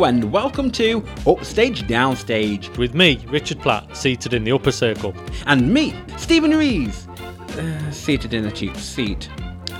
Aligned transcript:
Hello 0.00 0.08
and 0.08 0.32
welcome 0.32 0.70
to 0.70 1.04
Upstage 1.26 1.82
Downstage, 1.82 2.74
with 2.78 2.94
me, 2.94 3.22
Richard 3.28 3.60
Platt, 3.60 3.94
seated 3.94 4.32
in 4.32 4.44
the 4.44 4.50
upper 4.50 4.72
circle. 4.72 5.14
and 5.44 5.74
me, 5.74 5.94
Stephen 6.16 6.52
Rees, 6.52 7.06
uh, 7.06 7.90
seated 7.90 8.32
in 8.32 8.46
a 8.46 8.50
cheap 8.50 8.74
seat. 8.78 9.28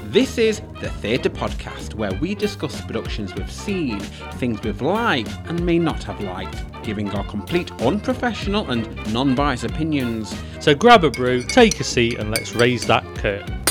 This 0.09 0.37
is 0.37 0.61
the 0.83 0.91
Theatre 0.91 1.31
Podcast, 1.31 1.95
where 1.95 2.13
we 2.21 2.35
discuss 2.35 2.83
productions 2.83 3.35
we've 3.35 3.51
seen, 3.51 3.99
things 4.35 4.63
we've 4.63 4.83
liked 4.83 5.35
and 5.47 5.65
may 5.65 5.79
not 5.79 6.03
have 6.03 6.21
liked, 6.21 6.83
giving 6.83 7.09
our 7.13 7.25
complete 7.25 7.73
unprofessional 7.81 8.71
and 8.71 9.15
non 9.15 9.35
biased 9.35 9.65
opinions. 9.65 10.35
So 10.61 10.75
grab 10.75 11.03
a 11.03 11.11
brew, 11.11 11.43
take 11.43 11.81
a 11.81 11.85
seat, 11.85 12.19
and 12.19 12.31
let's 12.31 12.55
raise 12.55 12.87
that 12.89 13.07
curtain. 13.15 13.70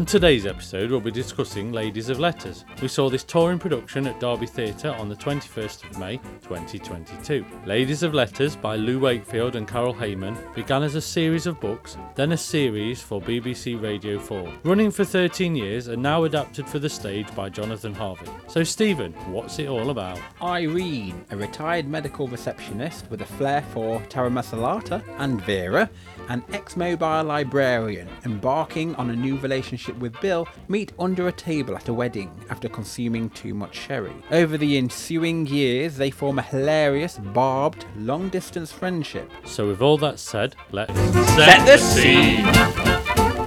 On 0.00 0.06
today's 0.06 0.46
episode, 0.46 0.90
we'll 0.90 0.98
be 0.98 1.10
discussing 1.10 1.72
Ladies 1.72 2.08
of 2.08 2.18
Letters. 2.18 2.64
We 2.80 2.88
saw 2.88 3.10
this 3.10 3.22
touring 3.22 3.58
production 3.58 4.06
at 4.06 4.18
Derby 4.18 4.46
Theatre 4.46 4.92
on 4.92 5.10
the 5.10 5.14
21st 5.14 5.90
of 5.90 5.98
May 5.98 6.16
2022. 6.40 7.44
Ladies 7.66 8.02
of 8.02 8.14
Letters 8.14 8.56
by 8.56 8.76
Lou 8.76 8.98
Wakefield 8.98 9.56
and 9.56 9.68
Carole 9.68 9.92
Hayman 9.92 10.38
began 10.54 10.82
as 10.82 10.94
a 10.94 11.02
series 11.02 11.46
of 11.46 11.60
books, 11.60 11.98
then 12.14 12.32
a 12.32 12.36
series 12.38 13.02
for 13.02 13.20
BBC 13.20 13.78
Radio 13.78 14.18
4, 14.18 14.50
running 14.62 14.90
for 14.90 15.04
13 15.04 15.54
years 15.54 15.88
and 15.88 16.02
now 16.02 16.24
adapted 16.24 16.66
for 16.66 16.78
the 16.78 16.88
stage 16.88 17.32
by 17.34 17.50
Jonathan 17.50 17.92
Harvey. 17.92 18.30
So, 18.48 18.64
Stephen, 18.64 19.12
what's 19.30 19.58
it 19.58 19.68
all 19.68 19.90
about? 19.90 20.18
Irene, 20.40 21.26
a 21.30 21.36
retired 21.36 21.86
medical 21.86 22.26
receptionist 22.26 23.10
with 23.10 23.20
a 23.20 23.26
flair 23.26 23.60
for 23.74 24.00
taramasalata, 24.08 25.04
and 25.18 25.42
Vera, 25.42 25.90
an 26.30 26.44
ex 26.52 26.76
mobile 26.76 27.24
librarian 27.24 28.08
embarking 28.24 28.94
on 28.94 29.10
a 29.10 29.16
new 29.16 29.36
relationship 29.38 29.96
with 29.98 30.18
Bill, 30.20 30.48
meet 30.68 30.92
under 30.98 31.26
a 31.26 31.32
table 31.32 31.76
at 31.76 31.88
a 31.88 31.92
wedding 31.92 32.30
after 32.48 32.68
consuming 32.68 33.28
too 33.30 33.52
much 33.52 33.74
sherry. 33.74 34.14
Over 34.30 34.56
the 34.56 34.78
ensuing 34.78 35.46
years, 35.46 35.96
they 35.96 36.10
form 36.10 36.38
a 36.38 36.42
hilarious, 36.42 37.18
barbed, 37.18 37.84
long 37.96 38.28
distance 38.28 38.70
friendship. 38.70 39.28
So, 39.44 39.66
with 39.66 39.82
all 39.82 39.98
that 39.98 40.20
said, 40.20 40.54
let's 40.70 40.94
Set 41.34 41.66
the 41.66 41.76
scene! 41.76 42.44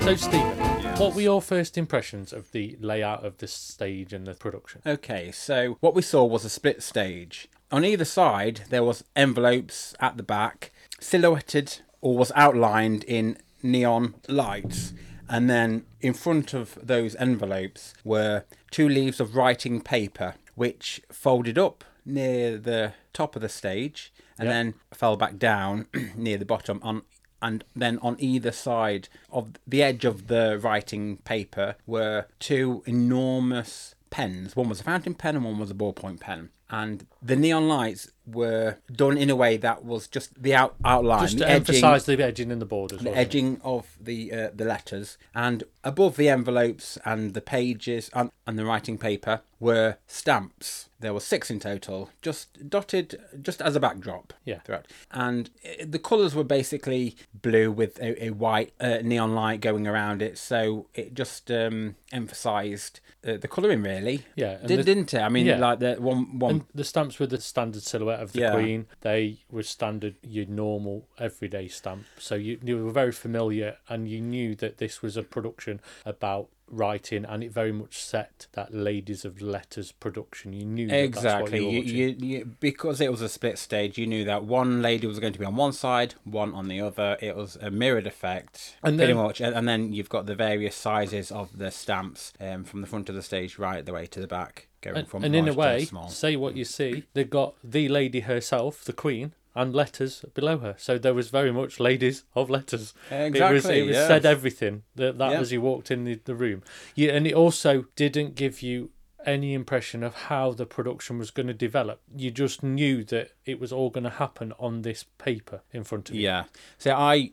So, 0.02 0.16
Stephen, 0.16 0.58
what 0.98 1.16
were 1.16 1.22
your 1.22 1.42
first 1.42 1.78
impressions 1.78 2.34
of 2.34 2.52
the 2.52 2.76
layout 2.82 3.26
of 3.26 3.38
the 3.38 3.48
stage 3.48 4.12
and 4.12 4.28
the 4.28 4.34
production? 4.34 4.82
Okay, 4.86 5.32
so 5.32 5.78
what 5.80 5.96
we 5.96 6.02
saw 6.02 6.26
was 6.26 6.44
a 6.44 6.50
split 6.50 6.84
stage. 6.84 7.48
On 7.72 7.86
either 7.86 8.06
side, 8.06 8.62
there 8.70 8.84
was 8.84 9.06
envelopes 9.16 9.96
at 10.02 10.18
the 10.18 10.24
back, 10.24 10.72
silhouetted 11.00 11.80
or 12.04 12.18
was 12.18 12.34
outlined 12.36 13.04
in 13.06 13.38
neon 13.64 14.14
lights. 14.28 14.94
And 15.30 15.50
then 15.50 15.86
in 16.02 16.14
front 16.14 16.54
of 16.54 16.78
those 16.84 17.16
envelopes 17.16 17.94
were 18.04 18.44
two 18.72 18.90
leaves 18.90 19.22
of 19.22 19.38
writing 19.38 19.80
paper, 19.80 20.36
which 20.56 21.02
folded 21.10 21.58
up 21.58 21.86
near 22.06 22.58
the 22.58 22.92
top 23.14 23.38
of 23.38 23.42
the 23.42 23.48
stage 23.48 24.12
and 24.38 24.48
Yeah. 24.48 24.54
then 24.54 24.74
fell 24.94 25.16
back 25.16 25.38
down 25.38 25.88
near 26.16 26.38
the 26.38 26.46
bottom 26.46 26.80
on 26.84 27.04
and 27.42 27.64
then 27.76 28.00
on 28.02 28.16
either 28.20 28.52
side 28.54 29.08
of 29.30 29.52
the 29.68 29.84
edge 29.84 30.06
of 30.06 30.28
the 30.28 30.60
writing 30.62 31.18
paper 31.18 31.76
were 31.86 32.26
two 32.40 32.84
enormous 32.86 33.96
pens. 34.10 34.56
One 34.56 34.70
was 34.70 34.80
a 34.82 34.84
fountain 34.84 35.14
pen 35.14 35.36
and 35.38 35.46
one 35.46 35.60
was 35.60 35.72
a 35.72 35.74
ballpoint 35.74 36.20
pen. 36.22 36.50
And 36.70 37.06
the 37.22 37.36
neon 37.36 37.68
lights 37.68 38.10
were 38.26 38.78
done 38.92 39.18
in 39.18 39.30
a 39.30 39.36
way 39.36 39.58
that 39.58 39.84
was 39.84 40.08
just 40.08 40.42
the 40.42 40.56
out, 40.56 40.76
outline, 40.84 41.22
Just 41.22 41.38
the 41.38 41.44
to 41.46 41.50
edging, 41.50 41.56
emphasise 41.76 42.06
the 42.06 42.24
edging 42.24 42.52
and 42.52 42.62
the 42.62 42.66
borders. 42.66 43.00
the 43.00 43.10
wasn't 43.10 43.18
it? 43.18 43.20
edging 43.20 43.62
of 43.64 43.86
the 44.02 44.32
uh, 44.34 44.50
the 44.56 44.66
letters, 44.66 45.18
and 45.36 45.66
above 45.84 46.16
the 46.16 46.30
envelopes 46.30 46.98
and 47.06 47.34
the 47.34 47.42
pages 47.42 48.10
and, 48.14 48.32
and 48.48 48.58
the 48.58 48.66
writing 48.66 48.98
paper 48.98 49.42
were 49.60 49.98
stamps. 50.08 50.90
There 51.00 51.14
were 51.14 51.20
six 51.20 51.52
in 51.52 51.60
total, 51.60 52.10
just 52.22 52.70
dotted 52.70 53.20
just 53.42 53.62
as 53.62 53.76
a 53.76 53.80
backdrop. 53.80 54.34
Yeah. 54.46 54.60
throughout. 54.62 54.88
And 55.12 55.50
uh, 55.66 55.84
the 55.86 56.00
colours 56.00 56.34
were 56.34 56.46
basically 56.46 57.18
blue 57.40 57.72
with 57.72 58.00
a, 58.00 58.26
a 58.26 58.30
white 58.32 58.72
uh, 58.80 59.00
neon 59.04 59.36
light 59.36 59.60
going 59.62 59.86
around 59.86 60.22
it, 60.22 60.38
so 60.38 60.88
it 60.96 61.14
just 61.14 61.52
um, 61.52 61.96
emphasised 62.12 63.02
uh, 63.26 63.38
the 63.38 63.48
colouring 63.48 63.82
really. 63.84 64.24
Yeah, 64.36 64.58
Did, 64.66 64.80
the- 64.80 64.84
didn't 64.84 65.14
it? 65.14 65.22
I 65.22 65.30
mean, 65.30 65.46
yeah. 65.46 65.58
like 65.58 65.80
the 65.80 65.96
one 65.96 66.40
one. 66.40 66.52
And 66.52 66.66
the 66.76 66.84
stamps 66.84 67.20
were 67.20 67.28
the 67.28 67.40
standard 67.40 67.84
silhouette 67.84 68.20
of 68.20 68.34
the 68.34 68.40
Yeah. 68.42 68.54
Queen. 68.54 68.86
They 69.02 69.38
were 69.50 69.64
standard, 69.64 70.16
your 70.22 70.46
normal, 70.46 71.08
everyday 71.18 71.68
stamp. 71.68 72.06
So 72.18 72.36
you, 72.36 72.60
you 72.64 72.84
were 72.84 72.92
very 72.92 73.12
familiar 73.12 73.78
and 73.90 74.08
you 74.10 74.22
knew 74.22 74.56
that 74.56 74.78
this 74.78 75.02
was 75.02 75.18
a 75.18 75.24
production 75.24 75.80
about 76.06 76.50
writing 76.68 77.26
and 77.26 77.44
it 77.44 77.52
very 77.52 77.72
much 77.72 77.98
set 78.00 78.48
that 78.54 78.74
Ladies 78.74 79.26
of 79.26 79.42
Letters 79.42 79.92
production. 79.92 80.54
You 80.54 80.66
knew 80.66 80.88
that 80.88 81.04
Exactly. 81.04 81.60
You, 81.60 81.82
You, 81.82 82.16
you, 82.20 82.46
because 82.60 83.00
it 83.02 83.12
was 83.12 83.22
a 83.22 83.30
split 83.30 83.58
stage, 83.60 83.98
you 83.98 84.08
knew 84.08 84.26
that 84.26 84.44
one 84.44 84.82
lady 84.82 85.06
was 85.08 85.20
going 85.20 85.34
to 85.34 85.40
be 85.40 85.46
on 85.46 85.56
one 85.56 85.74
side, 85.74 86.16
one 86.24 86.54
on 86.54 86.68
the 86.68 86.82
other. 86.82 87.18
It 87.22 87.36
was 87.36 87.56
a 87.58 87.70
mirrored 87.70 88.08
effect, 88.08 88.78
And 88.84 88.98
pretty 88.98 89.14
then- 89.14 89.24
much. 89.24 89.42
And, 89.42 89.56
and 89.56 89.68
then 89.68 89.94
you've 89.94 90.10
got 90.10 90.26
the 90.26 90.36
various 90.36 90.76
sizes 90.76 91.32
of 91.32 91.58
the 91.58 91.70
stamps 91.72 92.34
um, 92.40 92.64
from 92.64 92.82
the 92.82 92.88
front 92.88 93.10
of 93.10 93.16
the 93.16 93.22
stage 93.22 93.58
right 93.60 93.86
the 93.86 93.94
way 93.94 94.06
to 94.08 94.20
the 94.20 94.28
back, 94.28 94.68
going 94.82 94.98
and, 94.98 95.08
from 95.08 95.24
and 95.24 95.36
in 95.36 95.48
a 95.48 95.54
way, 95.54 95.88
say 96.10 96.36
what 96.36 96.56
you 96.56 96.66
see, 96.66 97.04
they've 97.14 97.30
got 97.30 97.56
the 97.64 97.88
lady 97.90 98.22
herself, 98.22 98.84
the 98.84 98.94
Queen, 98.94 99.34
and 99.56 99.74
letters 99.74 100.26
below 100.34 100.58
her. 100.60 100.76
So 100.78 100.98
there 100.98 101.14
was 101.14 101.30
very 101.30 101.52
much 101.52 101.80
ladies 101.80 102.24
of 102.36 102.50
letters. 102.50 102.94
It 103.12 103.16
was, 103.16 103.28
Exactly, 103.28 103.80
it 103.80 103.88
was 103.88 103.96
yes. 103.96 104.08
said 104.08 104.26
everything 104.26 104.84
that, 104.96 105.18
that 105.18 105.32
Yeah. 105.32 105.40
as 105.40 105.52
you 105.52 105.62
walked 105.62 105.92
in 105.92 106.04
the, 106.06 106.20
the 106.26 106.36
room. 106.36 106.64
Yeah, 106.96 107.12
and 107.12 107.28
it 107.28 107.34
also 107.34 107.86
didn't 107.96 108.36
give 108.36 108.62
you 108.62 108.90
any 109.26 109.54
impression 109.54 110.04
of 110.04 110.14
how 110.16 110.52
the 110.52 110.66
production 110.66 111.18
was 111.18 111.32
going 111.32 111.48
to 111.48 111.54
develop. 111.54 112.02
You 112.14 112.30
just 112.30 112.62
knew 112.62 113.06
that 113.06 113.32
it 113.46 113.58
was 113.60 113.72
all 113.72 113.90
going 113.90 114.04
to 114.04 114.10
happen 114.10 114.52
on 114.60 114.82
this 114.82 115.06
paper 115.18 115.62
in 115.72 115.84
front 115.86 116.10
of 116.10 116.16
you. 116.16 116.24
Yeah. 116.24 116.44
So 116.78 116.94
I 116.94 117.32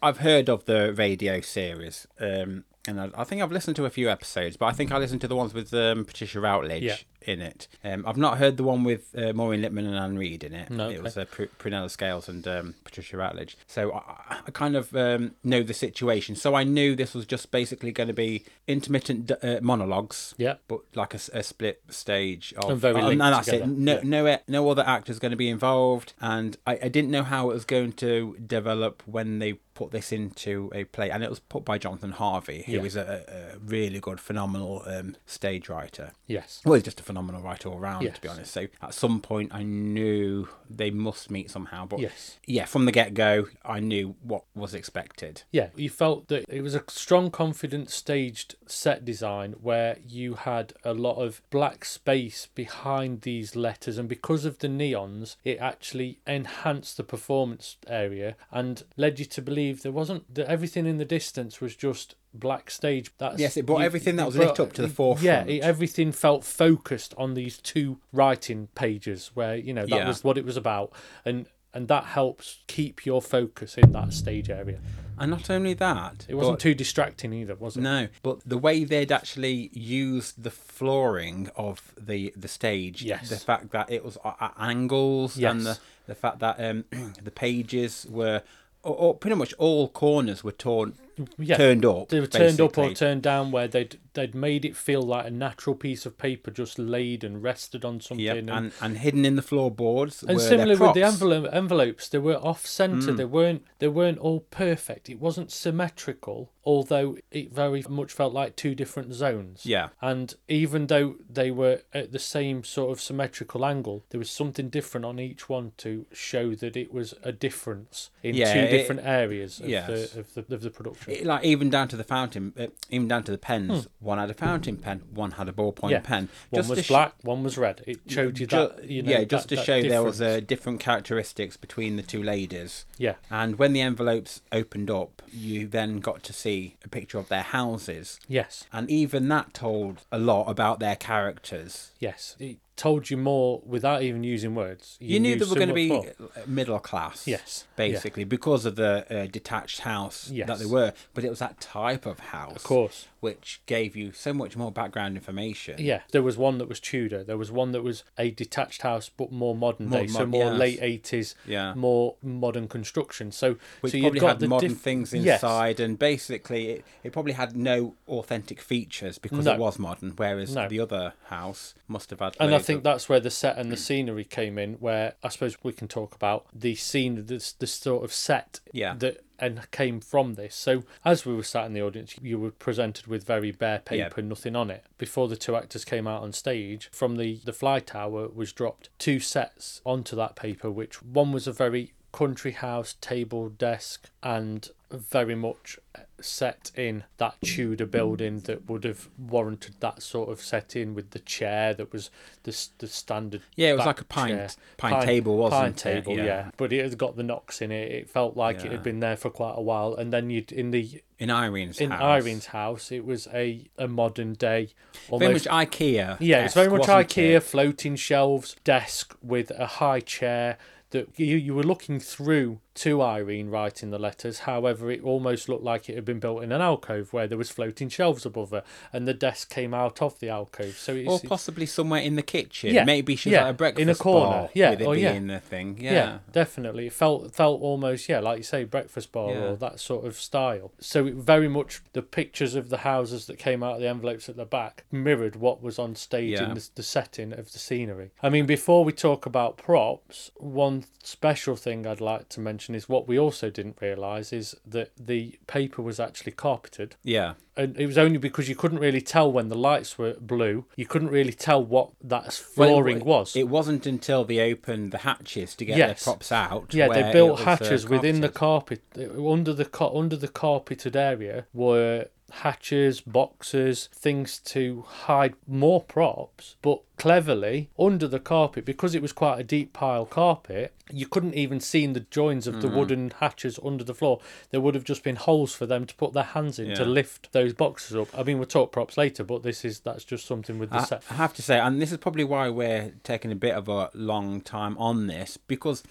I've 0.00 0.18
heard 0.18 0.48
of 0.48 0.66
the 0.66 0.92
radio 0.92 1.40
series, 1.40 2.06
um, 2.20 2.64
and 2.88 3.00
I, 3.00 3.10
I 3.16 3.24
think 3.24 3.42
I've 3.42 3.52
listened 3.52 3.76
to 3.76 3.84
a 3.86 3.90
few 3.90 4.10
episodes, 4.10 4.56
but 4.56 4.66
I 4.66 4.72
think 4.72 4.90
I 4.92 4.98
listened 4.98 5.20
to 5.22 5.28
the 5.28 5.36
ones 5.36 5.54
with 5.54 5.72
um, 5.74 6.04
Patricia 6.04 6.40
Routledge 6.40 6.82
Yeah. 6.82 6.96
in 7.22 7.40
it. 7.40 7.68
Um, 7.84 8.04
I've 8.06 8.16
not 8.16 8.38
heard 8.38 8.56
the 8.56 8.64
one 8.64 8.82
with 8.82 9.14
uh, 9.16 9.32
Maureen 9.32 9.62
Lipman 9.62 9.86
and 9.86 9.94
Anne 9.96 10.18
Reid 10.18 10.42
in 10.42 10.52
it. 10.52 10.68
No, 10.70 10.90
It 10.90 11.02
was 11.02 11.16
uh, 11.16 11.24
Pr- 11.26 11.44
Prunella 11.58 11.88
Scales 11.90 12.28
and 12.28 12.46
um, 12.48 12.74
Patricia 12.84 13.16
Routledge. 13.16 13.56
So 13.68 13.92
I, 13.92 14.38
I 14.46 14.50
kind 14.50 14.74
of 14.74 14.94
um, 14.96 15.32
know 15.44 15.62
the 15.62 15.74
situation. 15.74 16.34
So 16.34 16.54
I 16.56 16.64
knew 16.64 16.96
this 16.96 17.14
was 17.14 17.24
just 17.24 17.50
basically 17.52 17.92
going 17.92 18.08
to 18.08 18.12
be 18.14 18.44
intermittent 18.66 19.26
d- 19.26 19.34
uh, 19.42 19.60
monologues. 19.60 20.34
Yeah. 20.36 20.54
But 20.66 20.80
like 20.94 21.14
a 21.14 21.42
split 21.42 21.82
stage 21.88 22.52
of 22.58 22.70
And 22.70 22.80
very 22.80 23.00
and 23.00 23.20
that's 23.20 23.46
together. 23.46 23.64
it. 23.64 23.68
No, 23.78 23.92
Yeah. 23.94 24.00
no, 24.02 24.38
no 24.48 24.70
other 24.70 24.84
actors 24.86 25.18
going 25.20 25.30
to 25.30 25.36
be 25.36 25.48
involved, 25.48 26.14
and 26.20 26.56
I, 26.66 26.78
I 26.82 26.88
didn't 26.88 27.10
know 27.12 27.22
how 27.22 27.50
it 27.50 27.54
was 27.54 27.64
going 27.64 27.92
to 27.94 28.36
develop 28.44 29.02
when 29.06 29.38
they 29.38 29.52
put 29.82 29.90
this 29.90 30.12
into 30.12 30.70
a 30.74 30.84
play, 30.84 31.10
and 31.10 31.22
it 31.24 31.30
was 31.30 31.40
put 31.40 31.64
by 31.64 31.78
Jonathan 31.78 32.12
Harvey, 32.12 32.62
who 32.66 32.72
Yeah. 32.72 32.82
is 32.82 32.96
a, 32.96 33.52
a 33.54 33.58
really 33.58 34.00
good, 34.00 34.20
phenomenal 34.20 34.82
um, 34.86 35.16
stage 35.26 35.68
writer. 35.68 36.12
Yes. 36.26 36.60
Well, 36.64 36.74
he's 36.74 36.82
just 36.84 37.00
a 37.00 37.02
phenomenal 37.02 37.42
writer 37.42 37.68
all 37.68 37.78
round, 37.78 38.14
to 38.14 38.20
be 38.20 38.28
honest. 38.28 38.52
So 38.52 38.68
at 38.80 38.94
some 38.94 39.20
point, 39.20 39.52
I 39.52 39.62
knew 39.62 40.48
they 40.70 40.90
must 40.90 41.30
meet 41.30 41.50
somehow. 41.50 41.86
But 41.86 42.00
Yes. 42.00 42.38
yeah, 42.46 42.64
from 42.66 42.84
the 42.84 42.92
get 42.92 43.14
go, 43.14 43.46
I 43.64 43.80
knew 43.80 44.14
what 44.22 44.44
was 44.54 44.72
expected. 44.74 45.42
Yeah, 45.50 45.68
you 45.74 45.90
felt 45.90 46.28
that 46.28 46.44
it 46.48 46.62
was 46.62 46.74
a 46.74 46.82
strong, 46.88 47.30
confident, 47.30 47.90
staged 47.90 48.54
set 48.66 49.04
design 49.04 49.52
where 49.60 49.98
you 50.06 50.34
had 50.34 50.72
a 50.84 50.94
lot 50.94 51.16
of 51.16 51.42
black 51.50 51.84
space 51.84 52.48
behind 52.54 53.22
these 53.22 53.56
letters, 53.56 53.98
and 53.98 54.08
because 54.08 54.44
of 54.44 54.58
the 54.58 54.68
neons, 54.68 55.36
it 55.44 55.58
actually 55.58 56.18
enhanced 56.26 56.96
the 56.96 57.04
performance 57.04 57.76
area 57.86 58.36
and 58.50 58.84
led 58.96 59.18
you 59.18 59.24
to 59.26 59.42
believe 59.42 59.71
there 59.80 59.92
wasn't 59.92 60.34
that 60.34 60.46
everything 60.48 60.84
in 60.86 60.98
the 60.98 61.04
distance 61.06 61.60
was 61.62 61.74
just 61.74 62.14
black 62.34 62.70
stage. 62.70 63.10
That's 63.16 63.40
Yes, 63.40 63.56
it 63.56 63.64
brought 63.64 63.78
you- 63.80 63.86
everything 63.86 64.16
that 64.16 64.24
it 64.24 64.26
was 64.26 64.36
lit 64.36 64.60
up 64.60 64.72
to 64.74 64.82
the 64.82 64.88
Yeah, 64.88 64.94
forefront. 64.94 65.48
it, 65.50 65.62
everything 65.62 66.12
felt 66.12 66.44
focused 66.44 67.14
on 67.16 67.32
these 67.32 67.56
two 67.58 67.98
writing 68.12 68.68
pages 68.74 69.30
where 69.32 69.56
you 69.56 69.72
know 69.72 69.86
that 69.86 69.88
Yeah. 69.96 70.08
was 70.08 70.22
what 70.22 70.36
it 70.36 70.44
was 70.44 70.56
about, 70.58 70.92
and 71.24 71.46
and 71.74 71.88
that 71.88 72.04
helps 72.04 72.58
keep 72.66 73.06
your 73.06 73.22
focus 73.22 73.78
in 73.78 73.92
that 73.92 74.12
stage 74.12 74.50
area. 74.50 74.78
And 75.18 75.30
not 75.30 75.48
only 75.48 75.72
that, 75.72 76.26
It 76.28 76.34
wasn't 76.34 76.58
but- 76.58 76.60
too 76.60 76.74
distracting 76.74 77.32
either, 77.32 77.54
was 77.54 77.78
it? 77.78 77.80
No, 77.80 78.08
but 78.22 78.40
the 78.44 78.58
way 78.58 78.84
they'd 78.84 79.10
actually 79.10 79.70
used 79.72 80.42
the 80.42 80.50
flooring 80.50 81.48
of 81.56 81.94
the 81.98 82.32
the 82.36 82.48
stage, 82.48 83.02
Yes. 83.02 83.30
the 83.30 83.36
fact 83.36 83.70
that 83.70 83.90
it 83.90 84.04
was 84.04 84.18
at 84.24 84.36
at 84.40 84.54
angles, 84.58 85.36
and 85.38 85.60
the 85.62 85.70
Yes. 85.70 85.80
the 86.06 86.14
fact 86.14 86.40
that 86.40 86.56
um 86.62 86.84
the 87.24 87.30
pages 87.30 88.06
were, 88.10 88.42
or 88.82 89.14
pretty 89.14 89.36
much 89.36 89.52
all 89.54 89.88
corners 89.88 90.42
were 90.42 90.52
torn 90.52 90.94
yeah, 91.38 91.56
turned 91.56 91.84
up. 91.84 92.08
they 92.08 92.20
were 92.20 92.26
turned 92.26 92.60
up 92.60 92.76
or 92.78 92.92
turned 92.94 93.22
down 93.22 93.50
where 93.50 93.68
they'd 93.68 93.98
they'd 94.14 94.34
made 94.34 94.64
it 94.64 94.76
feel 94.76 95.00
like 95.02 95.26
a 95.26 95.30
natural 95.30 95.74
piece 95.74 96.04
of 96.04 96.18
paper 96.18 96.50
just 96.50 96.78
laid 96.78 97.24
and 97.24 97.42
rested 97.42 97.84
on 97.84 98.00
something. 98.00 98.24
Yep, 98.24 98.36
and, 98.36 98.50
and, 98.50 98.72
and 98.80 98.98
hidden 98.98 99.24
in 99.24 99.36
the 99.36 99.42
floorboards. 99.42 100.22
and 100.22 100.40
similarly 100.40 100.76
with 100.76 100.94
the 100.94 101.02
envelope, 101.02 101.48
envelopes, 101.52 102.08
they 102.08 102.18
were 102.18 102.36
off 102.36 102.64
Mm. 102.64 102.66
center. 102.66 103.12
They 103.12 103.24
weren't 103.24 103.62
they 103.78 103.88
weren't 103.88 104.18
all 104.18 104.40
perfect. 104.50 105.08
It 105.08 105.18
wasn't 105.20 105.50
symmetrical, 105.50 106.52
although 106.64 107.16
it 107.30 107.52
very 107.52 107.82
much 107.88 108.12
felt 108.12 108.32
like 108.32 108.54
two 108.56 108.74
different 108.74 109.12
zones. 109.14 109.64
Yeah. 109.66 109.88
And 110.00 110.34
even 110.48 110.86
though 110.88 111.16
they 111.28 111.50
were 111.50 111.80
at 111.92 112.12
the 112.12 112.18
same 112.18 112.62
sort 112.64 112.92
of 112.92 113.00
symmetrical 113.00 113.64
angle, 113.64 114.04
there 114.10 114.18
was 114.18 114.30
something 114.30 114.68
different 114.68 115.04
on 115.06 115.18
each 115.18 115.48
one 115.48 115.72
to 115.78 116.06
show 116.12 116.54
that 116.56 116.76
it 116.76 116.92
was 116.92 117.14
a 117.22 117.32
difference 117.32 118.10
in 118.22 118.34
Yeah, 118.34 118.52
two 118.52 118.60
it- 118.60 118.70
different 118.70 119.00
areas 119.04 119.58
of, 119.60 119.68
yes. 119.68 119.86
the, 120.12 120.20
of 120.20 120.34
the 120.34 120.54
of 120.54 120.60
the 120.62 120.70
production. 120.70 121.01
It- 121.06 121.26
like 121.26 121.44
even 121.44 121.70
down 121.70 121.88
to 121.88 121.96
the 121.96 122.04
fountain, 122.04 122.52
uh, 122.58 122.66
even 122.90 123.08
down 123.08 123.22
to 123.24 123.32
the 123.32 123.38
pens. 123.38 123.88
One 124.00 124.18
had 124.18 124.30
a 124.30 124.34
fountain 124.34 124.76
pen, 124.76 125.02
one 125.12 125.32
had 125.32 125.48
a 125.48 125.52
ballpoint 125.52 125.80
Hmm. 125.86 125.90
Yeah. 125.90 126.00
pen. 126.00 126.28
one 126.50 126.68
was 126.68 126.84
sh- 126.84 126.88
black, 126.88 127.14
one 127.22 127.42
was 127.42 127.56
red. 127.58 127.82
It 127.86 128.00
showed 128.06 128.38
you 128.38 128.46
ju- 128.46 128.56
that. 128.56 128.84
You 128.88 129.02
know, 129.02 129.10
yeah, 129.10 129.18
that- 129.20 129.28
just 129.28 129.48
to 129.50 129.56
show 129.56 129.80
there 129.82 130.02
was 130.02 130.20
a 130.20 130.40
different 130.40 130.80
characteristics 130.80 131.56
between 131.56 131.96
the 131.96 132.02
two 132.02 132.22
ladies. 132.22 132.84
Yeah. 132.98 133.14
And 133.30 133.58
when 133.58 133.72
the 133.72 133.80
envelopes 133.80 134.42
opened 134.52 134.90
up, 134.90 135.22
you 135.32 135.66
then 135.66 136.00
got 136.00 136.22
to 136.24 136.32
see 136.32 136.76
a 136.84 136.88
picture 136.88 137.18
of 137.18 137.28
their 137.28 137.42
houses. 137.42 138.20
Yes. 138.28 138.64
And 138.72 138.90
even 138.90 139.28
that 139.28 139.54
told 139.54 140.02
a 140.12 140.18
lot 140.18 140.44
about 140.48 140.78
their 140.80 140.96
characters. 140.96 141.92
Yes. 141.98 142.36
It 142.38 142.58
told 142.76 143.10
you 143.10 143.16
more 143.16 143.60
without 143.66 144.02
even 144.02 144.24
using 144.24 144.54
words. 144.54 144.96
You, 145.00 145.20
knew 145.20 145.36
they 145.38 145.44
were 145.44 145.54
going 145.54 145.68
to 145.68 145.74
be 145.74 145.88
more. 145.88 146.06
middle 146.46 146.78
class. 146.78 147.26
Yes, 147.26 147.64
yeah. 147.66 147.72
Basically, 147.76 148.24
because 148.24 148.64
of 148.64 148.76
the 148.76 149.06
uh, 149.10 149.26
detached 149.26 149.80
house 149.80 150.30
Yes. 150.30 150.48
that 150.48 150.58
they 150.58 150.64
were. 150.66 150.92
But 151.14 151.24
it 151.24 151.30
was 151.30 151.38
that 151.40 151.60
type 151.60 152.06
of 152.06 152.18
house. 152.18 152.56
Of 152.56 152.62
course. 152.64 153.08
Which 153.20 153.60
gave 153.66 153.94
you 153.94 154.10
so 154.12 154.32
much 154.32 154.56
more 154.56 154.72
background 154.72 155.16
information. 155.16 155.76
Yeah, 155.78 156.00
there 156.10 156.24
was 156.24 156.36
one 156.36 156.58
that 156.58 156.68
was 156.68 156.80
Tudor. 156.80 157.22
There 157.22 157.38
was 157.38 157.52
one 157.52 157.70
that 157.72 157.82
was 157.82 158.02
a 158.18 158.32
detached 158.32 158.82
house, 158.82 159.08
but 159.16 159.30
more 159.30 159.54
modern 159.54 159.88
More 159.88 160.00
day, 160.00 160.06
so 160.08 160.26
more 160.26 160.46
yes. 160.50 160.58
late 160.58 160.78
eighties, 160.82 161.34
Yeah. 161.46 161.74
more 161.74 162.16
modern 162.20 162.66
construction. 162.66 163.30
So, 163.30 163.56
Which 163.80 163.92
so 163.92 164.00
probably 164.00 164.16
you've 164.16 164.20
got 164.22 164.28
had 164.28 164.40
the 164.40 164.48
modern 164.48 164.70
diff- 164.70 164.80
things 164.80 165.12
Yes. 165.14 165.40
inside, 165.42 165.78
and 165.78 165.96
basically 166.00 166.68
it, 166.70 166.84
it 167.04 167.12
probably 167.12 167.32
had 167.34 167.54
no 167.56 167.94
authentic 168.08 168.60
features 168.60 169.18
because 169.18 169.44
No. 169.44 169.52
it 169.52 169.58
was 169.58 169.78
modern, 169.78 170.14
whereas 170.16 170.54
No. 170.54 170.66
the 170.68 170.80
other 170.80 171.12
house 171.26 171.74
must 171.86 172.10
have 172.10 172.18
had. 172.18 172.34
And 172.40 172.48
I 172.50 172.54
loads 172.54 172.66
think 172.72 172.84
that's 172.84 173.08
where 173.08 173.20
the 173.20 173.30
set 173.30 173.58
and 173.58 173.70
the 173.70 173.76
mm. 173.76 173.80
scenery 173.80 174.24
came 174.24 174.58
in. 174.58 174.74
Where 174.74 175.14
I 175.22 175.28
suppose 175.28 175.56
we 175.62 175.72
can 175.72 175.88
talk 175.88 176.14
about 176.14 176.46
the 176.54 176.74
scene, 176.74 177.14
the, 177.26 177.52
the 177.58 177.66
sort 177.66 178.04
of 178.04 178.12
set 178.12 178.60
Yeah. 178.72 178.94
that 178.98 179.24
and 179.38 179.68
came 179.72 180.00
from 180.00 180.34
this. 180.34 180.54
So 180.54 180.84
as 181.04 181.26
we 181.26 181.34
were 181.34 181.42
sat 181.42 181.66
in 181.66 181.72
the 181.72 181.82
audience, 181.82 182.14
you 182.22 182.38
were 182.38 182.52
presented 182.52 183.08
with 183.08 183.24
very 183.24 183.50
bare 183.50 183.80
paper, 183.80 184.20
Yeah. 184.20 184.24
nothing 184.24 184.54
on 184.54 184.70
it. 184.70 184.84
Before 184.98 185.26
the 185.26 185.36
two 185.36 185.56
actors 185.56 185.84
came 185.84 186.06
out 186.06 186.22
on 186.22 186.32
stage, 186.32 186.88
from 186.92 187.16
the 187.16 187.40
the 187.44 187.52
fly 187.52 187.80
tower 187.80 188.28
was 188.28 188.52
dropped 188.52 188.88
two 188.98 189.18
sets 189.18 189.80
onto 189.84 190.14
that 190.16 190.36
paper, 190.36 190.70
which 190.70 191.02
one 191.02 191.32
was 191.32 191.46
a 191.46 191.52
very 191.52 191.92
country 192.12 192.52
house 192.52 192.94
table 193.00 193.48
desk 193.48 194.10
and 194.22 194.68
very 194.98 195.34
much 195.34 195.78
uh, 195.94 196.00
set 196.20 196.70
in 196.76 197.04
that 197.18 197.34
Tudor 197.42 197.86
building 197.86 198.40
that 198.40 198.68
would 198.68 198.84
have 198.84 199.08
warranted 199.18 199.76
that 199.80 200.02
sort 200.02 200.30
of 200.30 200.40
setting 200.40 200.94
with 200.94 201.10
the 201.10 201.18
chair 201.18 201.74
that 201.74 201.92
was 201.92 202.10
the 202.44 202.56
the 202.78 202.86
standard. 202.86 203.42
Yeah, 203.56 203.70
it 203.70 203.76
was 203.76 203.86
like 203.86 204.00
a 204.00 204.04
pint- 204.04 204.30
chair. 204.30 204.48
pint 204.76 205.02
table, 205.04 205.36
wasn't 205.36 205.62
pint 205.62 205.86
it? 205.86 205.94
table, 206.04 206.16
yeah. 206.16 206.24
Yeah. 206.24 206.50
But 206.56 206.72
it 206.72 206.82
had 206.82 206.98
got 206.98 207.16
the 207.16 207.22
knocks 207.22 207.60
in 207.60 207.70
it. 207.72 207.90
It 207.90 208.10
felt 208.10 208.36
like 208.36 208.64
it 208.64 208.72
had 208.72 208.82
been 208.82 209.00
there 209.00 209.16
for 209.16 209.30
quite 209.30 209.54
a 209.56 209.62
while. 209.62 209.94
And 209.94 210.12
then 210.12 210.30
you'd 210.30 210.52
in 210.52 210.70
the 210.70 211.02
in 211.18 211.30
Irene's 211.30 211.80
in 211.80 211.90
house. 211.90 212.02
Irene's 212.02 212.46
house, 212.46 212.92
it 212.92 213.04
was 213.04 213.28
a 213.32 213.68
a 213.78 213.88
modern 213.88 214.34
day, 214.34 214.70
very 215.10 215.32
much 215.32 215.44
IKEA. 215.44 216.16
Yeah, 216.20 216.44
it's 216.44 216.54
very 216.54 216.68
much 216.70 216.86
IKEA, 216.88 217.36
It? 217.36 217.40
floating 217.42 217.96
shelves, 217.96 218.56
desk 218.64 219.16
with 219.22 219.50
a 219.52 219.66
high 219.66 220.00
chair. 220.00 220.58
That 220.90 221.08
you 221.18 221.36
you 221.36 221.54
were 221.54 221.62
looking 221.62 222.00
through 222.00 222.60
to 222.74 223.02
Irene 223.02 223.50
writing 223.50 223.90
the 223.90 223.98
letters. 223.98 224.40
However, 224.40 224.90
it 224.90 225.02
almost 225.02 225.48
looked 225.48 225.62
like 225.64 225.88
it 225.88 225.94
had 225.94 226.04
been 226.04 226.20
built 226.20 226.42
in 226.42 226.52
an 226.52 226.60
alcove 226.60 227.12
where 227.12 227.26
there 227.26 227.36
was 227.38 227.50
floating 227.50 227.88
shelves 227.88 228.24
above 228.24 228.50
her, 228.50 228.62
and 228.92 229.06
the 229.06 229.14
desk 229.14 229.50
came 229.50 229.74
out 229.74 230.00
of 230.00 230.18
the 230.20 230.28
alcove. 230.28 230.76
So 230.78 230.94
it's, 230.94 231.08
Or 231.08 231.20
possibly 231.20 231.66
somewhere 231.66 232.00
in 232.00 232.16
the 232.16 232.22
kitchen. 232.22 232.74
Yeah, 232.74 232.84
Maybe 232.84 233.16
she's 233.16 233.32
yeah, 233.32 233.44
at 233.44 233.50
a 233.50 233.52
breakfast 233.52 233.82
in 233.82 233.88
a 233.88 233.94
corner, 233.94 234.26
bar 234.26 234.50
yeah, 234.54 234.70
with 234.70 234.80
it 234.80 234.86
or 234.86 234.96
yeah. 234.96 235.12
being 235.12 235.30
a 235.30 235.40
thing. 235.40 235.78
yeah. 235.80 235.92
Yeah. 235.92 236.18
definitely. 236.32 236.86
It 236.86 236.92
felt 236.92 237.34
felt 237.34 237.60
almost 237.60 238.08
yeah, 238.08 238.20
like 238.20 238.38
you 238.38 238.42
say, 238.44 238.64
breakfast 238.64 239.12
bar 239.12 239.30
Yeah. 239.30 239.38
or 239.48 239.56
that 239.56 239.78
sort 239.80 240.06
of 240.06 240.16
style. 240.16 240.72
So 240.80 241.06
it 241.06 241.14
very 241.14 241.48
much 241.48 241.82
the 241.92 242.02
pictures 242.02 242.54
of 242.54 242.68
the 242.70 242.78
houses 242.78 243.26
that 243.26 243.38
came 243.38 243.62
out 243.62 243.74
of 243.76 243.80
the 243.80 243.88
envelopes 243.88 244.28
at 244.28 244.36
the 244.36 244.44
back 244.46 244.84
mirrored 244.90 245.36
what 245.36 245.62
was 245.62 245.78
on 245.78 245.94
stage 245.94 246.30
Yeah. 246.38 246.44
in 246.48 246.54
the, 246.54 246.68
the 246.74 246.82
setting 246.82 247.32
of 247.32 247.52
the 247.52 247.58
scenery. 247.58 248.10
I 248.22 248.28
mean, 248.30 248.46
before 248.46 248.84
we 248.84 248.92
talk 248.92 249.26
about 249.26 249.56
props, 249.58 250.30
one 250.36 250.84
special 251.02 251.56
thing 251.56 251.86
I'd 251.86 252.00
like 252.00 252.28
to 252.30 252.40
mention 252.40 252.61
is 252.70 252.88
what 252.88 253.06
we 253.08 253.18
also 253.18 253.50
didn't 253.50 253.76
realise 253.80 254.32
is 254.32 254.54
that 254.66 254.90
the 254.98 255.38
paper 255.46 255.82
was 255.82 255.98
actually 256.00 256.32
carpeted 256.32 256.96
Yeah. 257.02 257.34
and 257.56 257.76
it 257.78 257.86
was 257.86 257.98
only 257.98 258.18
because 258.18 258.48
you 258.48 258.54
couldn't 258.56 258.78
really 258.78 259.00
tell 259.00 259.30
when 259.30 259.48
the 259.48 259.56
lights 259.56 259.98
were 259.98 260.14
blue. 260.14 260.64
You 260.76 260.86
couldn't 260.86 261.08
really 261.10 261.32
tell 261.32 261.62
what 261.64 261.90
that 262.02 262.22
Well, 262.56 262.68
it- 262.68 262.72
flooring 262.72 263.04
was. 263.04 263.34
It 263.36 263.48
wasn't 263.48 263.86
until 263.86 264.24
they 264.24 264.52
opened 264.52 264.92
the 264.92 264.98
hatches 264.98 265.54
to 265.56 265.64
get 265.64 265.76
Yes. 265.76 266.04
their 266.04 266.12
props 266.12 266.32
out. 266.32 266.72
Yeah, 266.74 266.88
they 266.88 267.12
built 267.12 267.40
uh, 267.40 267.44
hatches 267.44 267.88
within 267.88 268.20
the 268.20 268.28
carpet. 268.28 268.82
uh, 268.98 269.30
Under 269.30 269.52
the 269.52 269.68
under 269.84 270.16
the 270.16 270.28
carpeted 270.28 270.96
area 270.96 271.46
were 271.52 272.06
hatches, 272.32 273.00
boxes, 273.00 273.88
things 273.94 274.38
to 274.40 274.84
hide 274.88 275.34
more 275.46 275.82
props. 275.82 276.56
But 276.62 276.80
cleverly, 276.96 277.68
under 277.78 278.08
the 278.08 278.18
carpet, 278.20 278.64
because 278.64 278.94
it 278.94 279.02
was 279.02 279.12
quite 279.12 279.38
a 279.38 279.44
deep 279.44 279.72
pile 279.72 280.06
carpet, 280.06 280.72
you 280.90 281.06
couldn't 281.06 281.34
even 281.34 281.60
see 281.60 281.84
in 281.84 281.92
the 281.92 282.00
joins 282.00 282.46
of 282.46 282.60
the 282.60 282.68
Mm-hmm. 282.68 282.76
wooden 282.76 283.12
hatches 283.20 283.58
under 283.64 283.84
the 283.84 283.94
floor. 283.94 284.20
There 284.50 284.60
would 284.60 284.74
have 284.74 284.84
just 284.84 285.02
been 285.02 285.16
holes 285.16 285.54
for 285.54 285.66
them 285.66 285.84
to 285.86 285.94
put 285.94 286.12
their 286.12 286.22
hands 286.24 286.58
in 286.58 286.74
to 286.74 286.84
lift 286.84 287.32
those 287.32 287.52
boxes 287.52 287.96
up. 287.96 288.08
I 288.18 288.22
mean, 288.22 288.38
we'll 288.38 288.46
talk 288.46 288.72
props 288.72 288.96
later, 288.96 289.24
but 289.24 289.42
this 289.42 289.64
is 289.64 289.80
that's 289.80 290.04
just 290.04 290.26
something 290.26 290.58
with 290.58 290.70
the 290.70 290.78
I, 290.78 290.84
set. 290.84 291.02
I 291.10 291.14
have 291.14 291.34
to 291.34 291.42
say, 291.42 291.58
and 291.58 291.80
this 291.82 291.92
is 291.92 291.98
probably 291.98 292.24
why 292.24 292.48
we're 292.48 292.92
taking 293.04 293.30
a 293.30 293.36
bit 293.36 293.54
of 293.54 293.68
a 293.68 293.90
long 293.94 294.40
time 294.40 294.76
on 294.78 295.06
this, 295.06 295.36
because 295.36 295.82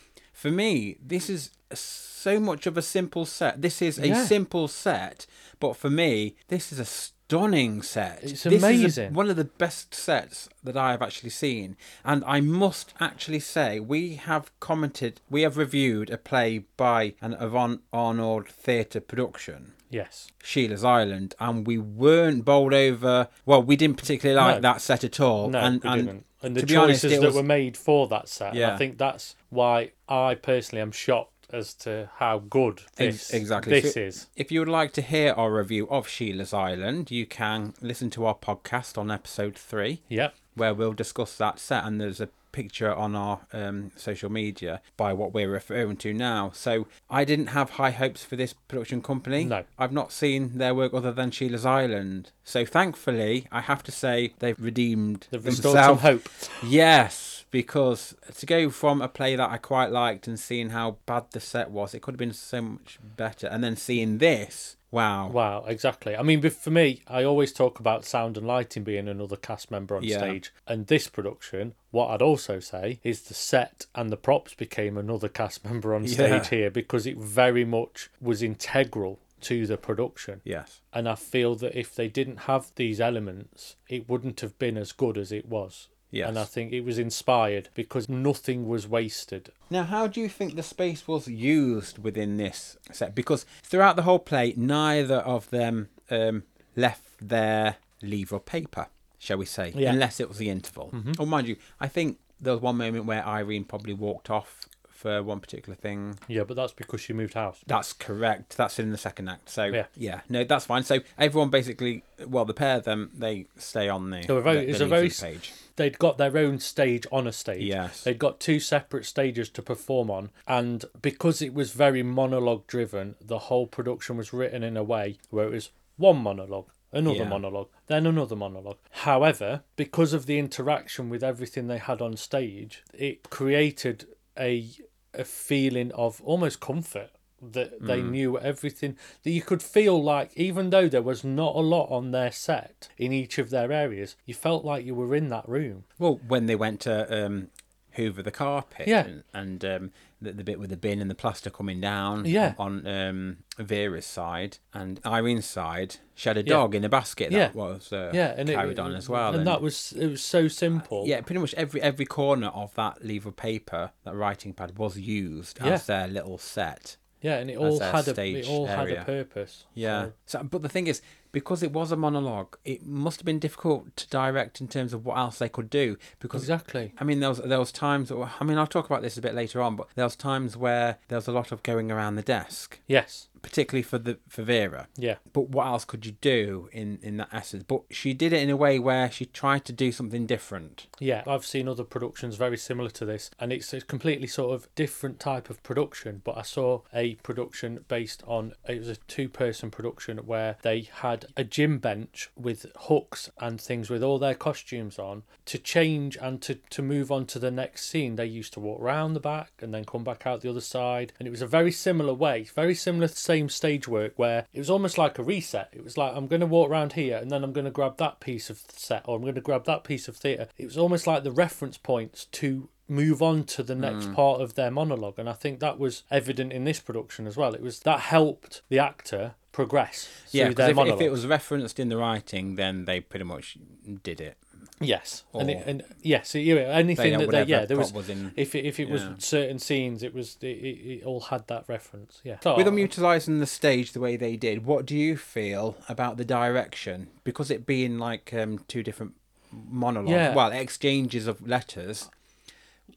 for 0.42 0.50
me, 0.50 0.98
this 1.06 1.30
is 1.30 1.52
so 1.72 2.40
much 2.40 2.66
of 2.66 2.76
a 2.76 2.82
simple 2.82 3.26
set. 3.28 3.62
This 3.62 3.80
is 3.80 4.00
a 4.00 4.08
Yeah. 4.08 4.26
simple 4.26 4.68
set, 4.68 5.28
but 5.60 5.78
for 5.78 5.90
me, 5.92 6.36
this 6.48 6.72
is 6.74 6.80
a 6.80 6.86
stunning 6.86 7.84
set. 7.84 8.24
It's 8.24 8.32
This 8.44 8.46
is 8.48 8.64
a- 8.64 8.68
amazing. 8.68 9.14
one 9.14 9.30
of 9.30 9.36
the 9.36 9.46
best 9.46 9.94
sets 9.94 10.50
that 10.64 10.76
I 10.76 10.90
have 10.92 11.04
actually 11.04 11.30
seen, 11.30 11.78
and 12.04 12.24
I 12.26 12.42
must 12.42 12.96
actually 13.00 13.40
say 13.40 13.80
we 13.80 14.16
have 14.16 14.52
commented, 14.60 15.22
we 15.30 15.44
have 15.44 15.58
reviewed 15.58 16.10
a 16.10 16.18
play 16.18 16.66
by 16.76 17.14
an 17.22 17.34
Yvonne 17.40 17.82
Arnaud 17.94 18.46
theatre 18.50 19.00
production. 19.00 19.74
Yes. 19.92 20.30
Sheila's 20.44 20.84
Island, 20.84 21.36
and 21.40 21.68
we 21.68 21.78
weren't 21.78 22.46
bowled 22.46 22.74
over. 22.74 23.28
Well, 23.46 23.62
we 23.62 23.76
didn't 23.76 23.98
particularly 23.98 24.42
like 24.42 24.56
No. 24.56 24.62
that 24.74 24.82
set 24.82 25.04
at 25.04 25.20
all. 25.20 25.50
No, 25.50 25.60
and, 25.60 25.84
we 25.84 25.90
and 25.90 26.06
didn't. 26.08 26.26
And 26.44 26.56
the 26.56 26.66
be 26.66 26.76
honest, 26.76 27.02
choices 27.04 27.20
that 27.20 27.26
was- 27.28 27.36
were 27.36 27.44
made 27.44 27.78
for 27.78 28.08
that 28.08 28.28
set. 28.28 28.54
And 28.56 28.64
I 28.66 28.78
think 28.78 28.98
that's 28.98 29.36
why 29.50 29.92
I 30.10 30.36
personally 30.36 30.82
am 30.82 30.92
shocked 30.92 31.48
as 31.54 31.74
to 31.74 32.10
how 32.16 32.40
good 32.40 32.82
this 32.96 33.34
exactly. 33.34 33.82
this 33.82 33.94
So- 33.94 34.00
is. 34.00 34.28
If 34.38 34.52
you 34.52 34.60
would 34.62 34.70
like 34.70 34.94
to 34.94 35.02
hear 35.02 35.34
our 35.34 35.52
review 35.54 35.88
of 35.90 36.08
Sheila's 36.08 36.54
Island, 36.54 37.12
you 37.12 37.26
can 37.26 37.74
listen 37.82 38.10
to 38.12 38.26
our 38.26 38.36
podcast 38.36 38.98
on 38.98 39.12
episode 39.12 39.58
three, 39.58 40.02
Yep. 40.10 40.34
where 40.56 40.74
we'll 40.74 40.94
discuss 40.94 41.36
that 41.38 41.60
set. 41.60 41.84
And 41.84 42.00
there's 42.00 42.22
a 42.22 42.30
picture 42.52 42.94
on 42.94 43.16
our 43.16 43.42
um, 43.54 43.92
social 43.96 44.30
media 44.30 44.82
by 44.98 45.14
what 45.14 45.34
we're 45.34 45.50
referring 45.50 45.98
to 45.98 46.14
now. 46.14 46.52
So 46.54 46.88
I 47.10 47.24
didn't 47.26 47.48
have 47.48 47.72
high 47.72 47.92
hopes 47.92 48.24
for 48.24 48.36
this 48.36 48.54
production 48.54 49.02
company. 49.02 49.46
No. 49.46 49.64
I've 49.78 49.92
not 49.92 50.12
seen 50.12 50.58
their 50.58 50.76
work 50.76 50.94
other 50.94 51.12
than 51.12 51.32
Sheila's 51.32 51.66
Island. 51.66 52.32
So 52.44 52.66
thankfully, 52.66 53.48
I 53.52 53.62
have 53.62 53.84
to 53.84 53.92
say 53.92 54.34
they've 54.40 54.60
redeemed 54.60 55.28
They've 55.32 55.46
restored 55.46 55.76
some 55.76 55.98
themselves. 55.98 56.02
hope. 56.02 56.30
Yes, 56.68 57.46
because 57.52 58.16
to 58.38 58.46
go 58.46 58.70
from 58.70 59.02
a 59.02 59.08
play 59.08 59.36
that 59.36 59.50
I 59.50 59.58
quite 59.58 59.92
liked 59.92 60.28
and 60.28 60.40
seeing 60.40 60.70
how 60.70 60.98
bad 61.06 61.26
the 61.32 61.40
set 61.40 61.70
was, 61.72 61.94
it 61.94 62.02
could 62.02 62.14
have 62.14 62.20
been 62.20 62.34
so 62.34 62.62
much 62.62 63.00
better. 63.18 63.48
And 63.48 63.64
then 63.64 63.76
seeing 63.76 64.18
this, 64.20 64.78
wow. 64.92 65.30
Wow, 65.30 65.64
exactly. 65.68 66.16
I 66.16 66.22
mean, 66.22 66.42
for 66.50 66.70
me, 66.72 67.02
I 67.08 67.24
always 67.24 67.52
talk 67.54 67.80
about 67.80 68.06
sound 68.06 68.38
and 68.38 68.46
lighting 68.46 68.84
being 68.84 69.08
another 69.08 69.36
cast 69.38 69.72
member 69.72 69.96
on 69.96 70.04
Yeah. 70.04 70.18
stage. 70.18 70.52
And 70.68 70.88
this 70.88 71.08
production, 71.08 71.74
what 71.92 72.08
I'd 72.10 72.22
also 72.22 72.60
say 72.60 73.00
is 73.04 73.24
the 73.24 73.34
set 73.34 73.86
and 73.96 74.10
the 74.12 74.18
props 74.18 74.54
became 74.54 74.98
another 74.98 75.30
cast 75.30 75.64
member 75.70 75.94
on 75.96 76.08
stage 76.08 76.30
Yeah. 76.30 76.44
here 76.50 76.70
because 76.72 77.06
it 77.08 77.18
very 77.18 77.66
much 77.66 78.10
was 78.22 78.44
integral 78.44 79.20
to 79.42 79.66
the 79.66 79.78
production. 79.78 80.42
Yes. 80.44 80.82
And 80.94 81.10
I 81.10 81.16
feel 81.16 81.56
that 81.56 81.76
if 81.76 81.96
they 81.96 82.08
didn't 82.08 82.42
have 82.42 82.72
these 82.76 83.02
elements, 83.02 83.76
it 83.90 84.08
wouldn't 84.08 84.42
have 84.42 84.60
been 84.60 84.78
as 84.78 84.92
good 84.92 85.18
as 85.18 85.32
it 85.32 85.48
was. 85.48 85.88
Yes. 86.12 86.28
And 86.30 86.38
I 86.38 86.44
think 86.44 86.74
it 86.74 86.82
was 86.82 87.00
inspired 87.00 87.70
because 87.74 88.10
nothing 88.10 88.68
was 88.68 88.88
wasted. 88.88 89.50
Now, 89.70 89.84
how 89.84 90.08
do 90.08 90.20
you 90.20 90.28
think 90.30 90.56
the 90.56 90.64
space 90.64 91.08
was 91.08 91.28
used 91.28 91.98
within 91.98 92.38
this 92.38 92.78
set? 92.92 93.16
Because 93.16 93.46
throughout 93.64 93.96
the 93.96 94.02
whole 94.04 94.20
play, 94.20 94.54
neither 94.58 95.18
of 95.20 95.50
them 95.52 95.88
um, 96.10 96.44
left 96.76 97.04
their 97.22 97.78
lever 98.02 98.36
of 98.36 98.46
paper, 98.46 98.88
shall 99.20 99.38
we 99.38 99.46
say, 99.46 99.72
Yeah. 99.76 99.94
unless 99.94 100.20
it 100.20 100.28
was 100.28 100.38
the 100.38 100.50
interval. 100.50 100.94
Oh, 101.18 101.26
mind 101.26 101.48
you, 101.48 101.56
I 101.80 101.88
think 101.88 102.18
there 102.42 102.54
was 102.54 102.62
one 102.62 102.78
moment 102.78 103.06
where 103.06 103.26
Irene 103.26 103.64
probably 103.64 103.94
walked 103.94 104.30
off 104.30 104.66
for 105.02 105.24
one 105.24 105.40
particular 105.40 105.76
thing. 105.76 106.20
Yeah, 106.28 106.44
but 106.44 106.56
that's 106.56 106.74
because 106.74 107.02
she 107.02 107.14
moved 107.14 107.34
house. 107.34 107.60
That's 107.68 107.92
correct. 107.94 108.56
That's 108.58 108.78
in 108.80 108.92
the 108.92 108.98
second 108.98 109.30
act. 109.30 109.50
So 109.50 109.66
Yeah. 109.66 109.86
yeah, 109.96 110.22
no, 110.30 110.44
that's 110.44 110.66
fine. 110.66 110.84
So 110.84 111.00
everyone 111.18 111.50
basically, 111.50 112.04
well, 112.28 112.46
the 112.46 112.54
pair 112.54 112.78
of 112.78 112.84
them, 112.84 113.12
they 113.18 113.48
stay 113.58 113.90
on 113.90 114.12
the. 114.12 114.24
So 114.24 114.38
a 114.38 114.42
very- 114.42 114.58
the, 114.66 114.70
it's 114.70 114.80
the 114.80 114.86
a 114.86 114.88
very 114.88 115.02
lever 115.04 115.12
s- 115.14 115.22
page. 115.22 115.54
They'd 115.78 115.98
got 115.98 116.18
their 116.20 116.38
own 116.38 116.60
stage 116.60 117.08
on 117.12 117.26
a 117.28 117.32
stage. 117.32 117.64
Yes. 117.64 118.04
They'd 118.04 118.20
got 118.20 118.40
two 118.40 118.60
separate 118.60 119.06
stages 119.06 119.50
to 119.50 119.62
perform 119.64 120.12
on. 120.12 120.30
And 120.48 120.86
because 121.02 121.42
it 121.42 121.54
was 121.54 121.72
very 121.72 122.04
monologue 122.04 122.68
driven, 122.68 123.16
the 123.20 123.40
whole 123.40 123.66
production 123.68 124.18
was 124.18 124.32
written 124.34 124.62
in 124.64 124.78
a 124.78 124.84
way 124.84 125.18
where 125.32 125.48
it 125.48 125.52
was 125.52 125.72
one 125.98 126.18
monologue, 126.18 126.70
another 126.92 127.20
Yeah. 127.20 127.30
monologue, 127.30 127.70
then 127.88 128.06
another 128.06 128.36
monologue. 128.36 128.78
However, 128.92 129.64
because 129.76 130.14
of 130.14 130.26
the 130.26 130.38
interaction 130.38 131.10
with 131.10 131.24
everything 131.24 131.68
they 131.68 131.78
had 131.80 132.02
on 132.02 132.16
stage, 132.18 132.84
it 132.94 133.30
created 133.30 134.06
a 134.38 134.70
a 135.14 135.24
feeling 135.24 135.92
of 135.94 136.22
almost 136.24 136.60
comfort 136.60 137.10
that 137.42 137.82
they 137.84 138.00
Mm. 138.02 138.12
knew 138.12 138.40
everything 138.40 138.96
that 139.24 139.32
you 139.32 139.42
could 139.42 139.64
feel 139.64 140.02
like 140.02 140.30
even 140.38 140.70
though 140.70 140.88
there 140.88 141.02
was 141.02 141.24
not 141.24 141.56
a 141.56 141.60
lot 141.60 141.90
on 141.90 142.12
their 142.12 142.32
set 142.32 142.90
in 143.00 143.12
each 143.12 143.40
of 143.40 143.50
their 143.50 143.72
areas 143.72 144.16
you 144.28 144.34
felt 144.36 144.64
like 144.64 144.86
you 144.86 144.94
were 144.94 145.16
in 145.16 145.30
that 145.30 145.50
room 145.50 145.84
Well, 145.98 146.20
when 146.28 146.46
they 146.46 146.56
went 146.56 146.82
to 146.82 147.26
um, 147.26 147.48
hoover 147.94 148.22
the 148.24 148.32
carpet, 148.32 148.88
Yeah. 148.88 149.06
and, 149.06 149.24
and 149.34 149.66
um, 149.66 149.92
the, 150.22 150.32
the 150.34 150.44
bit 150.44 150.60
with 150.60 150.70
the 150.70 150.78
bin 150.78 151.02
and 151.02 151.10
the 151.10 151.16
plaster 151.16 151.50
coming 151.50 151.82
down, 151.82 152.26
Yeah. 152.26 152.54
on 152.58 152.86
um, 152.88 153.38
Vera's 153.58 154.06
side 154.06 154.58
and 154.74 155.00
Irene's 155.04 155.46
side, 155.46 155.98
she 156.16 156.30
had 156.30 156.38
a 156.38 156.42
Yeah. 156.42 156.54
dog 156.54 156.76
in 156.76 156.84
a 156.84 156.90
basket 156.90 157.32
that 157.32 157.38
Yeah. 157.38 157.52
was 157.54 157.92
uh, 157.92 158.12
yeah 158.14 158.34
and 158.38 158.48
carried 158.50 158.74
it, 158.74 158.80
on 158.80 158.96
as 158.96 159.10
well, 159.10 159.34
and, 159.36 159.46
that 159.48 159.62
was 159.62 159.94
it 159.94 160.08
was 160.08 160.24
so 160.24 160.48
simple 160.48 161.04
yeah, 161.08 161.22
pretty 161.22 161.40
much 161.42 161.54
every 161.56 161.82
every 161.82 162.06
corner 162.06 162.48
of 162.48 162.74
that 162.76 163.04
leaf 163.04 163.26
of 163.26 163.36
paper, 163.36 163.92
that 164.04 164.16
writing 164.16 164.54
pad, 164.54 164.78
was 164.78 164.98
used 164.98 165.60
Yeah. 165.60 165.74
as 165.74 165.86
their 165.88 166.08
little 166.08 166.38
set. 166.38 166.98
Yeah 167.22 167.38
and 167.38 167.50
it 167.50 167.58
all 167.58 167.80
had 167.80 168.08
a 168.08 168.14
it 168.36 168.48
all 168.50 168.66
had 168.66 168.90
a 168.90 169.06
purpose 169.06 169.66
Yeah. 169.74 170.06
So- 170.26 170.40
So, 170.40 170.44
but 170.44 170.62
the 170.62 170.70
thing 170.70 170.88
is, 170.88 171.02
because 171.32 171.64
it 171.64 171.72
was 171.72 171.92
a 171.92 171.96
monologue, 171.96 172.58
it 172.66 172.86
must 172.86 173.20
have 173.20 173.26
been 173.26 173.40
difficult 173.40 173.96
to 173.96 174.08
direct 174.10 174.60
in 174.60 174.68
terms 174.68 174.92
of 174.94 175.06
what 175.06 175.18
else 175.18 175.38
they 175.40 175.48
could 175.50 175.70
do. 175.70 175.98
Because 176.20 176.42
exactly 176.44 176.94
I 177.00 177.04
mean, 177.04 177.20
there 177.22 177.30
was 177.30 177.40
there 177.40 177.60
was 177.60 177.72
times. 177.72 178.12
I 178.12 178.44
mean, 178.44 178.58
I'll 178.58 178.68
talk 178.68 178.86
about 178.86 179.02
this 179.02 179.18
a 179.18 179.22
bit 179.22 179.34
later 179.36 179.62
on, 179.62 179.76
but 179.76 179.88
there 179.96 180.06
was 180.06 180.16
times 180.16 180.58
where 180.58 180.98
there 181.08 181.18
was 181.18 181.28
a 181.28 181.32
lot 181.32 181.52
of 181.52 181.64
going 181.64 181.92
around 181.92 182.16
the 182.16 182.22
desk, 182.22 182.80
yes 182.88 183.28
particularly 183.42 183.84
for 183.84 183.98
the 183.98 184.18
for 184.28 184.44
Vera. 184.44 184.88
yeah 184.98 185.16
But 185.34 185.50
what 185.50 185.68
else 185.68 185.86
could 185.86 186.06
you 186.06 186.14
do 186.22 186.70
in 186.72 187.00
in 187.02 187.18
that 187.18 187.30
essence? 187.32 187.64
But 187.68 187.84
she 187.90 188.14
did 188.14 188.34
it 188.34 188.42
in 188.42 188.50
a 188.50 188.58
way 188.58 188.80
where 188.80 189.12
she 189.12 189.26
tried 189.26 189.66
to 189.66 189.74
do 189.74 189.92
something 189.92 190.26
different. 190.26 190.88
Yeah, 191.00 191.24
I've 191.28 191.46
seen 191.46 191.68
other 191.68 191.84
productions 191.84 192.36
very 192.36 192.58
similar 192.58 192.90
to 192.92 193.06
this, 193.06 193.32
and 193.40 193.52
it's 193.52 193.74
a 193.74 193.82
completely 193.82 194.28
sort 194.28 194.54
of 194.54 194.74
different 194.76 195.20
type 195.20 195.50
of 195.50 195.62
production. 195.64 196.22
But 196.24 196.38
I 196.38 196.44
saw 196.44 196.82
a 196.94 197.16
production 197.16 197.86
based 197.88 198.24
on 198.28 198.54
it 198.68 198.80
was 198.80 198.90
a 198.90 198.96
two-person 198.96 199.72
production 199.72 200.18
where 200.20 200.58
they 200.62 200.90
had 200.94 201.26
a 201.36 201.44
gym 201.44 201.80
bench 201.80 202.30
with 202.36 202.66
hooks 202.82 203.30
and 203.40 203.60
things 203.60 203.90
with 203.90 204.04
all 204.04 204.20
their 204.20 204.36
costumes 204.36 205.00
on 205.00 205.24
to 205.46 205.58
change 205.58 206.18
and 206.18 206.42
to 206.42 206.56
to 206.70 206.82
move 206.82 207.12
on 207.12 207.26
to 207.28 207.40
the 207.40 207.52
next 207.52 207.90
scene. 207.90 208.16
They 208.16 208.26
used 208.26 208.54
to 208.54 208.60
walk 208.60 208.80
round 208.82 209.16
the 209.16 209.20
back 209.20 209.52
and 209.60 209.74
then 209.74 209.86
come 209.86 210.04
back 210.04 210.26
out 210.26 210.42
the 210.42 210.50
other 210.50 210.62
side, 210.62 211.14
and 211.20 211.28
it 211.28 211.32
was 211.32 211.42
a 211.42 211.48
very 211.48 211.72
similar 211.72 212.14
way, 212.14 212.44
very 212.56 212.76
similar 212.76 213.08
same 213.32 213.50
stage 213.50 213.88
work 213.88 214.14
where 214.18 214.46
it 214.54 214.60
was 214.60 214.70
almost 214.70 214.98
like 214.98 215.18
a 215.20 215.24
reset. 215.24 215.70
It 215.72 215.84
was 215.84 215.98
like 215.98 216.14
I'm 216.16 216.28
going 216.28 216.42
to 216.42 216.46
walk 216.58 216.70
around 216.70 216.94
here 216.94 217.18
and 217.18 217.30
then 217.32 217.44
I'm 217.44 217.54
going 217.54 217.66
to 217.66 217.72
grab 217.72 217.98
that 217.98 218.20
piece 218.20 218.50
of 218.50 218.58
set 218.70 219.04
or 219.08 219.16
I'm 219.16 219.22
going 219.22 219.36
to 219.36 219.42
grab 219.50 219.66
that 219.66 219.84
piece 219.84 220.08
of 220.08 220.18
theatre. 220.18 220.48
It 220.58 220.66
was 220.66 220.78
almost 220.78 221.08
like 221.08 221.24
the 221.24 221.32
reference 221.32 221.78
points 221.78 222.26
to 222.40 222.70
move 222.88 223.22
on 223.22 223.44
to 223.46 223.64
the 223.64 223.76
next 223.76 224.06
Hmm. 224.06 224.14
part 224.16 224.42
of 224.42 224.56
their 224.56 224.70
monologue 224.70 225.18
and 225.18 225.30
I 225.30 225.34
think 225.34 225.60
that 225.62 225.80
was 225.80 226.04
evident 226.12 226.52
in 226.52 226.66
this 226.66 226.80
production 226.82 227.26
as 227.28 227.38
well. 227.38 227.54
It 227.54 227.62
was 227.62 227.80
that 227.82 228.00
helped 228.02 228.62
the 228.70 228.80
actor 228.80 229.36
progress 229.54 230.08
yeah 230.32 230.46
if, 230.72 230.78
if 230.96 231.02
it 231.02 231.12
was 231.12 231.28
referenced 231.28 231.78
in 231.80 231.90
the 231.90 231.98
writing, 231.98 232.56
then 232.56 232.86
they 232.86 233.00
pretty 233.02 233.26
much 233.26 233.58
did 234.04 234.20
it. 234.22 234.38
Yes, 234.82 235.24
and, 235.34 235.50
it, 235.50 235.64
and 235.66 235.84
yes, 236.02 236.36
yeah, 236.36 236.56
anything 236.56 237.18
that 237.18 237.30
they, 237.30 237.44
yeah, 237.44 237.66
there 237.66 237.78
was, 237.78 237.94
was 237.94 238.10
in- 238.10 238.32
if 238.36 238.56
it, 238.56 238.66
if 238.66 238.80
it 238.80 238.90
was 238.90 239.06
certain 239.20 239.60
scenes, 239.60 240.04
it 240.04 240.14
was 240.14 240.38
it, 240.42 240.48
it, 240.48 241.00
it 241.00 241.04
all 241.06 241.22
had 241.22 241.48
that 241.48 241.66
reference. 241.68 242.20
Yeah, 242.24 242.38
So, 242.42 242.56
With 242.58 242.66
them 242.66 242.78
utilising 242.78 243.40
the 243.40 243.46
stage 243.46 243.94
the 243.94 244.00
way 244.00 244.16
they 244.18 244.36
did, 244.36 244.66
what 244.66 244.86
do 244.86 244.96
you 244.98 245.16
feel 245.18 245.78
about 245.88 246.18
the 246.18 246.26
direction? 246.26 247.08
Because 247.24 247.50
it 247.52 247.66
being 247.66 247.98
like 247.98 248.34
um, 248.34 248.60
two 248.68 248.84
different 248.84 249.14
monologues, 249.52 250.12
Yeah. 250.12 250.34
well, 250.34 250.52
exchanges 250.52 251.28
of 251.28 251.48
letters. 251.48 252.10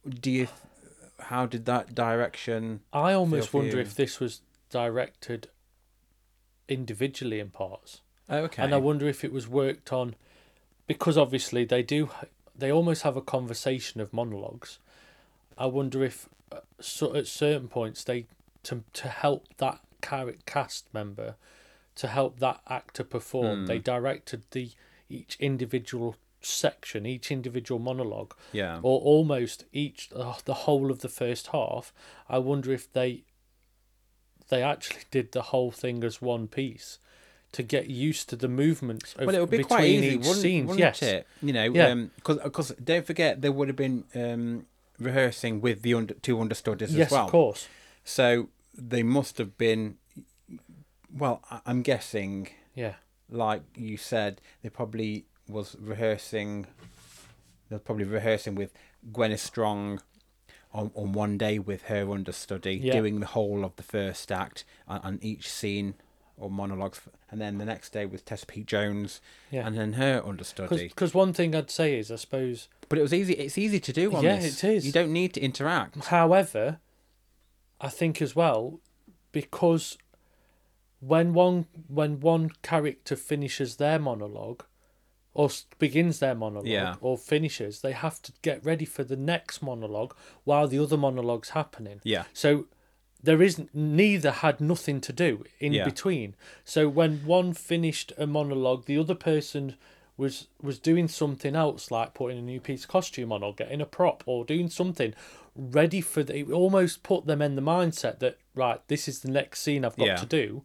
Do 0.09 0.31
you? 0.31 0.49
How 1.21 1.47
did 1.47 1.65
that 1.67 1.95
direction? 1.95 2.81
I 2.93 3.13
almost 3.13 3.49
for 3.51 3.59
wonder 3.61 3.77
you. 3.77 3.83
if 3.83 3.95
this 3.95 4.21
was 4.21 4.41
directed 4.71 5.49
individually 6.69 7.41
in 7.41 7.51
parts. 7.51 8.01
Oh, 8.29 8.39
okay. 8.39 8.63
and 8.63 8.75
I 8.75 8.79
wonder 8.79 9.07
if 9.07 9.23
it 9.23 9.33
was 9.33 9.47
worked 9.47 9.93
on 9.93 10.15
because 10.87 11.17
obviously 11.17 11.65
they 11.65 11.83
do 11.83 12.11
they 12.57 12.71
almost 12.71 13.03
have 13.03 13.17
a 13.17 13.23
conversation 13.23 14.01
of 14.01 14.13
monologues. 14.13 14.79
I 15.59 15.67
wonder 15.67 16.05
if 16.05 16.29
uh, 16.53 16.61
so 16.81 17.15
at 17.15 17.27
certain 17.27 17.69
points 17.69 18.05
they 18.05 18.27
to 18.65 18.85
to 18.95 19.09
help 19.09 19.49
that 19.59 19.81
cast 20.45 20.93
member 20.93 21.37
to 21.95 22.09
help 22.09 22.39
that 22.41 22.61
actor 22.69 23.05
perform 23.05 23.67
they 23.67 23.79
directed 23.79 24.43
the 24.51 24.71
each 25.09 25.37
individual 25.41 26.17
section 26.43 27.07
each 27.07 27.31
individual 27.31 27.79
monologue 27.79 28.35
yeah. 28.53 28.79
or 28.83 29.01
almost 29.01 29.65
each 29.73 30.11
uh, 30.15 30.35
the 30.45 30.55
whole 30.55 30.91
of 30.91 31.01
the 31.01 31.09
first 31.09 31.49
half 31.49 31.95
i 32.29 32.37
wonder 32.37 32.71
if 32.71 32.93
they 32.93 33.25
they 34.51 34.63
actually 34.63 35.05
did 35.11 35.33
the 35.33 35.43
whole 35.43 35.71
thing 35.71 36.05
as 36.05 36.21
one 36.21 36.47
piece 36.47 36.99
to 37.55 37.63
get 37.63 37.89
used 37.89 38.29
to 38.31 38.37
the 38.37 38.49
movements 38.49 39.15
of, 39.15 39.27
well, 39.27 39.35
it 39.37 39.41
would 39.41 39.51
be 39.51 39.59
between 39.59 39.67
quite 39.79 39.85
easy, 39.89 40.07
each 40.09 40.19
wouldn't, 40.19 40.37
scenes 40.37 40.69
wouldn't 40.69 40.81
yes 40.81 41.03
it? 41.03 41.27
You 41.43 41.53
know, 41.53 41.65
Yeah. 41.73 41.95
because 42.17 42.73
don't 42.83 43.07
forget 43.07 43.41
they 43.43 43.49
would 43.49 43.69
have 43.69 43.77
been 43.77 44.05
um, 44.15 44.67
rehearsing 44.99 45.61
with 45.61 45.83
the 45.83 45.95
under, 45.95 46.15
two 46.15 46.41
understudies 46.41 46.95
yes 46.95 47.07
as 47.09 47.13
well. 47.13 47.23
Yes, 47.23 47.29
of 47.29 47.33
course 47.33 47.69
So 48.05 48.49
they 48.77 49.03
must 49.03 49.39
have 49.39 49.57
been. 49.57 49.97
Well, 51.17 51.43
I'm 51.65 51.83
guessing, 51.83 52.49
yeah 52.75 52.95
like 53.31 53.63
you 53.77 53.97
said, 53.97 54.41
they 54.63 54.69
probably 54.69 55.25
was 55.49 55.77
rehearsing. 55.81 56.67
They're 57.69 57.79
probably 57.79 58.05
rehearsing 58.05 58.55
with 58.55 58.73
Gwyneth 59.13 59.39
Strong 59.39 60.01
on, 60.73 60.91
on 60.95 61.13
one 61.13 61.39
day 61.39 61.59
with 61.59 61.85
her 61.85 62.11
understudy, 62.11 62.77
Yeah. 62.83 62.93
doing 62.93 63.21
the 63.21 63.27
whole 63.27 63.65
of 63.65 63.75
the 63.77 63.83
first 63.83 64.31
act 64.31 64.65
on, 64.87 65.01
on 65.01 65.19
each 65.23 65.49
scene 65.51 65.95
or 66.37 66.51
monologues, 66.51 67.01
and 67.31 67.41
then 67.41 67.59
the 67.59 67.65
next 67.65 67.91
day 67.93 68.07
with 68.07 68.25
Tessa 68.25 68.47
Peake-Jones, 68.47 69.21
Yeah. 69.51 69.67
and 69.67 69.77
then 69.79 69.93
her 69.95 70.23
understudy. 70.25 70.89
because 70.89 71.15
one 71.15 71.33
thing 71.33 71.55
i'd 71.55 71.71
say 71.71 71.97
is 71.99 72.11
i 72.11 72.17
suppose 72.17 72.69
But 72.89 72.99
it 72.99 73.03
was 73.03 73.15
easy. 73.15 73.35
It's 73.35 73.57
easy 73.59 73.81
to 73.81 73.93
do 73.93 74.15
on 74.15 74.23
Yeah, 74.25 74.37
this. 74.37 74.63
it 74.65 74.69
is. 74.77 74.87
You 74.87 74.93
don't 74.93 75.13
need 75.13 75.33
to 75.35 75.41
interact. 75.41 76.05
However, 76.07 76.81
I 77.81 77.89
think 77.89 78.21
as 78.21 78.35
well 78.37 78.81
because 79.33 79.97
when 81.01 81.35
one 81.35 81.67
when 81.89 82.21
one 82.21 82.51
character 82.63 83.17
finishes 83.17 83.77
their 83.77 83.99
monologue 83.99 84.65
or 85.35 85.51
begins 85.79 86.19
their 86.21 86.35
monologue 86.35 86.67
Yeah. 86.69 86.95
or 87.01 87.19
finishes, 87.19 87.81
they 87.81 87.93
have 87.93 88.23
to 88.23 88.33
get 88.43 88.65
ready 88.65 88.85
for 88.85 89.03
the 89.05 89.17
next 89.17 89.63
monologue 89.63 90.15
while 90.45 90.69
the 90.69 90.79
other 90.79 90.97
monologue's 90.97 91.51
happening. 91.51 92.01
Yeah. 92.05 92.25
So 92.33 92.67
there 93.25 93.43
is 93.43 93.61
neither 93.73 94.31
had 94.31 94.61
nothing 94.61 95.01
to 95.01 95.13
do 95.13 95.45
in 95.59 95.73
Yeah. 95.73 95.85
between. 95.85 96.35
So 96.65 96.89
when 96.89 97.25
one 97.27 97.53
finished 97.55 98.13
a 98.19 98.27
monologue, 98.27 98.85
the 98.85 98.99
other 98.99 99.15
person 99.15 99.77
was 100.17 100.47
was 100.63 100.79
doing 100.79 101.09
something 101.09 101.57
else, 101.57 101.91
like 101.91 102.15
putting 102.15 102.39
a 102.39 102.43
new 102.43 102.61
piece 102.61 102.85
of 102.85 102.89
costume 102.91 103.33
on 103.33 103.43
or 103.43 103.53
getting 103.55 103.81
a 103.81 103.87
prop 103.87 104.23
or 104.27 104.45
doing 104.45 104.69
something 104.71 105.13
ready 105.57 106.01
for 106.01 106.23
the, 106.23 106.37
it 106.41 106.51
almost 106.51 107.03
put 107.03 107.27
them 107.27 107.41
in 107.41 107.55
the 107.57 107.63
mindset 107.63 108.19
that 108.19 108.39
right, 108.55 108.81
this 108.89 109.09
is 109.09 109.21
the 109.21 109.31
next 109.31 109.61
scene 109.61 109.85
I've 109.85 109.97
got 109.97 110.07
Yeah. 110.07 110.17
to 110.17 110.27
do. 110.27 110.63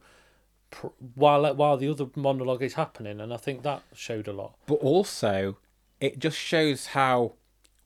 pr- 0.71 0.87
While 1.15 1.51
while 1.55 1.77
the 1.77 1.89
other 1.89 2.07
monologue 2.15 2.61
is 2.61 2.73
happening, 2.75 3.19
and 3.19 3.33
I 3.33 3.37
think 3.37 3.63
that 3.63 3.81
showed 3.93 4.27
a 4.27 4.33
lot. 4.33 4.53
But 4.67 4.75
also, 4.75 5.57
it 5.99 6.19
just 6.19 6.37
shows 6.37 6.87
how 6.87 7.33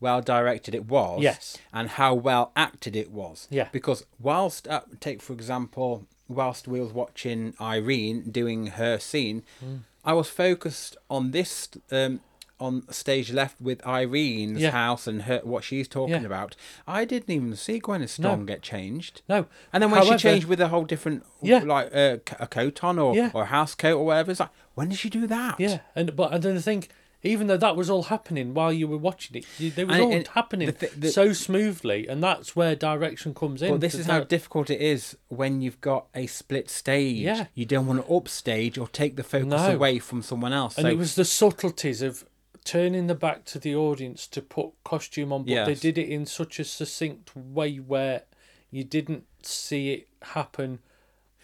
well 0.04 0.22
directed 0.22 0.76
it 0.76 0.86
was. 0.86 1.22
Yes. 1.22 1.58
And 1.74 1.90
how 1.92 2.14
well 2.14 2.52
acted 2.56 2.96
it 2.96 3.10
was. 3.12 3.48
Yeah. 3.50 3.70
Because 3.72 4.06
whilst, 4.20 4.68
uh, 4.68 4.82
take 5.00 5.22
for 5.22 5.34
example, 5.34 6.06
whilst 6.28 6.68
we 6.68 6.80
was 6.80 6.92
watching 6.94 7.56
Irene 7.60 8.30
doing 8.30 8.68
her 8.82 9.00
scene, 9.00 9.44
Hmm. 9.60 9.78
I 10.06 10.14
was 10.14 10.30
focused 10.30 10.98
on 11.10 11.32
this, 11.32 11.70
um, 11.92 12.20
on 12.60 12.84
stage 12.92 13.32
left 13.32 13.60
with 13.60 13.80
Irene's 13.86 14.62
Yeah. 14.62 14.72
house 14.72 15.08
and 15.08 15.24
her 15.24 15.40
what 15.44 15.64
she's 15.64 15.88
talking 15.88 16.22
Yeah. 16.22 16.32
about, 16.34 16.56
I 16.88 17.04
didn't 17.04 17.30
even 17.34 17.56
see 17.56 17.80
Gwyneth 17.80 18.10
Strong 18.10 18.46
get 18.46 18.62
changed. 18.62 19.22
No. 19.28 19.48
And 19.72 19.82
then 19.82 19.90
when 19.92 20.02
However- 20.02 20.18
she 20.20 20.24
changed 20.30 20.48
with 20.48 20.62
a 20.62 20.68
whole 20.70 20.86
different, 20.86 21.26
Yeah. 21.42 21.60
like 21.60 21.94
uh, 21.96 22.18
a 22.40 22.48
coat 22.48 22.84
on 22.84 23.00
or, 23.00 23.16
Yeah. 23.16 23.32
or 23.34 23.44
a 23.44 23.52
house 23.58 23.76
coat 23.76 23.98
or 23.98 24.06
whatever, 24.06 24.32
it's 24.32 24.40
like, 24.40 24.50
when 24.76 24.90
did 24.90 25.00
she 25.00 25.10
do 25.10 25.26
that? 25.28 25.60
Yeah, 25.60 25.80
and 25.96 26.16
but 26.16 26.34
and 26.34 26.44
then 26.44 26.58
I 26.58 26.62
think 26.62 26.90
even 27.24 27.48
though 27.48 27.58
that 27.58 27.76
was 27.76 27.90
all 27.90 28.04
happening 28.04 28.54
while 28.54 28.72
you 28.74 28.88
were 28.88 28.98
watching 28.98 29.38
it, 29.38 29.46
you, 29.58 29.72
they 29.72 29.86
was 29.86 29.96
And- 29.96 30.04
all 30.06 30.12
and 30.14 30.28
happening 30.28 30.74
the 30.80 30.88
the- 30.98 31.10
so 31.12 31.32
smoothly, 31.34 32.08
and 32.08 32.22
that's 32.22 32.56
where 32.56 32.76
direction 32.76 33.34
comes 33.34 33.62
in. 33.62 33.72
But 33.72 33.82
this 33.82 33.96
is 33.96 34.06
how 34.08 34.22
difficult 34.22 34.70
it 34.70 34.82
is 34.82 35.18
when 35.30 35.62
you've 35.62 35.80
got 35.82 36.08
a 36.14 36.28
split 36.28 36.70
stage. 36.70 37.18
Yeah. 37.18 37.48
You 37.56 37.66
don't 37.66 37.88
want 37.88 38.06
to 38.06 38.14
upstage 38.14 38.78
or 38.78 38.88
take 38.88 39.16
the 39.16 39.24
focus 39.24 39.48
No. 39.50 39.72
away 39.76 40.00
from 40.00 40.22
someone 40.22 40.54
else. 40.54 40.78
and 40.78 40.86
so 40.86 40.90
it 40.92 40.98
was 40.98 41.16
the 41.16 41.26
subtleties 41.26 42.02
of 42.02 42.26
turning 42.66 43.08
the 43.08 43.16
back 43.16 43.44
to 43.46 43.60
the 43.60 43.76
audience 43.76 44.26
to 44.28 44.42
put 44.42 44.72
costume 44.84 45.34
on, 45.34 45.44
but 45.44 45.66
they 45.66 45.76
did 45.76 45.98
it 45.98 46.08
in 46.10 46.26
such 46.26 46.60
a 46.60 46.64
succinct 46.64 47.36
way 47.36 47.78
where 47.78 48.24
you 48.72 48.84
didn't 48.84 49.26
see 49.42 49.92
it 49.94 50.08
happen. 50.22 50.80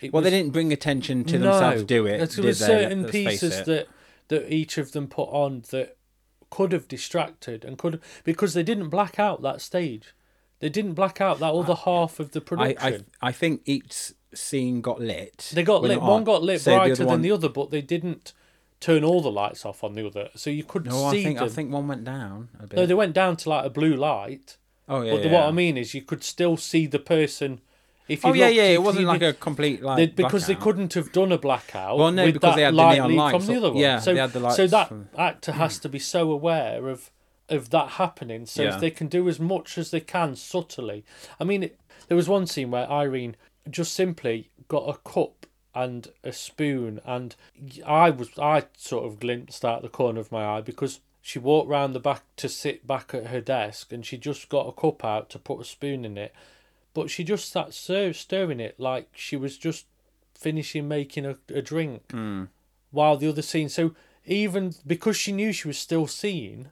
It 0.01 0.13
well, 0.13 0.21
was- 0.23 0.31
they 0.31 0.37
didn't 0.37 0.53
bring 0.53 0.71
attention 0.71 1.25
to 1.25 1.37
themselves 1.37 1.81
to 1.81 1.85
do 1.85 2.05
it. 2.05 2.17
There 2.35 2.43
were 2.45 2.53
certain 2.53 3.05
pieces 3.05 3.63
that 3.65 3.87
that 4.29 4.51
each 4.53 4.77
of 4.77 4.93
them 4.93 5.07
put 5.07 5.29
on 5.29 5.63
that 5.71 5.97
could 6.49 6.71
have 6.71 6.87
distracted 6.87 7.63
and 7.63 7.77
could 7.77 8.01
because 8.23 8.53
they 8.55 8.63
didn't 8.63 8.89
black 8.89 9.19
out 9.19 9.41
that 9.43 9.61
stage. 9.61 10.15
They 10.59 10.69
didn't 10.69 10.93
black 10.93 11.21
out 11.21 11.39
that 11.39 11.53
other 11.53 11.75
half 11.75 12.19
of 12.19 12.31
the 12.31 12.41
production. 12.41 13.05
I 13.21 13.27
I 13.29 13.31
think 13.31 13.61
each 13.65 14.13
scene 14.33 14.81
got 14.81 14.99
lit. 14.99 15.51
they 15.53 15.63
got 15.63 15.81
lit. 15.83 15.99
One 16.01 16.09
on. 16.09 16.23
got 16.23 16.43
lit 16.43 16.61
So 16.61 16.71
the 16.71 16.77
brighter 16.77 16.91
other 16.93 16.97
than 16.97 17.07
one- 17.07 17.21
the 17.21 17.31
other, 17.31 17.49
but 17.49 17.69
they 17.71 17.81
didn't 17.81 18.33
turn 18.79 19.03
all 19.03 19.21
the 19.21 19.31
lights 19.31 19.65
off 19.65 19.83
on 19.83 19.93
the 19.95 20.05
other, 20.07 20.29
so 20.35 20.49
you 20.49 20.63
couldn't 20.63 20.91
No, 20.91 21.11
see 21.11 21.19
I 21.21 21.23
think 21.23 21.37
them. 21.39 21.45
I 21.45 21.49
think 21.49 21.71
one 21.71 21.87
went 21.87 22.03
down 22.05 22.49
a 22.59 22.67
bit. 22.67 22.77
No, 22.77 22.85
they 22.85 22.93
went 22.93 23.13
down 23.13 23.35
to 23.37 23.49
like 23.49 23.65
a 23.65 23.69
blue 23.69 23.95
light. 23.95 24.57
oh 24.87 25.01
yeah, 25.01 25.11
but 25.13 25.23
the, 25.23 25.29
what 25.29 25.43
I 25.43 25.51
mean 25.51 25.77
is, 25.77 25.93
you 25.93 26.01
could 26.01 26.23
still 26.23 26.55
see 26.57 26.85
the 26.87 26.99
person. 26.99 27.61
If 28.09 28.23
you 28.23 28.31
Oh 28.31 28.33
yeah, 28.33 28.45
looked, 28.47 28.55
yeah. 28.57 28.63
if 28.63 28.73
It 28.75 28.81
wasn't 28.81 29.05
like 29.05 29.21
a 29.21 29.33
complete 29.33 29.81
like 29.83 29.97
they, 29.97 30.05
because 30.07 30.47
they 30.47 30.55
couldn't 30.55 30.93
have 30.95 31.11
done 31.11 31.31
a 31.31 31.37
blackout. 31.37 31.97
Well, 31.97 32.11
no, 32.11 32.25
with 32.25 32.33
because 32.33 32.51
that 32.51 32.55
they 32.57 32.63
had 32.63 32.73
the 32.75 32.91
neon 32.93 33.15
lights 33.15 33.37
from 33.45 33.53
the 33.53 33.59
other 33.59 33.69
one. 33.71 33.77
Yeah, 33.81 33.99
so, 33.99 34.13
they 34.13 34.19
had 34.19 34.33
the 34.33 34.49
so 34.51 34.67
that 34.67 34.87
from- 34.89 35.09
actor 35.17 35.51
has 35.53 35.79
to 35.79 35.89
be 35.89 35.99
so 35.99 36.31
aware 36.31 36.89
of 36.89 37.11
of 37.47 37.69
that 37.69 37.91
happening. 37.91 38.45
So 38.45 38.63
Yeah. 38.63 38.75
if 38.75 38.81
they 38.81 38.91
can 38.91 39.07
do 39.07 39.27
as 39.29 39.39
much 39.39 39.77
as 39.77 39.91
they 39.91 40.01
can 40.01 40.35
subtly. 40.35 41.03
I 41.39 41.43
mean, 41.43 41.63
it, 41.63 41.79
there 42.07 42.17
was 42.17 42.27
one 42.29 42.45
scene 42.47 42.69
where 42.71 42.89
Irene 42.91 43.35
just 43.69 43.93
simply 43.93 44.49
got 44.67 44.83
a 44.87 44.97
cup 44.99 45.45
and 45.75 46.07
a 46.23 46.31
spoon, 46.33 46.99
and 47.05 47.35
I 47.85 48.09
was 48.09 48.29
I 48.39 48.65
sort 48.77 49.05
of 49.05 49.19
glimpsed 49.19 49.63
out 49.63 49.81
the 49.83 49.89
corner 49.89 50.19
of 50.19 50.31
my 50.31 50.43
eye 50.45 50.61
because. 50.61 50.99
She 51.21 51.37
walked 51.37 51.67
round 51.69 51.93
the 51.93 51.99
back 51.99 52.23
to 52.37 52.47
sit 52.47 52.87
back 52.87 53.13
at 53.13 53.27
her 53.27 53.41
desk, 53.41 53.91
and 53.91 54.05
she 54.05 54.17
just 54.17 54.47
got 54.47 54.67
a 54.67 54.71
cup 54.71 55.03
out 55.03 55.29
to 55.31 55.37
put 55.37 55.59
a 55.59 55.65
spoon 55.65 56.05
in 56.05 56.17
it 56.17 56.33
but 56.93 57.09
she 57.09 57.23
just 57.23 57.49
sat 57.51 57.73
stir- 57.73 58.13
stirring 58.13 58.59
it 58.59 58.79
like 58.79 59.09
she 59.15 59.35
was 59.35 59.57
just 59.57 59.85
finishing 60.33 60.87
making 60.87 61.25
a, 61.25 61.35
a 61.53 61.61
drink 61.61 62.03
Hmm. 62.11 62.45
while 62.91 63.17
the 63.17 63.27
other 63.29 63.41
scene 63.41 63.69
so 63.69 63.93
even 64.25 64.73
because 64.85 65.17
she 65.17 65.31
knew 65.31 65.51
she 65.51 65.67
was 65.67 65.77
still 65.77 66.07
seeing 66.07 66.69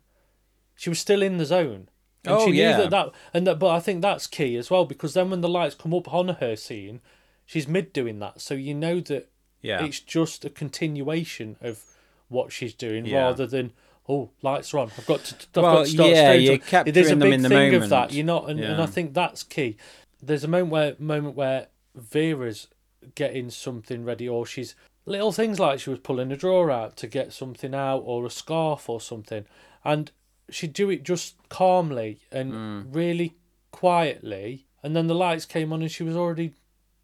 she 0.75 0.89
was 0.89 0.99
still 0.99 1.21
in 1.21 1.37
the 1.37 1.45
zone 1.45 1.89
and 2.23 2.35
Oh, 2.35 2.45
she 2.45 2.51
knew 2.51 2.61
yeah. 2.61 2.77
that, 2.77 2.89
that 2.91 3.11
and 3.33 3.45
that 3.47 3.59
but 3.59 3.69
i 3.69 3.79
think 3.79 4.01
that's 4.01 4.27
key 4.27 4.55
as 4.57 4.69
well 4.71 4.85
because 4.85 5.13
then 5.13 5.29
when 5.29 5.41
the 5.41 5.49
lights 5.49 5.75
come 5.75 5.93
up 5.93 6.13
on 6.13 6.27
her 6.29 6.55
scene 6.55 7.01
she's 7.45 7.67
mid 7.67 7.93
doing 7.93 8.19
that 8.19 8.41
so 8.41 8.53
you 8.53 8.73
know 8.73 8.99
that 9.01 9.29
Yeah. 9.61 9.83
it's 9.83 9.99
just 9.99 10.45
a 10.45 10.49
continuation 10.49 11.57
of 11.61 11.83
what 12.29 12.51
she's 12.51 12.73
doing 12.73 13.05
Yeah. 13.05 13.23
rather 13.23 13.47
than 13.47 13.73
oh 14.09 14.29
lights 14.41 14.73
are 14.73 14.79
on 14.79 14.91
i've 14.97 15.05
got 15.05 15.23
to 15.25 15.35
i've 15.35 15.63
Well, 15.63 15.75
got 15.77 15.85
to 15.85 15.91
start 15.91 16.09
yeah, 16.11 16.31
you're 16.33 16.53
on." 16.53 16.59
capturing 16.59 16.93
there's 16.93 17.11
a 17.11 17.15
them 17.15 17.33
in 17.33 17.41
the 17.41 17.49
thing 17.49 17.73
of 17.75 17.89
that 17.89 17.95
moment. 17.99 18.13
you're 18.13 18.25
not 18.25 18.49
and, 18.49 18.59
and 18.61 18.81
i 18.81 18.85
think 18.85 19.13
that's 19.13 19.43
key 19.43 19.75
there's 20.21 20.43
a 20.43 20.47
moment 20.47 20.71
where 20.71 20.95
moment 20.99 21.35
where 21.35 21.67
vera's 21.95 22.67
getting 23.15 23.49
something 23.49 24.03
ready 24.03 24.27
or 24.27 24.45
she's 24.45 24.75
little 25.05 25.31
things 25.31 25.59
like 25.59 25.79
she 25.79 25.89
was 25.89 25.99
pulling 25.99 26.31
a 26.31 26.37
drawer 26.37 26.69
out 26.69 26.97
to 26.97 27.07
get 27.07 27.31
something 27.31 27.73
out 27.73 27.99
or 28.05 28.25
a 28.25 28.29
scarf 28.29 28.89
or 28.89 28.99
something. 28.99 29.45
And 29.85 30.11
she'd 30.49 30.73
do 30.73 30.89
it 30.89 31.03
just 31.03 31.35
calmly 31.49 32.19
and 32.31 32.51
Mm. 32.53 32.85
really 32.95 33.35
quietly. 33.71 34.65
And 34.83 34.95
then 34.95 35.07
the 35.07 35.15
lights 35.15 35.45
came 35.45 35.71
on 35.71 35.81
and 35.81 35.91
she 35.91 36.03
was 36.03 36.15
already 36.15 36.53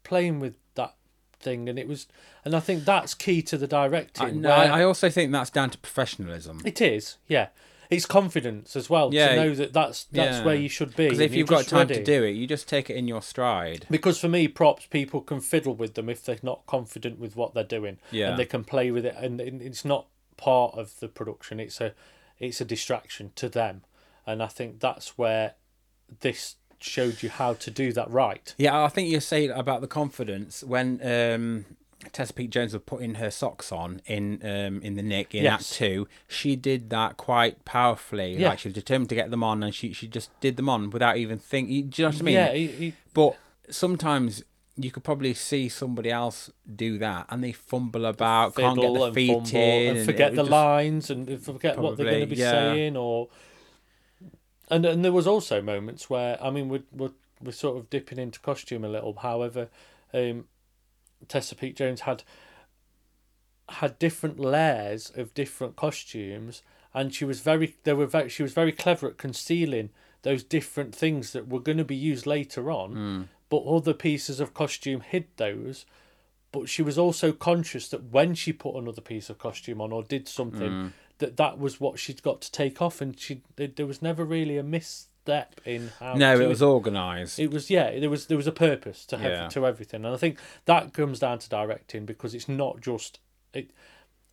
playing 0.02 0.38
with 0.40 0.54
that 0.74 0.94
thing. 1.40 1.68
And 1.68 1.78
it 1.78 1.88
was 1.88 2.06
and 2.44 2.54
i 2.54 2.60
think 2.60 2.84
that's 2.84 3.14
key 3.14 3.40
to 3.40 3.56
the 3.56 3.66
directing 3.66 4.26
I, 4.26 4.30
no, 4.32 4.48
where- 4.50 4.72
I 4.72 4.82
also 4.84 5.08
think 5.08 5.32
that's 5.32 5.48
down 5.50 5.70
to 5.70 5.78
professionalism. 5.78 6.60
it 6.64 6.80
is 6.82 7.16
yeah 7.26 7.48
it's 7.90 8.06
confidence 8.06 8.76
as 8.76 8.88
well 8.90 9.12
Yeah, 9.12 9.28
to 9.28 9.36
know 9.36 9.54
that 9.54 9.72
that's 9.72 10.04
that's 10.04 10.38
yeah. 10.38 10.44
where 10.44 10.54
you 10.54 10.68
should 10.68 10.96
be 10.96 11.04
Because 11.04 11.20
if 11.20 11.34
you've 11.34 11.48
got 11.48 11.66
time 11.66 11.88
to 11.88 12.02
do 12.02 12.22
it, 12.24 12.30
you 12.32 12.46
just 12.46 12.68
take 12.68 12.88
it 12.90 12.96
in 12.96 13.06
your 13.08 13.22
stride. 13.22 13.86
because 13.90 14.18
for 14.18 14.28
me 14.28 14.48
props 14.48 14.86
people 14.86 15.20
can 15.20 15.40
fiddle 15.40 15.74
with 15.74 15.94
them 15.94 16.08
if 16.08 16.24
they're 16.24 16.38
not 16.42 16.66
confident 16.66 17.18
with 17.18 17.36
what 17.36 17.54
they're 17.54 17.64
doing 17.64 17.98
Yeah. 18.10 18.30
and 18.30 18.38
they 18.38 18.46
can 18.46 18.64
play 18.64 18.90
with 18.90 19.04
it 19.06 19.14
and 19.18 19.40
and 19.40 19.60
it's 19.62 19.84
not 19.84 20.06
part 20.36 20.74
of 20.74 20.98
the 21.00 21.08
production 21.08 21.60
it's 21.60 21.80
a 21.80 21.94
it's 22.38 22.60
a 22.60 22.64
distraction 22.64 23.30
to 23.36 23.48
them 23.48 23.82
and 24.26 24.42
i 24.42 24.46
think 24.48 24.80
that's 24.80 25.16
where 25.16 25.54
this 26.20 26.56
showed 26.80 27.22
you 27.22 27.30
how 27.30 27.54
to 27.54 27.70
do 27.70 27.92
that 27.92 28.10
right 28.10 28.54
Yeah, 28.58 28.84
I 28.84 28.88
think 28.88 29.08
you 29.08 29.20
say 29.20 29.46
about 29.48 29.80
the 29.80 29.86
confidence 29.86 30.62
when 30.62 31.00
um, 31.02 31.64
Tessa 32.12 32.32
Peake-Jones 32.32 32.72
was 32.72 32.82
putting 32.84 33.14
her 33.16 33.30
socks 33.30 33.72
on 33.72 34.00
in 34.06 34.40
um, 34.44 34.80
in 34.82 34.94
the 34.94 35.02
Nick 35.02 35.34
in 35.34 35.44
Yes. 35.44 35.70
Act 35.72 35.72
Two. 35.78 36.08
She 36.28 36.56
did 36.56 36.90
that 36.90 37.16
quite 37.16 37.64
powerfully. 37.64 38.36
Yeah. 38.36 38.50
Like 38.50 38.58
she 38.60 38.68
was 38.68 38.74
determined 38.74 39.08
to 39.10 39.14
get 39.14 39.30
them 39.30 39.42
on, 39.44 39.62
and 39.62 39.74
she 39.74 39.92
she 39.92 40.06
just 40.08 40.30
did 40.40 40.56
them 40.56 40.68
on 40.68 40.90
without 40.90 41.16
even 41.16 41.38
thinking. 41.38 41.88
Do 41.88 42.02
you 42.02 42.08
know 42.08 42.12
what 42.12 42.20
I 42.20 42.24
mean? 42.24 42.34
yeah 42.34 42.46
it- 42.48 42.80
it- 42.82 42.94
But 43.12 43.36
sometimes 43.70 44.42
you 44.76 44.90
could 44.90 45.04
probably 45.04 45.32
see 45.34 45.68
somebody 45.68 46.10
else 46.10 46.50
do 46.74 46.98
that, 46.98 47.26
and 47.30 47.44
they 47.44 47.52
fumble 47.52 48.04
about, 48.06 48.56
can't 48.56 48.74
get 48.76 48.82
fiddle 48.82 48.94
the 48.94 49.02
and 49.04 49.14
feet 49.14 49.32
fumble 49.32 49.56
in, 49.56 49.88
and 49.90 49.98
it 49.98 50.04
forget 50.04 50.30
the 50.34 50.42
just- 50.42 50.50
lines 50.50 51.10
and 51.10 51.40
forget 51.42 51.78
what 51.78 51.96
they're 51.96 52.06
going 52.06 52.20
to 52.20 52.26
be 52.26 52.36
yeah. 52.36 52.50
saying 52.50 52.96
or 52.96 53.28
and 54.70 54.84
and 54.86 55.04
there 55.04 55.12
was 55.12 55.26
also 55.26 55.60
moments 55.60 56.08
where 56.10 56.42
I 56.42 56.50
mean 56.50 56.68
we're 56.68 56.82
we're, 56.92 57.10
we're 57.40 57.52
sort 57.52 57.76
of 57.76 57.90
dipping 57.90 58.18
into 58.18 58.40
costume 58.40 58.84
a 58.84 58.88
little 58.88 59.14
however 59.14 59.68
um 60.12 60.46
Tessa 61.28 61.54
Peake-Jones 61.54 62.02
had 62.02 62.22
had 63.70 63.98
different 63.98 64.38
layers 64.38 65.10
of 65.16 65.32
different 65.34 65.74
costumes 65.76 66.62
and 66.92 67.14
she 67.14 67.24
was 67.24 67.40
very 67.40 67.76
they 67.84 67.94
were 67.94 68.06
very 68.06 68.28
she 68.28 68.42
was 68.42 68.52
very 68.52 68.72
clever 68.72 69.08
at 69.08 69.16
concealing 69.16 69.88
those 70.22 70.42
different 70.44 70.94
things 70.94 71.32
that 71.32 71.48
were 71.48 71.60
going 71.60 71.78
to 71.78 71.84
be 71.84 71.96
used 71.96 72.26
later 72.26 72.70
on 72.70 72.92
Hmm. 72.92 73.22
but 73.48 73.64
other 73.64 73.94
pieces 73.94 74.38
of 74.38 74.52
costume 74.54 75.00
hid 75.00 75.26
those 75.36 75.86
but 76.52 76.68
she 76.68 76.82
was 76.82 76.98
also 76.98 77.32
conscious 77.32 77.88
that 77.88 78.10
when 78.12 78.34
she 78.34 78.52
put 78.52 78.76
another 78.76 79.00
piece 79.00 79.28
of 79.30 79.38
costume 79.38 79.80
on 79.80 79.92
or 79.92 80.02
did 80.02 80.28
something 80.28 80.70
Hmm. 80.70 80.88
that 81.18 81.36
that 81.38 81.58
was 81.58 81.80
what 81.80 81.98
she'd 81.98 82.22
got 82.22 82.42
to 82.42 82.52
take 82.52 82.82
off 82.82 83.00
and 83.00 83.18
she 83.18 83.40
there 83.56 83.68
there 83.68 83.86
was 83.86 84.02
never 84.02 84.24
really 84.26 84.58
a 84.58 84.62
misstep 85.26 85.60
in 85.64 85.90
how 86.00 86.14
No, 86.14 86.38
it 86.38 86.48
was 86.48 86.62
organised. 86.62 87.38
it 87.38 87.50
was 87.50 87.70
yeah 87.70 87.98
there 87.98 88.10
was 88.10 88.26
there 88.26 88.36
was 88.36 88.46
a 88.46 88.52
purpose 88.52 89.04
to 89.06 89.18
have, 89.18 89.30
Yeah. 89.30 89.48
to 89.48 89.66
everything 89.66 90.04
and 90.04 90.14
i 90.14 90.16
think 90.16 90.38
that 90.66 90.92
comes 90.92 91.18
down 91.18 91.38
to 91.40 91.48
directing 91.48 92.04
because 92.06 92.34
it's 92.34 92.48
not 92.48 92.80
just 92.80 93.20
it 93.52 93.70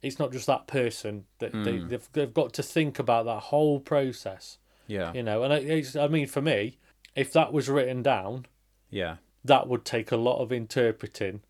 it's 0.01 0.17
not 0.17 0.31
just 0.31 0.47
that 0.47 0.65
person 0.67 1.25
that 1.39 1.51
they, 1.51 1.77
Hmm. 1.77 1.87
they've, 1.87 2.09
they've 2.13 2.33
got 2.33 2.53
to 2.53 2.63
think 2.63 2.97
about 2.99 3.25
that 3.25 3.39
whole 3.43 3.79
process 3.79 4.57
Yeah, 4.87 5.13
you 5.13 5.23
know 5.23 5.43
and 5.43 5.53
it- 5.53 5.65
it's, 5.69 5.95
i 5.95 6.07
mean 6.07 6.27
for 6.27 6.41
me 6.41 6.77
if 7.15 7.31
that 7.33 7.51
was 7.53 7.69
written 7.69 8.01
down 8.03 8.45
yeah, 8.89 9.17
that 9.45 9.67
would 9.69 9.85
take 9.85 10.11
a 10.11 10.17
lot 10.17 10.41
of 10.41 10.51
interpreting 10.51 11.41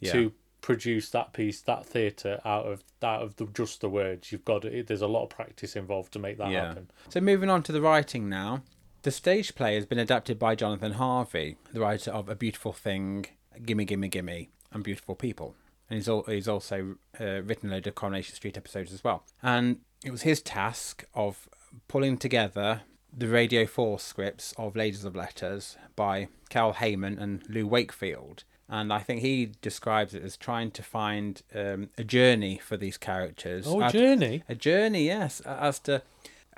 yeah. 0.00 0.10
to 0.12 0.32
produce 0.60 1.10
that 1.10 1.32
piece 1.32 1.60
that 1.60 1.86
theatre 1.86 2.40
out 2.44 2.66
of 2.66 2.82
out 3.04 3.22
of 3.22 3.36
the, 3.36 3.46
just 3.46 3.80
the 3.80 3.88
words 3.88 4.32
you've 4.32 4.44
got 4.44 4.62
to, 4.62 4.82
there's 4.82 5.00
a 5.02 5.06
lot 5.06 5.22
of 5.22 5.28
practice 5.30 5.76
involved 5.76 6.12
to 6.12 6.18
make 6.18 6.38
that 6.38 6.50
Yeah. 6.50 6.66
happen 6.68 6.90
So 7.08 7.20
moving 7.20 7.48
on 7.50 7.62
to 7.64 7.70
the 7.72 7.80
writing 7.80 8.28
now. 8.28 8.62
The 9.08 9.12
stage 9.12 9.54
play 9.54 9.74
has 9.76 9.86
been 9.86 9.98
adapted 9.98 10.38
by 10.38 10.54
Jonathan 10.54 10.92
Harvey, 10.92 11.56
the 11.72 11.80
writer 11.80 12.10
of 12.10 12.28
A 12.28 12.34
Beautiful 12.34 12.74
Thing, 12.74 13.24
Gimme 13.64 13.86
Gimme 13.86 14.06
Gimme, 14.08 14.50
and 14.70 14.84
Beautiful 14.84 15.14
People. 15.14 15.54
And 15.88 15.96
he's, 15.96 16.10
al- 16.10 16.24
he's 16.24 16.46
also 16.46 16.96
uh, 17.18 17.40
written 17.40 17.70
a 17.70 17.76
load 17.76 17.86
of 17.86 17.94
Coronation 17.94 18.34
Street 18.34 18.58
episodes 18.58 18.92
as 18.92 19.02
well. 19.02 19.24
And 19.42 19.78
it 20.04 20.10
was 20.10 20.20
his 20.28 20.42
task 20.42 21.06
of 21.14 21.48
pulling 21.88 22.18
together 22.18 22.82
the 23.10 23.28
Radio 23.28 23.64
4 23.64 23.98
scripts 23.98 24.52
of 24.58 24.76
Ladies 24.76 25.06
of 25.06 25.16
Letters 25.16 25.78
by 25.96 26.28
Cal 26.50 26.74
Hayman 26.74 27.18
and 27.18 27.42
Lou 27.48 27.66
Wakefield. 27.66 28.44
And 28.68 28.92
I 28.92 28.98
think 28.98 29.22
he 29.22 29.52
describes 29.62 30.12
it 30.12 30.22
as 30.22 30.36
trying 30.36 30.70
to 30.72 30.82
find 30.82 31.40
um, 31.54 31.88
a 31.96 32.04
journey 32.04 32.58
for 32.62 32.76
these 32.76 32.98
characters. 32.98 33.64
oh 33.66 33.80
Uh, 33.80 33.90
journey 33.90 34.42
a 34.50 34.54
journey, 34.54 35.06
yes, 35.06 35.40
as 35.40 35.78
to 35.78 36.02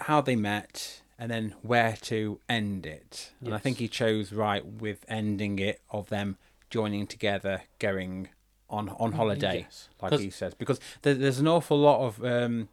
how 0.01 0.21
they 0.21 0.35
met 0.35 1.03
and 1.21 1.31
then 1.31 1.55
where 1.63 1.97
to 2.01 2.41
end 2.49 2.87
it. 2.87 3.31
And 3.45 3.55
I 3.55 3.59
think 3.59 3.77
he 3.79 3.87
chose 3.89 4.33
right 4.33 4.65
with 4.65 5.05
ending 5.07 5.59
it 5.59 5.81
of 5.91 6.09
them 6.09 6.39
joining 6.71 7.07
together, 7.07 7.63
going 7.79 8.31
on 8.71 8.89
on 8.99 9.13
holiday, 9.13 9.61
Yes. 9.67 9.89
like 10.01 10.19
he 10.19 10.31
says, 10.31 10.55
because 10.55 10.81
there, 11.03 11.15
there's 11.15 11.39
an 11.39 11.47
awful 11.49 11.79
lot 11.79 12.01
of 12.07 12.25
um, 12.25 12.69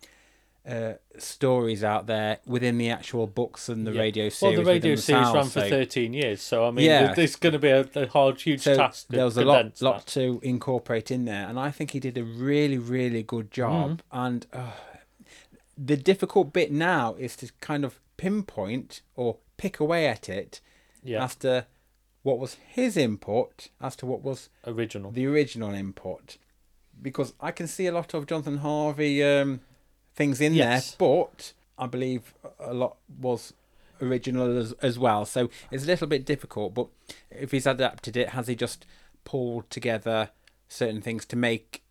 uh, 0.66 0.94
stories 1.18 1.84
out 1.84 2.08
there 2.08 2.38
within 2.46 2.78
the 2.78 2.90
actual 2.90 3.26
books 3.28 3.68
and 3.68 3.86
the 3.86 3.92
Yeah. 3.92 4.02
radio 4.02 4.30
series. 4.30 4.56
Well, 4.58 4.64
the 4.66 4.72
radio 4.72 4.96
series 4.96 5.26
ran 5.26 5.34
themselves, 5.34 5.54
for 5.54 5.70
13 5.70 6.14
years, 6.14 6.42
so 6.42 6.66
I 6.68 6.72
mean, 6.72 6.86
Yeah. 6.86 7.14
there's 7.16 7.36
going 7.36 7.54
to 7.54 7.60
be 7.60 7.70
a, 7.70 7.86
a 7.96 8.08
hard, 8.08 8.40
huge 8.40 8.62
So 8.62 8.76
task. 8.78 9.08
there 9.10 9.26
was 9.26 9.36
a 9.38 9.44
lot, 9.44 9.82
lot 9.82 10.06
to 10.08 10.40
incorporate 10.44 11.10
in 11.12 11.26
there, 11.26 11.48
and 11.50 11.60
I 11.60 11.72
think 11.72 11.92
he 11.92 12.00
did 12.00 12.18
a 12.18 12.24
really, 12.24 12.78
really 12.78 13.24
good 13.24 13.52
job. 13.52 14.04
Mm-hmm. 14.14 14.18
And 14.26 14.46
uh, 14.54 14.72
the 15.78 15.98
difficult 15.98 16.54
bit 16.54 16.72
now 16.72 17.16
is 17.16 17.36
to 17.38 17.50
kind 17.62 17.84
of 17.84 18.00
pinpoint 18.18 19.02
or 19.16 19.38
pick 19.58 19.80
away 19.80 20.08
at 20.08 20.28
it 20.30 20.62
Yeah, 21.04 21.24
as 21.24 21.36
to 21.38 21.66
what 22.24 22.40
was 22.40 22.56
his 22.68 22.98
input, 22.98 23.70
as 23.80 23.96
to 23.98 24.06
what 24.06 24.22
was 24.22 24.50
original. 24.66 25.12
the 25.12 25.26
original 25.26 25.74
input, 25.74 26.38
because 27.02 27.34
I 27.40 27.52
can 27.52 27.68
see 27.68 27.88
a 27.88 27.92
lot 27.92 28.14
of 28.14 28.26
Jonathan 28.28 28.58
Harvey 28.58 29.24
um, 29.24 29.62
things 30.16 30.42
in 30.42 30.54
Yes. 30.54 30.92
there, 30.92 30.98
but 31.08 31.54
I 31.78 31.86
believe 31.88 32.34
a 32.60 32.74
lot 32.74 32.98
was 33.20 33.54
original 34.02 34.58
as, 34.58 34.74
as 34.82 35.00
well. 35.00 35.26
So 35.26 35.50
it's 35.72 35.84
a 35.84 35.88
little 35.88 36.08
bit 36.08 36.26
difficult. 36.26 36.74
But 36.74 36.88
if 37.32 37.52
he's 37.52 37.66
adapted 37.66 38.18
it, 38.18 38.30
has 38.30 38.48
he 38.48 38.56
just 38.56 38.86
pulled 39.24 39.70
together 39.70 40.30
certain 40.68 41.02
things 41.02 41.26
to 41.28 41.36
make 41.36 41.82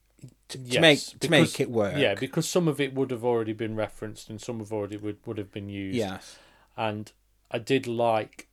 to, 0.48 0.58
to 0.58 0.64
Yes, 0.64 0.80
make 0.80 0.98
to 1.00 1.18
because- 1.18 1.30
make 1.30 1.60
it 1.60 1.70
work? 1.70 1.96
Yeah, 1.96 2.14
because 2.14 2.48
some 2.48 2.68
of 2.68 2.80
it 2.80 2.94
would 2.94 3.10
have 3.10 3.24
already 3.24 3.52
been 3.52 3.74
referenced 3.76 4.30
and 4.30 4.40
some 4.40 4.60
of 4.60 4.72
already 4.72 4.96
would, 4.96 5.18
would 5.26 5.38
have 5.38 5.50
been 5.52 5.68
used. 5.68 5.96
Yes. 5.96 6.38
And 6.76 7.10
I 7.50 7.58
did 7.58 7.86
like 7.86 8.48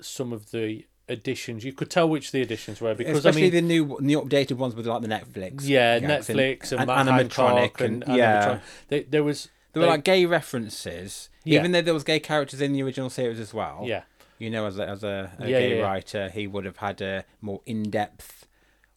some 0.00 0.32
of 0.32 0.50
the 0.50 0.86
additions. 1.08 1.64
You 1.64 1.72
could 1.72 1.90
tell 1.90 2.08
which 2.08 2.32
the 2.32 2.42
additions 2.42 2.80
were 2.80 2.94
because 2.94 3.18
Especially 3.18 3.42
I 3.42 3.50
mean, 3.50 3.52
the 3.52 3.62
new, 3.62 3.98
the 4.00 4.14
updated 4.14 4.56
ones 4.56 4.74
with 4.74 4.86
like 4.86 5.02
the 5.02 5.08
Netflix. 5.08 5.60
yeah, 5.68 5.98
Netflix 6.00 6.72
and, 6.72 6.90
and 6.90 7.08
Hancock 7.08 7.30
animatronic 7.30 7.80
and, 7.80 8.02
and- 8.04 8.16
yeah. 8.16 8.46
animatronic. 8.48 8.60
They, 8.88 9.02
there 9.04 9.22
was 9.24 9.48
There 9.72 9.82
were 9.82 9.88
like 9.88 10.04
gay 10.04 10.26
references, 10.26 11.28
Yeah. 11.44 11.58
even 11.60 11.72
though 11.72 11.82
there 11.82 11.94
was 11.94 12.04
gay 12.04 12.18
characters 12.20 12.60
in 12.60 12.72
the 12.72 12.82
original 12.82 13.10
series 13.10 13.38
as 13.38 13.52
well. 13.54 13.82
yeah, 13.84 14.02
you 14.38 14.50
know, 14.50 14.66
as 14.66 14.78
a, 14.78 14.88
as 14.88 15.04
a, 15.04 15.30
a 15.38 15.48
Yeah, 15.48 15.58
gay 15.60 15.78
yeah. 15.78 15.82
writer, 15.84 16.28
he 16.30 16.46
would 16.46 16.64
have 16.64 16.78
had 16.78 17.00
a 17.00 17.24
more 17.40 17.60
in 17.66 17.84
depth 17.90 18.45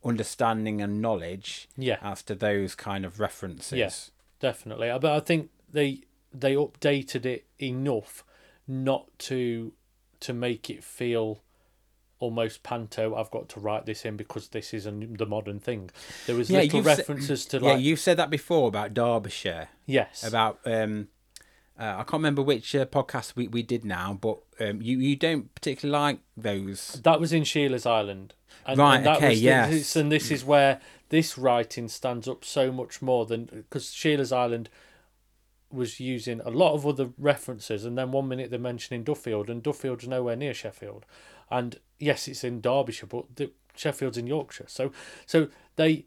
understanding 0.04 0.82
and 0.82 1.02
knowledge 1.02 1.68
yeah. 1.78 1.98
as 2.02 2.24
to 2.24 2.36
those 2.36 2.76
kind 2.76 3.06
of 3.06 3.20
references. 3.20 3.78
Yes. 3.78 4.12
definitely. 4.40 4.90
But 5.00 5.12
I 5.12 5.20
think 5.20 5.50
they 5.72 6.04
they 6.34 6.56
updated 6.56 7.26
it 7.26 7.46
enough 7.58 8.24
not 8.68 9.08
to 9.20 9.74
to 10.20 10.34
make 10.34 10.70
it 10.70 10.84
feel 10.84 11.42
almost 12.20 12.64
panto. 12.64 13.16
I've 13.16 13.32
got 13.32 13.50
to 13.50 13.60
write 13.60 13.86
this 13.86 14.06
in 14.06 14.18
because 14.18 14.50
this 14.50 14.74
is 14.74 14.86
a, 14.86 14.92
the 14.92 15.26
modern 15.26 15.60
thing. 15.60 15.90
There 16.28 16.36
was 16.36 16.50
Yeah, 16.50 16.62
little 16.62 16.82
references 16.82 17.46
to 17.48 17.60
Yeah, 17.60 17.74
like 17.74 17.82
you've 17.84 18.00
said 18.00 18.18
that 18.18 18.30
before 18.30 18.68
about 18.68 18.94
Derbyshire, 18.94 19.70
yes, 19.86 20.24
about 20.24 20.60
um, 20.66 21.08
uh, 21.80 21.94
I 22.00 22.04
can't 22.04 22.14
remember 22.14 22.42
which 22.42 22.76
uh, 22.76 22.86
podcast 22.86 23.36
we, 23.36 23.48
we 23.48 23.64
did 23.64 23.86
now, 23.86 24.18
but 24.20 24.40
um, 24.60 24.82
you 24.82 25.00
you 25.00 25.16
don't 25.16 25.54
particularly 25.56 26.00
like 26.00 26.20
those. 26.36 27.00
that 27.04 27.20
was 27.20 27.32
in 27.34 27.44
Sheila's 27.44 27.86
Island. 27.86 28.34
And, 28.66 28.78
Right, 28.78 28.98
and 28.98 29.06
that 29.06 29.18
okay, 29.18 29.30
was 29.30 29.42
yes. 29.42 29.70
this- 29.72 29.96
and 29.96 30.12
this 30.12 30.30
is 30.32 30.44
where 30.44 30.82
this 31.10 31.38
writing 31.38 31.88
stands 31.88 32.28
up 32.28 32.44
so 32.46 32.72
much 32.72 33.02
more 33.02 33.26
than 33.26 33.46
because 33.46 33.92
Sheila's 33.94 34.32
Island 34.32 34.70
was 35.72 36.00
using 36.00 36.42
a 36.42 36.50
lot 36.50 36.74
of 36.74 36.86
other 36.86 37.10
references, 37.18 37.86
and 37.86 37.98
then 37.98 38.12
one 38.12 38.28
minute 38.28 38.50
they're 38.50 38.60
mentioning 38.60 39.04
Duffield, 39.04 39.50
and 39.50 39.62
Duffield's 39.64 40.08
nowhere 40.08 40.36
near 40.36 40.54
Sheffield, 40.54 41.06
and 41.50 41.80
yes, 42.00 42.28
it's 42.28 42.44
in 42.44 42.60
Derbyshire, 42.60 43.08
but 43.08 43.26
the, 43.36 43.52
Sheffield's 43.76 44.18
in 44.18 44.28
Yorkshire. 44.28 44.66
So, 44.68 44.92
so 45.26 45.48
they, 45.76 46.06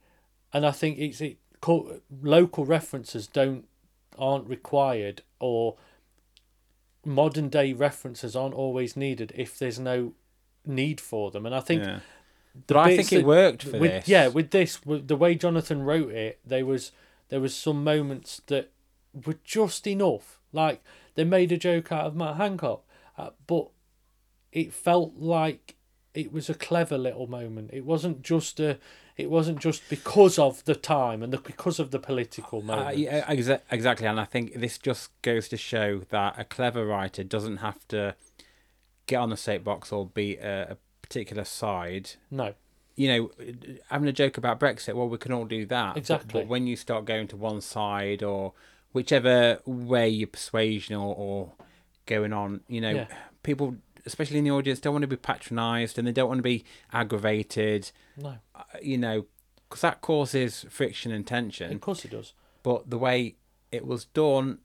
and 0.52 0.66
I 0.66 0.72
think 0.72 0.98
it's 0.98 1.20
it 1.20 1.38
local 2.22 2.64
references 2.64 3.26
don't 3.28 3.66
aren't 4.18 4.48
required 4.48 5.22
or 5.38 5.76
modern 7.04 7.48
day 7.48 7.72
references 7.72 8.36
aren't 8.36 8.54
always 8.54 8.96
needed 8.96 9.32
if 9.34 9.58
there's 9.58 9.78
no 9.78 10.14
need 10.64 11.00
for 11.00 11.30
them, 11.30 11.46
and 11.46 11.54
I 11.54 11.60
think 11.60 11.84
Yeah. 11.84 12.00
But 12.66 12.76
I 12.76 12.96
bits 12.96 13.08
think 13.08 13.22
it 13.22 13.26
worked 13.26 13.62
for 13.62 13.78
with, 13.78 13.90
this. 13.90 14.08
Yeah, 14.08 14.28
with 14.28 14.50
this, 14.50 14.84
with 14.84 15.08
the 15.08 15.16
way 15.16 15.34
Jonathan 15.34 15.82
wrote 15.82 16.10
it, 16.10 16.38
there 16.44 16.66
was 16.66 16.92
there 17.28 17.40
was 17.40 17.54
some 17.54 17.82
moments 17.82 18.42
that 18.48 18.70
were 19.26 19.38
just 19.42 19.86
enough. 19.86 20.38
Like 20.52 20.82
they 21.14 21.24
made 21.24 21.50
a 21.52 21.56
joke 21.56 21.90
out 21.90 22.06
of 22.06 22.14
Matt 22.14 22.36
Hancock, 22.36 22.84
uh, 23.16 23.30
but 23.46 23.68
it 24.52 24.72
felt 24.72 25.16
like 25.16 25.76
it 26.14 26.32
was 26.32 26.48
a 26.50 26.54
clever 26.54 26.98
little 26.98 27.26
moment. 27.26 27.70
It 27.72 27.84
wasn't 27.84 28.22
just 28.22 28.60
a. 28.60 28.78
It 29.16 29.30
wasn't 29.30 29.58
just 29.60 29.82
because 29.90 30.38
of 30.38 30.64
the 30.64 30.74
time 30.74 31.22
and 31.22 31.32
the, 31.34 31.38
because 31.38 31.78
of 31.78 31.90
the 31.90 31.98
political 31.98 32.60
Uh, 32.60 32.62
moment. 32.76 32.96
yeah, 32.98 33.24
exa- 33.30 33.60
exactly, 33.70 34.06
and 34.06 34.18
I 34.18 34.24
think 34.24 34.54
this 34.54 34.78
just 34.78 35.10
goes 35.20 35.48
to 35.50 35.56
show 35.58 35.98
that 36.08 36.38
a 36.38 36.44
clever 36.44 36.86
writer 36.86 37.22
doesn't 37.22 37.58
have 37.58 37.86
to 37.88 38.14
get 39.06 39.16
on 39.16 39.28
the 39.28 39.36
soapbox 39.36 39.92
or 39.92 40.06
be 40.06 40.36
a, 40.38 40.72
a 40.72 40.76
particular 41.02 41.44
side. 41.44 42.12
No, 42.30 42.54
You 42.96 43.08
know, 43.08 43.30
having 43.90 44.08
a 44.08 44.12
joke 44.12 44.38
about 44.38 44.58
Brexit, 44.58 44.94
well, 44.94 45.08
we 45.10 45.18
can 45.18 45.32
all 45.32 45.44
do 45.44 45.66
that. 45.66 45.92
But- 45.94 45.98
Exactly. 45.98 46.40
But, 46.40 46.48
when 46.48 46.66
you 46.66 46.76
start 46.76 47.04
going 47.04 47.28
to 47.28 47.36
one 47.36 47.60
side 47.60 48.22
or 48.22 48.54
whichever 48.94 49.60
way 49.66 50.08
your 50.08 50.28
persuasion 50.28 50.96
or, 50.96 51.14
or 51.14 51.52
going 52.06 52.32
on, 52.32 52.60
you 52.66 52.80
know, 52.80 52.90
Yeah. 52.92 53.06
people, 53.42 53.76
especially 54.06 54.38
in 54.38 54.44
the 54.44 54.50
audience, 54.50 54.80
don't 54.80 54.92
want 54.94 55.02
to 55.02 55.06
be 55.08 55.16
patronised 55.16 55.98
and 55.98 56.06
they 56.06 56.12
don't 56.12 56.28
want 56.28 56.38
to 56.38 56.42
be 56.42 56.64
aggravated. 56.92 57.90
no, 58.16 58.36
uh, 58.54 58.62
You 58.82 58.98
know, 58.98 59.26
because 59.68 59.82
that 59.82 60.00
causes 60.00 60.66
friction 60.70 61.12
and 61.12 61.26
tension 61.26 61.72
of 61.72 61.80
course 61.80 62.04
it 62.04 62.10
does. 62.10 62.34
but 62.62 62.90
the 62.90 62.98
way 62.98 63.36
it 63.70 63.86
was 63.86 64.04
done, 64.06 64.58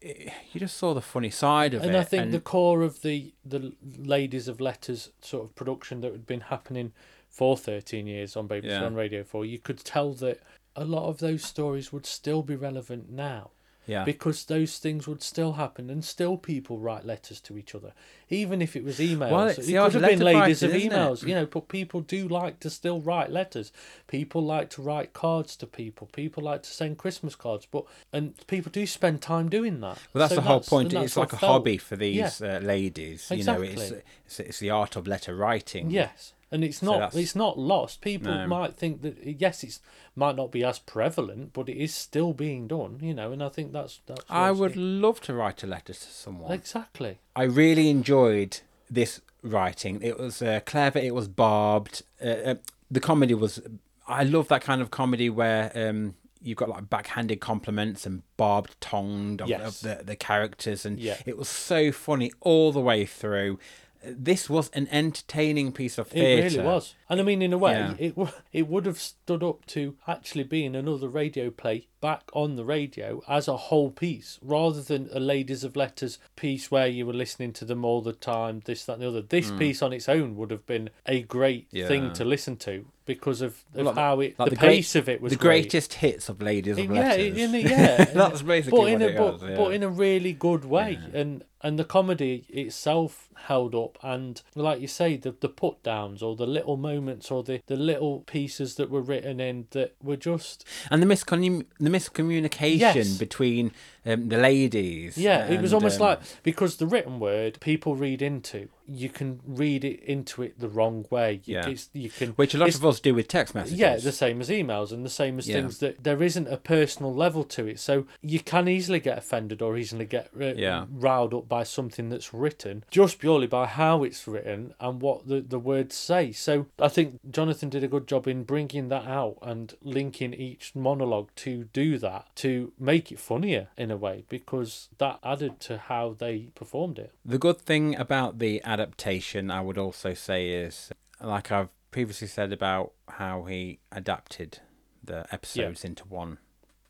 it, 0.00 0.32
you 0.52 0.58
just 0.60 0.76
saw 0.76 0.92
the 0.94 1.00
funny 1.00 1.30
side 1.30 1.72
of 1.74 1.82
and 1.82 1.90
it. 1.90 1.94
And 1.94 2.00
I 2.00 2.04
think 2.04 2.22
and 2.24 2.32
the 2.34 2.40
core 2.40 2.82
of 2.82 3.02
the 3.02 3.32
the 3.44 3.72
ladies 3.96 4.48
of 4.48 4.60
letters 4.60 5.10
sort 5.20 5.44
of 5.44 5.54
production 5.54 6.00
that 6.00 6.12
had 6.12 6.26
been 6.26 6.40
happening 6.40 6.92
for 7.28 7.56
13 7.56 8.06
years 8.08 8.36
on 8.36 8.48
BBC 8.48 8.64
Yeah. 8.64 8.84
on 8.84 8.94
Radio 8.94 9.22
4 9.22 9.44
you 9.44 9.58
could 9.58 9.78
tell 9.78 10.12
that 10.14 10.40
a 10.74 10.84
lot 10.84 11.08
of 11.08 11.18
those 11.18 11.44
stories 11.44 11.92
would 11.92 12.06
still 12.06 12.42
be 12.42 12.56
relevant 12.56 13.08
now 13.10 13.50
yeah, 13.86 14.04
because 14.04 14.44
those 14.44 14.78
things 14.78 15.08
would 15.08 15.22
still 15.22 15.54
happen 15.54 15.90
and 15.90 16.04
still 16.04 16.36
people 16.36 16.78
write 16.78 17.04
letters 17.04 17.40
to 17.40 17.56
each 17.58 17.74
other 17.74 17.92
even 18.28 18.62
if 18.62 18.76
it 18.76 18.84
was 18.84 18.98
emails 18.98 19.30
Well, 19.30 19.46
it 19.48 19.56
could 19.56 19.94
have 20.02 20.10
been 20.10 20.20
ladies 20.20 20.62
of 20.62 20.74
it? 20.74 20.90
emails 20.90 21.26
you 21.26 21.34
know 21.34 21.46
but 21.46 21.68
people 21.68 22.00
do 22.00 22.28
like 22.28 22.60
to 22.60 22.70
still 22.70 23.00
write 23.00 23.30
letters 23.30 23.72
people 24.06 24.44
like 24.44 24.70
to 24.70 24.82
write 24.82 25.12
cards 25.12 25.56
to 25.56 25.66
people 25.66 26.08
people 26.12 26.42
like 26.44 26.62
to 26.62 26.70
send 26.70 26.98
christmas 26.98 27.34
cards 27.34 27.66
but 27.70 27.84
and 28.12 28.34
people 28.46 28.70
do 28.70 28.86
spend 28.86 29.20
time 29.22 29.48
doing 29.48 29.80
that 29.80 29.98
well, 30.12 30.20
that's 30.20 30.30
So 30.30 30.36
the 30.36 30.42
whole 30.42 30.60
point. 30.60 30.92
It's 30.92 31.16
like 31.16 31.32
a 31.32 31.36
felt- 31.36 31.52
hobby 31.52 31.78
for 31.78 31.96
these 31.96 32.40
uh, 32.42 32.60
ladies. 32.62 33.30
You 33.30 33.44
know, 33.44 33.60
it's, 33.62 33.72
Exactly. 33.72 34.02
it's 34.26 34.40
it's 34.40 34.58
the 34.60 34.70
art 34.70 34.96
of 34.96 35.06
letter 35.06 35.34
writing. 35.34 35.90
Yes, 35.90 36.32
and 36.52 36.64
it's 36.64 36.82
not 36.82 36.98
that's- 36.98 37.16
it's 37.16 37.36
not 37.36 37.58
lost. 37.58 38.00
People 38.00 38.32
No. 38.34 38.46
might 38.46 38.76
think 38.76 39.02
that 39.02 39.16
yes, 39.40 39.62
it's 39.64 39.80
might 40.16 40.36
not 40.36 40.50
be 40.50 40.64
as 40.64 40.78
prevalent, 40.78 41.52
but 41.52 41.68
it 41.68 41.76
is 41.76 41.94
still 41.94 42.32
being 42.32 42.66
done. 42.66 42.98
You 43.00 43.14
know, 43.14 43.32
and 43.32 43.42
I 43.42 43.48
think 43.48 43.72
that's 43.72 44.00
that's. 44.06 44.24
I 44.28 44.50
would 44.50 44.76
love 44.76 45.20
to 45.22 45.34
write 45.34 45.62
a 45.62 45.66
letter 45.66 45.92
to 45.92 45.94
someone. 45.94 46.52
exactly. 46.52 47.18
I 47.36 47.44
really 47.44 47.88
enjoyed 47.90 48.58
this 48.90 49.20
writing. 49.42 50.02
It 50.02 50.18
was 50.18 50.42
uh, 50.42 50.60
clever. 50.66 50.98
It 50.98 51.14
was 51.14 51.28
barbed. 51.28 52.02
Uh, 52.22 52.26
uh, 52.28 52.54
the 52.90 53.00
comedy 53.00 53.34
was. 53.34 53.60
I 54.08 54.24
love 54.24 54.48
that 54.48 54.62
kind 54.62 54.82
of 54.82 54.90
comedy 54.90 55.30
where 55.30 55.70
um, 55.76 56.14
you've 56.42 56.56
got 56.56 56.68
like 56.68 56.90
backhanded 56.90 57.38
compliments 57.40 58.04
and 58.06 58.22
barbed 58.36 58.74
tongued 58.80 59.40
of, 59.40 59.48
Yes. 59.48 59.82
of 59.84 59.98
the 59.98 60.04
the 60.04 60.16
characters, 60.16 60.84
and 60.84 60.98
Yeah. 60.98 61.16
it 61.26 61.38
was 61.38 61.48
so 61.48 61.92
funny 61.92 62.32
all 62.40 62.72
the 62.72 62.80
way 62.80 63.06
through. 63.06 63.58
This 64.02 64.48
was 64.48 64.70
an 64.70 64.88
entertaining 64.90 65.72
piece 65.72 65.98
of 65.98 66.08
theatre. 66.08 66.46
It 66.46 66.52
really 66.58 66.64
was, 66.66 66.94
and 67.08 67.20
I 67.20 67.22
mean, 67.22 67.42
in 67.42 67.52
a 67.52 67.58
way, 67.58 67.72
Yeah. 67.72 67.94
it 67.98 68.14
it 68.52 68.66
would 68.66 68.86
have 68.86 68.98
stood 68.98 69.42
up 69.42 69.66
to 69.66 69.96
actually 70.08 70.44
being 70.44 70.74
another 70.74 71.08
radio 71.08 71.50
play 71.50 71.86
back 72.00 72.22
on 72.32 72.56
the 72.56 72.64
radio 72.64 73.22
as 73.28 73.46
a 73.46 73.56
whole 73.58 73.90
piece, 73.90 74.38
rather 74.40 74.80
than 74.80 75.10
a 75.12 75.20
Ladies 75.20 75.64
of 75.64 75.76
Letters 75.76 76.18
piece 76.34 76.70
where 76.70 76.86
you 76.86 77.04
were 77.04 77.12
listening 77.12 77.52
to 77.52 77.66
them 77.66 77.84
all 77.84 78.00
the 78.00 78.14
time, 78.14 78.62
this, 78.64 78.86
that, 78.86 78.94
and 78.94 79.02
the 79.02 79.08
other. 79.08 79.20
This 79.20 79.50
piece 79.50 79.82
on 79.82 79.92
its 79.92 80.08
own 80.08 80.34
would 80.36 80.50
have 80.50 80.64
been 80.64 80.88
a 81.04 81.20
great 81.20 81.68
thing 81.70 82.06
Hmm. 82.08 82.12
To 82.14 82.24
listen 82.24 82.56
to 82.56 82.86
because 83.04 83.42
of, 83.42 83.64
of 83.74 83.84
Like 83.86 83.94
how 83.96 84.20
it, 84.20 84.38
like 84.38 84.48
the, 84.48 84.54
the 84.56 84.60
great- 84.60 84.68
pace 84.76 84.94
of 84.94 85.10
it 85.10 85.20
was 85.20 85.32
the 85.32 85.36
great. 85.36 85.62
greatest 85.64 85.92
hits 85.94 86.30
of 86.30 86.40
Ladies 86.40 86.78
of 86.78 86.86
yeah, 86.86 86.90
Letters. 87.02 87.36
in 87.36 87.54
a, 87.54 87.58
yeah, 87.58 88.04
That's 88.14 88.40
basically 88.40 88.78
but 88.80 88.86
in 88.92 89.02
a 89.02 89.06
it 89.08 89.16
but, 89.18 89.42
yeah. 89.42 89.56
but 89.56 89.74
in 89.74 89.82
a 89.82 89.88
really 89.90 90.32
good 90.32 90.64
way, 90.64 90.98
and 91.12 91.44
and 91.62 91.78
the 91.78 91.84
comedy 91.84 92.44
itself 92.48 93.28
held 93.44 93.74
up 93.74 93.98
and 94.02 94.42
like 94.54 94.80
you 94.80 94.86
say 94.86 95.16
the, 95.16 95.32
the 95.40 95.48
put 95.48 95.82
downs 95.82 96.22
or 96.22 96.36
the 96.36 96.46
little 96.46 96.76
moments 96.76 97.30
or 97.30 97.42
the, 97.42 97.62
the 97.66 97.76
little 97.76 98.20
pieces 98.20 98.74
that 98.76 98.90
were 98.90 99.00
written 99.00 99.40
in 99.40 99.66
that 99.70 99.94
were 100.02 100.16
just 100.16 100.64
And 100.90 101.02
the 101.02 101.06
miscommun- 101.06 101.64
the 101.78 101.90
miscommunication 101.90 102.78
Yes. 102.80 103.16
between 103.18 103.72
um, 104.06 104.28
the 104.28 104.36
ladies. 104.38 105.16
yeah 105.18 105.46
it 105.46 105.60
was 105.60 105.72
almost 105.72 106.00
um, 106.00 106.06
like 106.06 106.20
because 106.42 106.76
the 106.76 106.86
written 106.86 107.18
word 107.20 107.58
people 107.60 107.96
read 107.96 108.22
into 108.22 108.68
you 108.86 109.08
can 109.08 109.40
read 109.46 109.84
it 109.84 110.02
into 110.02 110.42
it 110.42 110.58
the 110.58 110.68
wrong 110.68 111.06
way 111.10 111.40
you, 111.44 111.54
Yeah. 111.54 111.68
it's, 111.68 111.88
you 111.92 112.10
can 112.10 112.30
which 112.30 112.54
a 112.54 112.58
lot 112.58 112.74
of 112.74 112.84
us 112.84 112.98
do 112.98 113.14
with 113.14 113.28
text 113.28 113.54
messages. 113.54 113.78
Yeah, 113.78 113.96
the 113.96 114.10
same 114.10 114.40
as 114.40 114.48
emails 114.48 114.90
and 114.90 115.04
the 115.04 115.10
same 115.10 115.38
as 115.38 115.48
Yeah. 115.48 115.60
things 115.60 115.78
that 115.78 116.02
there 116.02 116.20
isn't 116.22 116.48
a 116.48 116.56
personal 116.56 117.14
level 117.14 117.44
to 117.44 117.66
it. 117.68 117.78
So 117.78 118.06
you 118.20 118.40
can 118.40 118.66
easily 118.66 118.98
get 118.98 119.16
offended 119.16 119.62
or 119.62 119.76
easily 119.76 120.06
get 120.06 120.30
uh, 120.40 120.54
Yeah. 120.56 120.86
riled 120.90 121.34
up 121.34 121.48
by 121.50 121.64
something 121.64 122.08
that's 122.08 122.32
written 122.32 122.84
just 122.90 123.18
purely 123.18 123.46
by 123.46 123.66
how 123.66 124.02
it's 124.04 124.26
written 124.26 124.72
and 124.80 125.02
what 125.02 125.28
the, 125.28 125.42
the 125.42 125.58
words 125.58 125.94
say. 125.94 126.32
So 126.32 126.66
I 126.78 126.88
think 126.88 127.18
Jonathan 127.30 127.68
did 127.68 127.84
a 127.84 127.88
good 127.88 128.06
job 128.06 128.26
in 128.26 128.44
bringing 128.44 128.88
that 128.88 129.04
out 129.04 129.36
and 129.42 129.74
linking 129.82 130.32
each 130.32 130.74
monologue 130.74 131.28
to 131.36 131.64
do 131.64 131.98
that 131.98 132.28
to 132.36 132.72
make 132.78 133.12
it 133.12 133.18
funnier 133.18 133.68
in 133.76 133.90
a 133.90 133.96
way 133.96 134.24
because 134.28 134.88
that 134.98 135.18
added 135.22 135.60
to 135.60 135.76
how 135.76 136.16
they 136.18 136.52
performed 136.54 136.98
it. 136.98 137.12
The 137.24 137.38
good 137.38 137.58
thing 137.58 137.96
about 137.96 138.38
the 138.38 138.62
adaptation, 138.64 139.50
I 139.50 139.60
would 139.60 139.76
also 139.76 140.14
say, 140.14 140.48
is 140.50 140.90
like 141.20 141.50
I've 141.50 141.68
previously 141.90 142.28
said 142.28 142.52
about 142.52 142.92
how 143.08 143.44
he 143.44 143.80
adapted 143.90 144.60
the 145.02 145.26
episodes 145.32 145.84
into 145.84 146.04
one 146.04 146.38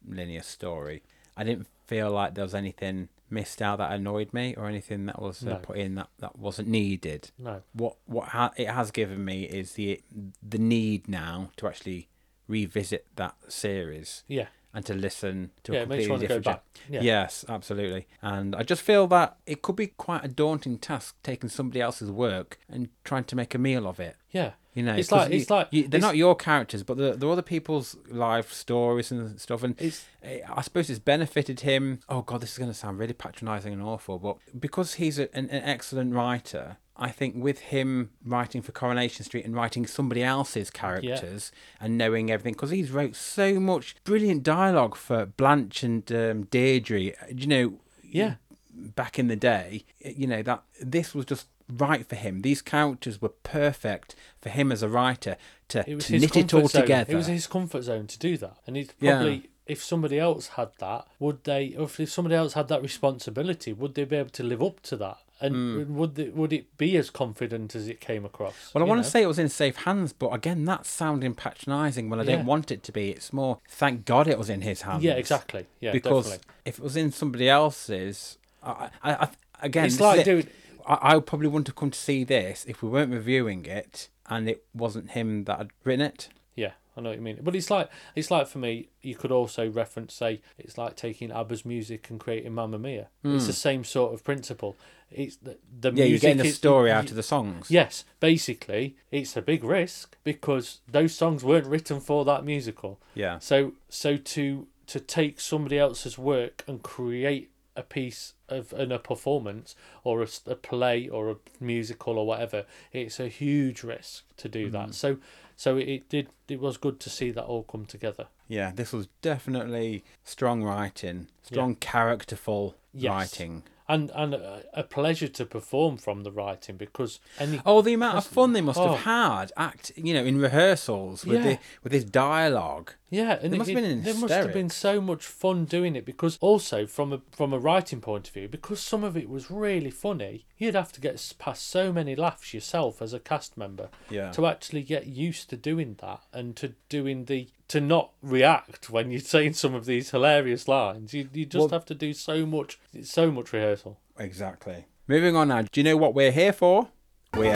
linear 0.07 0.43
story. 0.43 1.03
I 1.37 1.45
didn't 1.45 1.67
feel 1.87 2.11
like 2.11 2.35
there 2.35 2.45
was 2.45 2.55
anything 2.55 3.09
missed 3.31 3.63
out 3.63 3.79
that 3.79 3.93
annoyed 3.93 4.33
me 4.33 4.55
or 4.57 4.67
anything 4.67 5.07
that 5.07 5.21
was 5.21 5.43
uh, 5.47 5.51
No. 5.51 5.57
put 5.57 5.77
in 5.79 5.95
that, 5.97 6.09
that 6.19 6.39
wasn't 6.39 6.69
needed. 6.69 7.31
No. 7.39 7.63
What 7.73 7.97
what 8.07 8.29
ha- 8.29 8.53
it 8.57 8.69
has 8.69 8.91
given 8.91 9.25
me 9.25 9.45
is 9.45 9.73
the 9.73 10.01
the 10.43 10.59
need 10.59 11.09
now 11.09 11.51
to 11.57 11.67
actually 11.67 12.09
revisit 12.49 13.07
that 13.17 13.37
series 13.49 14.25
Yeah. 14.27 14.49
and 14.75 14.85
to 14.87 14.95
listen 14.95 15.51
to 15.65 15.73
Yeah, 15.73 15.79
a 15.81 15.83
completely 15.87 16.19
to 16.19 16.27
go 16.27 16.41
back. 16.41 16.65
Yeah. 16.89 17.01
Yes, 17.03 17.45
absolutely. 17.49 18.07
And 18.23 18.57
I 18.57 18.63
just 18.65 18.83
feel 18.83 19.07
that 19.09 19.37
it 19.47 19.63
could 19.63 19.77
be 19.77 19.89
quite 19.89 20.25
a 20.25 20.29
daunting 20.29 20.79
task 20.79 21.17
taking 21.23 21.49
somebody 21.49 21.81
else's 21.81 22.11
work 22.11 22.59
and 22.69 22.89
trying 23.05 23.25
to 23.25 23.37
make 23.37 23.55
a 23.55 23.59
meal 23.59 23.87
of 23.87 24.01
it. 24.01 24.17
Yeah. 24.31 24.53
You 24.75 24.85
know, 24.85 24.95
it's 24.95 25.11
like- 25.11 25.31
you- 25.33 25.39
it's 25.41 25.51
like- 25.51 25.69
you- 25.73 25.83
they're 25.89 25.99
it's- 25.99 26.03
not 26.03 26.17
your 26.17 26.37
characters, 26.37 26.83
but 26.85 26.97
they're, 26.97 27.17
they're 27.17 27.31
other 27.31 27.43
people's 27.43 27.97
life 28.09 28.53
stories 28.53 29.11
and 29.11 29.41
stuff. 29.41 29.63
And 29.65 29.75
It's 29.81 30.05
I 30.23 30.61
suppose 30.63 30.89
it's 30.89 30.99
benefited 31.01 31.61
him. 31.61 32.01
Oh 32.09 32.23
God, 32.23 32.41
this 32.41 32.53
is 32.53 32.59
going 32.59 32.71
to 32.71 32.75
sound 32.77 32.99
really 32.99 33.13
patronising 33.13 33.73
and 33.73 33.83
awful, 33.83 34.19
but 34.19 34.37
because 34.59 34.95
he's 34.95 35.19
a, 35.19 35.35
an, 35.37 35.51
an 35.51 35.63
excellent 35.65 36.15
writer, 36.15 36.77
I 36.97 37.11
think 37.11 37.35
with 37.43 37.59
him 37.61 38.11
writing 38.25 38.61
for 38.63 38.73
Coronation 38.73 39.25
Street 39.25 39.45
and 39.47 39.55
writing 39.55 39.87
somebody 39.87 40.23
else's 40.23 40.71
characters 40.71 41.51
and 41.81 41.97
knowing 41.99 42.31
everything, 42.31 42.53
because 42.53 42.71
he's 42.71 42.91
wrote 42.91 43.17
so 43.17 43.59
much 43.59 43.97
brilliant 44.05 44.43
dialogue 44.43 44.95
for 44.95 45.25
Blanche 45.27 45.83
and 45.83 46.11
um, 46.13 46.43
Deirdre. 46.45 47.01
You 47.35 47.47
know, 47.47 47.75
Yeah. 48.05 48.35
back 48.73 49.19
in 49.19 49.29
the 49.29 49.37
day, 49.37 49.85
you 50.05 50.27
know 50.27 50.43
that 50.43 50.63
this 50.81 51.15
was 51.15 51.25
just 51.25 51.47
right 51.71 52.07
for 52.07 52.17
him. 52.17 52.43
These 52.43 52.63
characters 52.63 53.21
were 53.21 53.29
perfect 53.31 54.15
for 54.41 54.49
him 54.49 54.73
as 54.73 54.83
a 54.83 54.89
writer 54.89 55.37
to, 55.69 55.89
it 55.91 56.01
to 56.01 56.19
knit 56.19 56.37
it 56.37 56.55
all 56.55 56.69
zone. 56.69 56.83
together. 56.83 57.13
It 57.13 57.17
was 57.17 57.27
his 57.27 57.47
comfort 57.47 57.83
zone 57.83 58.07
to 58.09 58.19
do 58.19 58.37
that, 58.39 58.57
and 58.67 58.77
Yeah. 58.77 59.17
probably 59.19 59.51
if 59.67 59.85
somebody 59.85 60.19
else 60.19 60.49
had 60.49 60.71
that, 60.79 61.07
would 61.21 61.45
they? 61.45 61.77
Or 61.79 61.85
if 61.85 62.11
somebody 62.11 62.35
else 62.35 62.55
had 62.55 62.67
that 62.69 62.83
responsibility, 62.83 63.73
would 63.73 63.95
they 63.95 64.05
be 64.05 64.17
able 64.17 64.31
to 64.31 64.43
live 64.43 64.63
up 64.63 64.81
to 64.83 64.97
that? 64.97 65.19
And 65.43 65.87
hmm. 65.87 65.97
would 65.97 66.17
they, 66.17 66.29
would 66.29 66.53
it 66.53 66.77
be 66.77 66.97
as 66.97 67.09
confident 67.09 67.75
as 67.75 67.89
it 67.89 68.01
came 68.01 68.25
across? 68.25 68.75
Well, 68.75 68.85
I 68.85 68.87
want 68.87 68.99
know? 68.99 69.05
to 69.05 69.11
say 69.11 69.23
it 69.23 69.27
was 69.27 69.39
in 69.39 69.49
safe 69.49 69.77
hands, 69.77 70.13
but 70.13 70.31
again, 70.31 70.65
that's 70.65 70.91
sounding 70.91 71.35
patronising 71.35 72.11
when 72.11 72.21
I 72.21 72.25
Yeah. 72.25 72.37
don't 72.37 72.47
want 72.47 72.71
it 72.71 72.83
to 72.83 72.93
be. 72.93 73.11
It's 73.11 73.33
more, 73.33 73.59
thank 73.69 74.05
God 74.05 74.29
it 74.29 74.37
was 74.39 74.51
in 74.51 74.61
his 74.63 74.83
hands. 74.83 75.03
yeah, 75.03 75.13
exactly. 75.15 75.67
Yeah, 75.81 75.93
because 75.93 76.25
definitely. 76.27 76.55
if 76.67 76.79
it 76.79 76.83
was 76.83 76.97
in 76.97 77.11
somebody 77.13 77.49
else's, 77.49 78.37
I, 78.63 78.91
I, 79.03 79.13
I 79.13 79.29
again, 79.63 79.87
It's 79.87 80.01
like 80.01 80.21
it. 80.21 80.25
doing- 80.25 80.49
I, 80.87 81.15
I 81.17 81.21
probably 81.21 81.49
wouldn't 81.49 81.69
have 81.69 81.77
come 81.77 81.91
to 81.91 81.99
see 81.99 82.25
this 82.25 82.65
if 82.69 82.83
we 82.83 82.89
weren't 82.89 83.13
reviewing 83.13 83.65
it 83.67 84.09
and 84.29 84.49
it 84.49 84.65
wasn't 84.75 85.11
him 85.11 85.45
that 85.45 85.59
had 85.59 85.71
written 85.85 86.05
it. 86.07 86.29
Yeah, 86.55 86.73
I 86.97 87.01
know 87.01 87.11
what 87.11 87.19
you 87.19 87.25
mean. 87.25 87.39
But 87.43 87.55
it's 87.57 87.71
like 87.71 87.89
it's 88.15 88.31
like 88.31 88.47
for 88.47 88.59
me, 88.59 88.89
you 89.03 89.15
could 89.15 89.31
also 89.33 89.69
reference 89.71 90.15
say 90.15 90.41
it's 90.59 90.77
like 90.79 90.97
taking 90.97 91.31
ABBA's 91.31 91.65
music 91.65 92.11
and 92.11 92.19
creating 92.21 92.53
Mamma 92.55 92.79
Mia. 92.79 93.09
It's 93.25 93.47
the 93.47 93.53
same 93.53 93.85
sort 93.85 94.13
of 94.15 94.23
principle. 94.25 94.77
It's 95.11 95.37
the, 95.37 95.59
the 95.81 95.91
Hmm. 95.91 95.97
Yeah, 95.97 96.05
you're 96.05 96.11
music 96.11 96.23
getting 96.29 96.41
a 96.43 96.45
is- 96.49 96.57
story 96.57 96.91
you- 96.91 96.95
out 96.97 97.11
of 97.11 97.17
the 97.17 97.23
songs. 97.23 97.71
Yes, 97.71 98.05
basically, 98.21 98.97
it's 99.11 99.37
a 99.37 99.43
big 99.43 99.65
risk 99.65 100.17
because 100.23 100.81
those 100.87 101.15
songs 101.15 101.43
weren't 101.43 101.67
written 101.67 101.99
for 102.01 102.25
that 102.27 102.45
musical. 102.45 103.01
Yeah. 103.15 103.39
So 103.41 103.73
so 103.89 104.17
to 104.17 104.67
to 104.87 105.01
take 105.01 105.41
somebody 105.41 105.79
else's 105.79 106.17
work 106.19 106.65
and 106.69 106.83
create 106.83 107.51
a 107.81 107.83
piece 107.83 108.35
of 108.49 108.73
and 108.73 108.93
a 108.93 108.99
performance 108.99 109.75
or 110.05 110.23
a 110.23 110.55
play 110.71 111.09
or 111.09 111.31
a 111.31 111.37
musical 111.73 112.19
or 112.19 112.27
whatever, 112.27 112.61
it's 112.93 113.19
a 113.19 113.29
huge 113.29 113.83
risk 113.83 114.25
to 114.37 114.49
do 114.49 114.69
Mm. 114.69 114.73
that. 114.73 114.95
So 114.95 115.17
so 115.57 115.77
it 115.77 116.09
did 116.09 116.27
it 116.49 116.61
was 116.61 116.77
good 116.77 116.99
to 117.01 117.11
see 117.11 117.31
that 117.33 117.45
all 117.45 117.65
come 117.65 117.87
together. 117.87 118.27
Yeah, 118.49 118.73
this 118.75 118.93
was 118.93 119.09
definitely 119.23 120.05
strong 120.25 120.63
writing, 120.65 121.29
strong 121.43 121.75
characterful 121.77 122.77
Yes. 122.93 123.11
writing. 123.11 123.63
And 123.89 124.11
and 124.15 124.35
a, 124.35 124.63
a 124.73 124.83
pleasure 124.85 125.29
to 125.29 125.45
perform 125.45 125.97
from 125.97 126.23
the 126.23 126.31
writing 126.31 126.77
because 126.77 127.19
any 127.39 127.61
Oh, 127.67 127.83
the 127.83 127.95
amount 127.95 128.19
of 128.19 128.27
fun 128.27 128.53
they 128.53 128.61
must 128.61 128.79
Oh. 128.79 128.89
have 128.95 129.01
had 129.05 129.53
act, 129.57 129.91
you 129.97 130.13
know, 130.15 130.25
in 130.25 130.39
rehearsals 130.41 131.25
with 131.27 131.39
Yeah. 131.45 131.49
the 131.55 131.59
with 131.83 131.93
this 131.93 132.05
dialogue. 132.05 132.93
Yeah, 133.13 133.33
and 133.43 133.53
There 133.53 133.55
it, 133.55 133.59
must 133.59 133.71
have 133.71 133.75
been 133.83 133.85
in 133.91 134.03
there 134.05 134.15
must 134.15 134.33
have 134.33 134.53
been 134.53 134.71
so 134.71 135.01
much 135.01 135.27
fun 135.27 135.65
doing 135.65 135.97
it 135.97 136.05
because 136.05 136.39
also 136.41 136.87
from 136.87 137.13
a 137.13 137.21
from 137.33 137.53
a 137.53 137.59
writing 137.59 138.01
point 138.01 138.29
of 138.29 138.35
view, 138.35 138.47
because 138.49 138.81
some 138.81 139.03
of 139.03 139.17
it 139.17 139.29
was 139.29 139.51
really 139.51 139.91
funny, 139.91 140.47
you'd 140.57 140.77
have 140.77 140.93
to 140.93 141.01
get 141.01 141.35
past 141.39 141.69
so 141.69 141.93
many 141.93 142.15
laughs 142.15 142.55
yourself 142.55 143.03
as 143.03 143.13
a 143.13 143.19
cast 143.19 143.57
member 143.57 143.89
Yeah. 144.09 144.31
to 144.31 144.47
actually 144.47 144.83
get 144.85 145.07
used 145.07 145.51
to 145.51 145.57
doing 145.57 145.97
that 146.01 146.21
and 146.33 146.55
to 146.57 146.75
doing 146.89 147.25
the 147.25 147.49
to 147.69 147.81
not 147.81 148.11
react 148.23 148.91
when 148.91 149.11
you're 149.11 149.21
saying 149.21 149.55
some 149.55 149.75
of 149.75 149.87
these 149.87 150.11
hilarious 150.11 150.69
lines. 150.69 151.13
You 151.13 151.29
you 151.33 151.47
just 151.47 151.61
Well- 151.71 151.81
have 151.81 151.85
to 151.87 151.95
do 151.97 152.13
so 152.15 152.47
much 152.47 152.79
so 153.03 153.33
much 153.33 153.53
rehearsal. 153.53 153.99
Exactly. 154.19 154.85
Moving 155.09 155.35
on 155.35 155.49
now. 155.49 155.63
Do 155.63 155.81
you 155.81 155.83
know 155.85 155.97
what 155.97 156.15
we're 156.15 156.31
here 156.31 156.53
for? 156.53 156.89
We're 157.35 157.55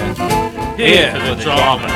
Here 0.77 1.13
for 1.13 1.35
the 1.35 1.41
drama. 1.41 1.87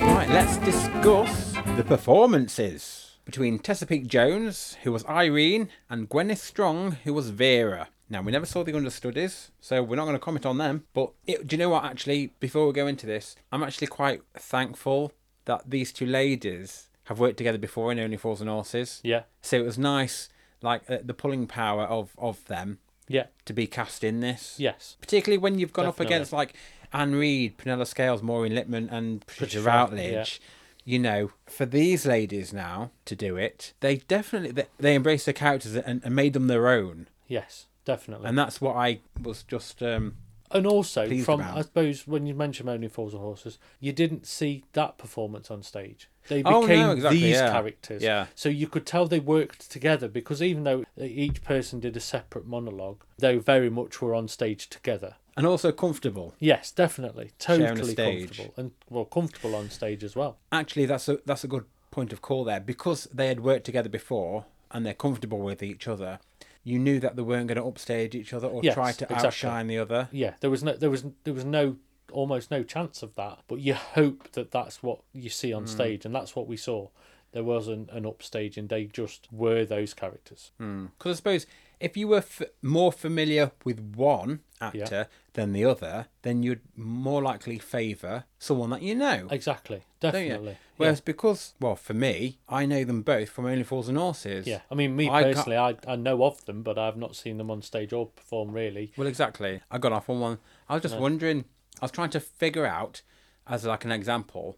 right. 0.00 0.28
Let's 0.30 0.56
discuss 0.58 1.47
the 1.78 1.84
performances 1.84 3.18
between 3.24 3.60
Tessa 3.60 3.86
Peake-Jones, 3.86 4.76
who 4.82 4.90
was 4.90 5.04
Irene, 5.04 5.68
and 5.88 6.08
Gwyneth 6.08 6.38
Strong, 6.38 6.96
who 7.04 7.14
was 7.14 7.30
Vera. 7.30 7.86
Now 8.10 8.20
we 8.20 8.32
never 8.32 8.46
saw 8.46 8.64
the 8.64 8.74
understudies, 8.76 9.52
so 9.60 9.80
we're 9.80 9.94
not 9.94 10.06
going 10.06 10.16
to 10.16 10.18
comment 10.18 10.44
on 10.44 10.58
them. 10.58 10.86
But 10.92 11.12
it, 11.24 11.46
do 11.46 11.54
you 11.54 11.58
know 11.58 11.68
what? 11.68 11.84
Actually, 11.84 12.32
before 12.40 12.66
we 12.66 12.72
go 12.72 12.88
into 12.88 13.06
this, 13.06 13.36
I'm 13.52 13.62
actually 13.62 13.86
quite 13.86 14.22
thankful 14.34 15.12
that 15.44 15.70
these 15.70 15.92
two 15.92 16.04
ladies 16.06 16.88
have 17.04 17.20
worked 17.20 17.36
together 17.36 17.58
before 17.58 17.92
in 17.92 18.00
Only 18.00 18.16
Fools 18.16 18.40
and 18.40 18.50
Horses. 18.50 19.00
Yeah, 19.04 19.22
So 19.40 19.56
it 19.56 19.64
was 19.64 19.78
nice, 19.78 20.30
like 20.62 20.82
uh, 20.90 20.98
the 21.04 21.14
pulling 21.14 21.46
power 21.46 21.84
of 21.84 22.10
of 22.18 22.44
them 22.46 22.78
yeah, 23.06 23.26
to 23.44 23.52
be 23.52 23.68
cast 23.68 24.02
in 24.02 24.18
this. 24.18 24.56
yes. 24.58 24.96
Particularly 25.00 25.38
when 25.38 25.60
you've 25.60 25.72
gone 25.72 25.86
up 25.86 26.00
against 26.00 26.32
like 26.32 26.54
Anne 26.92 27.14
Reid, 27.14 27.56
Prunella 27.56 27.86
Scales, 27.86 28.20
Maureen 28.20 28.52
Lipman, 28.54 28.90
and 28.90 29.24
Patricia 29.26 29.60
Routledge. 29.60 30.40
You 30.88 30.98
know, 30.98 31.30
for 31.46 31.66
these 31.66 32.06
ladies 32.06 32.50
now 32.54 32.92
to 33.04 33.14
do 33.14 33.36
it, 33.36 33.74
they 33.80 33.96
definitely 33.96 34.52
they, 34.52 34.66
they 34.78 34.94
embraced 34.94 35.26
their 35.26 35.34
characters 35.34 35.76
and, 35.76 36.00
and 36.02 36.16
made 36.16 36.32
them 36.32 36.46
their 36.46 36.66
own, 36.68 37.08
Yes, 37.26 37.66
definitely. 37.84 38.26
and 38.26 38.38
that's 38.38 38.58
what 38.58 38.74
I 38.74 39.00
was 39.22 39.42
just 39.42 39.82
um, 39.82 40.14
And 40.50 40.66
also, 40.66 41.06
pleased 41.06 41.26
from 41.26 41.40
about. 41.40 41.58
I 41.58 41.60
suppose 41.60 42.06
when 42.06 42.24
you 42.26 42.34
mention 42.34 42.70
Only 42.70 42.88
Fools 42.88 43.12
and 43.12 43.20
Horses, 43.20 43.58
you 43.80 43.92
didn't 43.92 44.26
see 44.26 44.64
that 44.72 44.96
performance 44.96 45.50
on 45.50 45.62
stage. 45.62 46.08
They 46.28 46.42
Oh, 46.42 46.60
no, 46.60 46.66
became 46.66 46.90
exactly, 46.90 47.20
these 47.20 47.34
yeah. 47.36 47.52
characters. 47.52 48.02
Yeah. 48.02 48.26
So 48.34 48.48
you 48.48 48.66
could 48.66 48.86
tell 48.86 49.06
they 49.06 49.20
worked 49.20 49.70
together 49.70 50.08
because 50.08 50.42
even 50.42 50.64
though 50.64 50.84
each 50.96 51.42
person 51.44 51.80
did 51.80 51.98
a 51.98 52.00
separate 52.00 52.46
monologue, 52.46 53.02
they 53.18 53.36
very 53.36 53.68
much 53.68 54.00
were 54.00 54.14
on 54.14 54.26
stage 54.28 54.70
together. 54.70 55.16
And 55.38 55.46
also 55.46 55.72
comfortable. 55.72 56.34
Yes, 56.38 56.70
definitely, 56.70 57.30
totally 57.38 57.94
comfortable 57.94 58.52
and 58.58 58.72
well 58.90 59.06
comfortable 59.06 59.54
on 59.54 59.70
stage 59.70 60.04
as 60.04 60.14
well. 60.14 60.36
Actually, 60.52 60.84
that's 60.86 61.08
a 61.08 61.18
that's 61.24 61.44
a 61.44 61.48
good 61.48 61.64
point 61.90 62.12
of 62.12 62.20
call 62.20 62.44
there 62.44 62.60
because 62.60 63.08
they 63.14 63.28
had 63.28 63.40
worked 63.40 63.64
together 63.64 63.88
before 63.88 64.44
and 64.70 64.84
they're 64.84 64.92
comfortable 64.94 65.38
with 65.38 65.62
each 65.62 65.88
other. 65.88 66.18
You 66.64 66.78
knew 66.78 67.00
that 67.00 67.16
they 67.16 67.22
weren't 67.22 67.46
going 67.46 67.56
to 67.56 67.64
upstage 67.64 68.14
each 68.14 68.34
other 68.34 68.46
or 68.46 68.60
Yes, 68.62 68.74
try 68.74 68.92
to 68.92 69.04
exactly. 69.04 69.26
outshine 69.26 69.66
the 69.68 69.78
other. 69.78 70.08
Yeah, 70.12 70.34
there 70.40 70.50
was 70.50 70.62
no, 70.62 70.74
there 70.74 70.90
was, 70.90 71.06
there 71.24 71.32
was 71.32 71.46
no, 71.46 71.76
almost 72.12 72.50
no 72.50 72.62
chance 72.62 73.02
of 73.02 73.14
that. 73.14 73.38
But 73.48 73.60
you 73.60 73.72
hope 73.72 74.32
that 74.32 74.50
that's 74.50 74.82
what 74.82 75.00
you 75.14 75.30
see 75.30 75.52
Hmm. 75.52 75.58
on 75.58 75.66
stage, 75.66 76.04
and 76.04 76.14
that's 76.14 76.36
what 76.36 76.46
we 76.46 76.58
saw. 76.58 76.88
There 77.32 77.44
wasn't 77.44 77.90
an 77.90 78.04
upstage, 78.04 78.58
and 78.58 78.68
they 78.68 78.84
just 78.84 79.28
were 79.32 79.64
those 79.64 79.94
characters. 79.94 80.50
Because 80.58 81.12
I 81.12 81.16
suppose 81.16 81.46
if 81.80 81.96
you 81.96 82.08
were 82.08 82.18
f- 82.18 82.42
more 82.62 82.92
familiar 82.92 83.52
with 83.64 83.80
one 83.80 84.40
actor 84.60 85.08
than 85.34 85.52
the 85.52 85.64
other, 85.64 86.06
then 86.22 86.42
you'd 86.42 86.60
more 86.76 87.22
likely 87.22 87.58
favour 87.58 88.24
someone 88.38 88.70
that 88.70 88.82
you 88.82 88.94
know. 88.94 89.28
Exactly. 89.30 89.82
Definitely. 90.00 90.58
Whereas 90.76 91.00
because, 91.00 91.54
well, 91.60 91.76
for 91.76 91.94
me, 91.94 92.38
I 92.48 92.66
know 92.66 92.84
them 92.84 93.02
both 93.02 93.28
from 93.30 93.46
Only 93.46 93.64
Fools 93.64 93.88
and 93.88 93.98
Horses. 93.98 94.46
Yeah. 94.46 94.60
I 94.70 94.74
mean, 94.74 94.96
me 94.96 95.08
I 95.08 95.22
personally, 95.22 95.56
I, 95.56 95.76
I 95.86 95.96
know 95.96 96.24
of 96.24 96.44
them, 96.46 96.62
but 96.62 96.78
I've 96.78 96.96
not 96.96 97.16
seen 97.16 97.38
them 97.38 97.50
on 97.50 97.62
stage 97.62 97.92
or 97.92 98.06
perform 98.06 98.52
really. 98.52 98.92
Well, 98.96 99.08
exactly. 99.08 99.60
I 99.70 99.78
got 99.78 99.92
off 99.92 100.08
on 100.08 100.20
one. 100.20 100.38
I 100.68 100.74
was 100.74 100.82
just 100.82 100.96
wondering. 100.96 101.44
I 101.80 101.84
was 101.84 101.90
trying 101.92 102.10
to 102.10 102.20
figure 102.20 102.66
out, 102.66 103.02
as 103.46 103.64
like 103.64 103.84
an 103.84 103.92
example, 103.92 104.56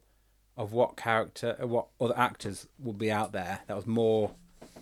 of 0.56 0.72
what 0.72 0.96
character, 0.96 1.56
uh, 1.62 1.66
what 1.66 1.86
other 2.00 2.16
actors 2.18 2.66
would 2.78 2.98
be 2.98 3.10
out 3.10 3.32
there 3.32 3.60
that 3.66 3.76
was 3.76 3.86
more 3.86 4.32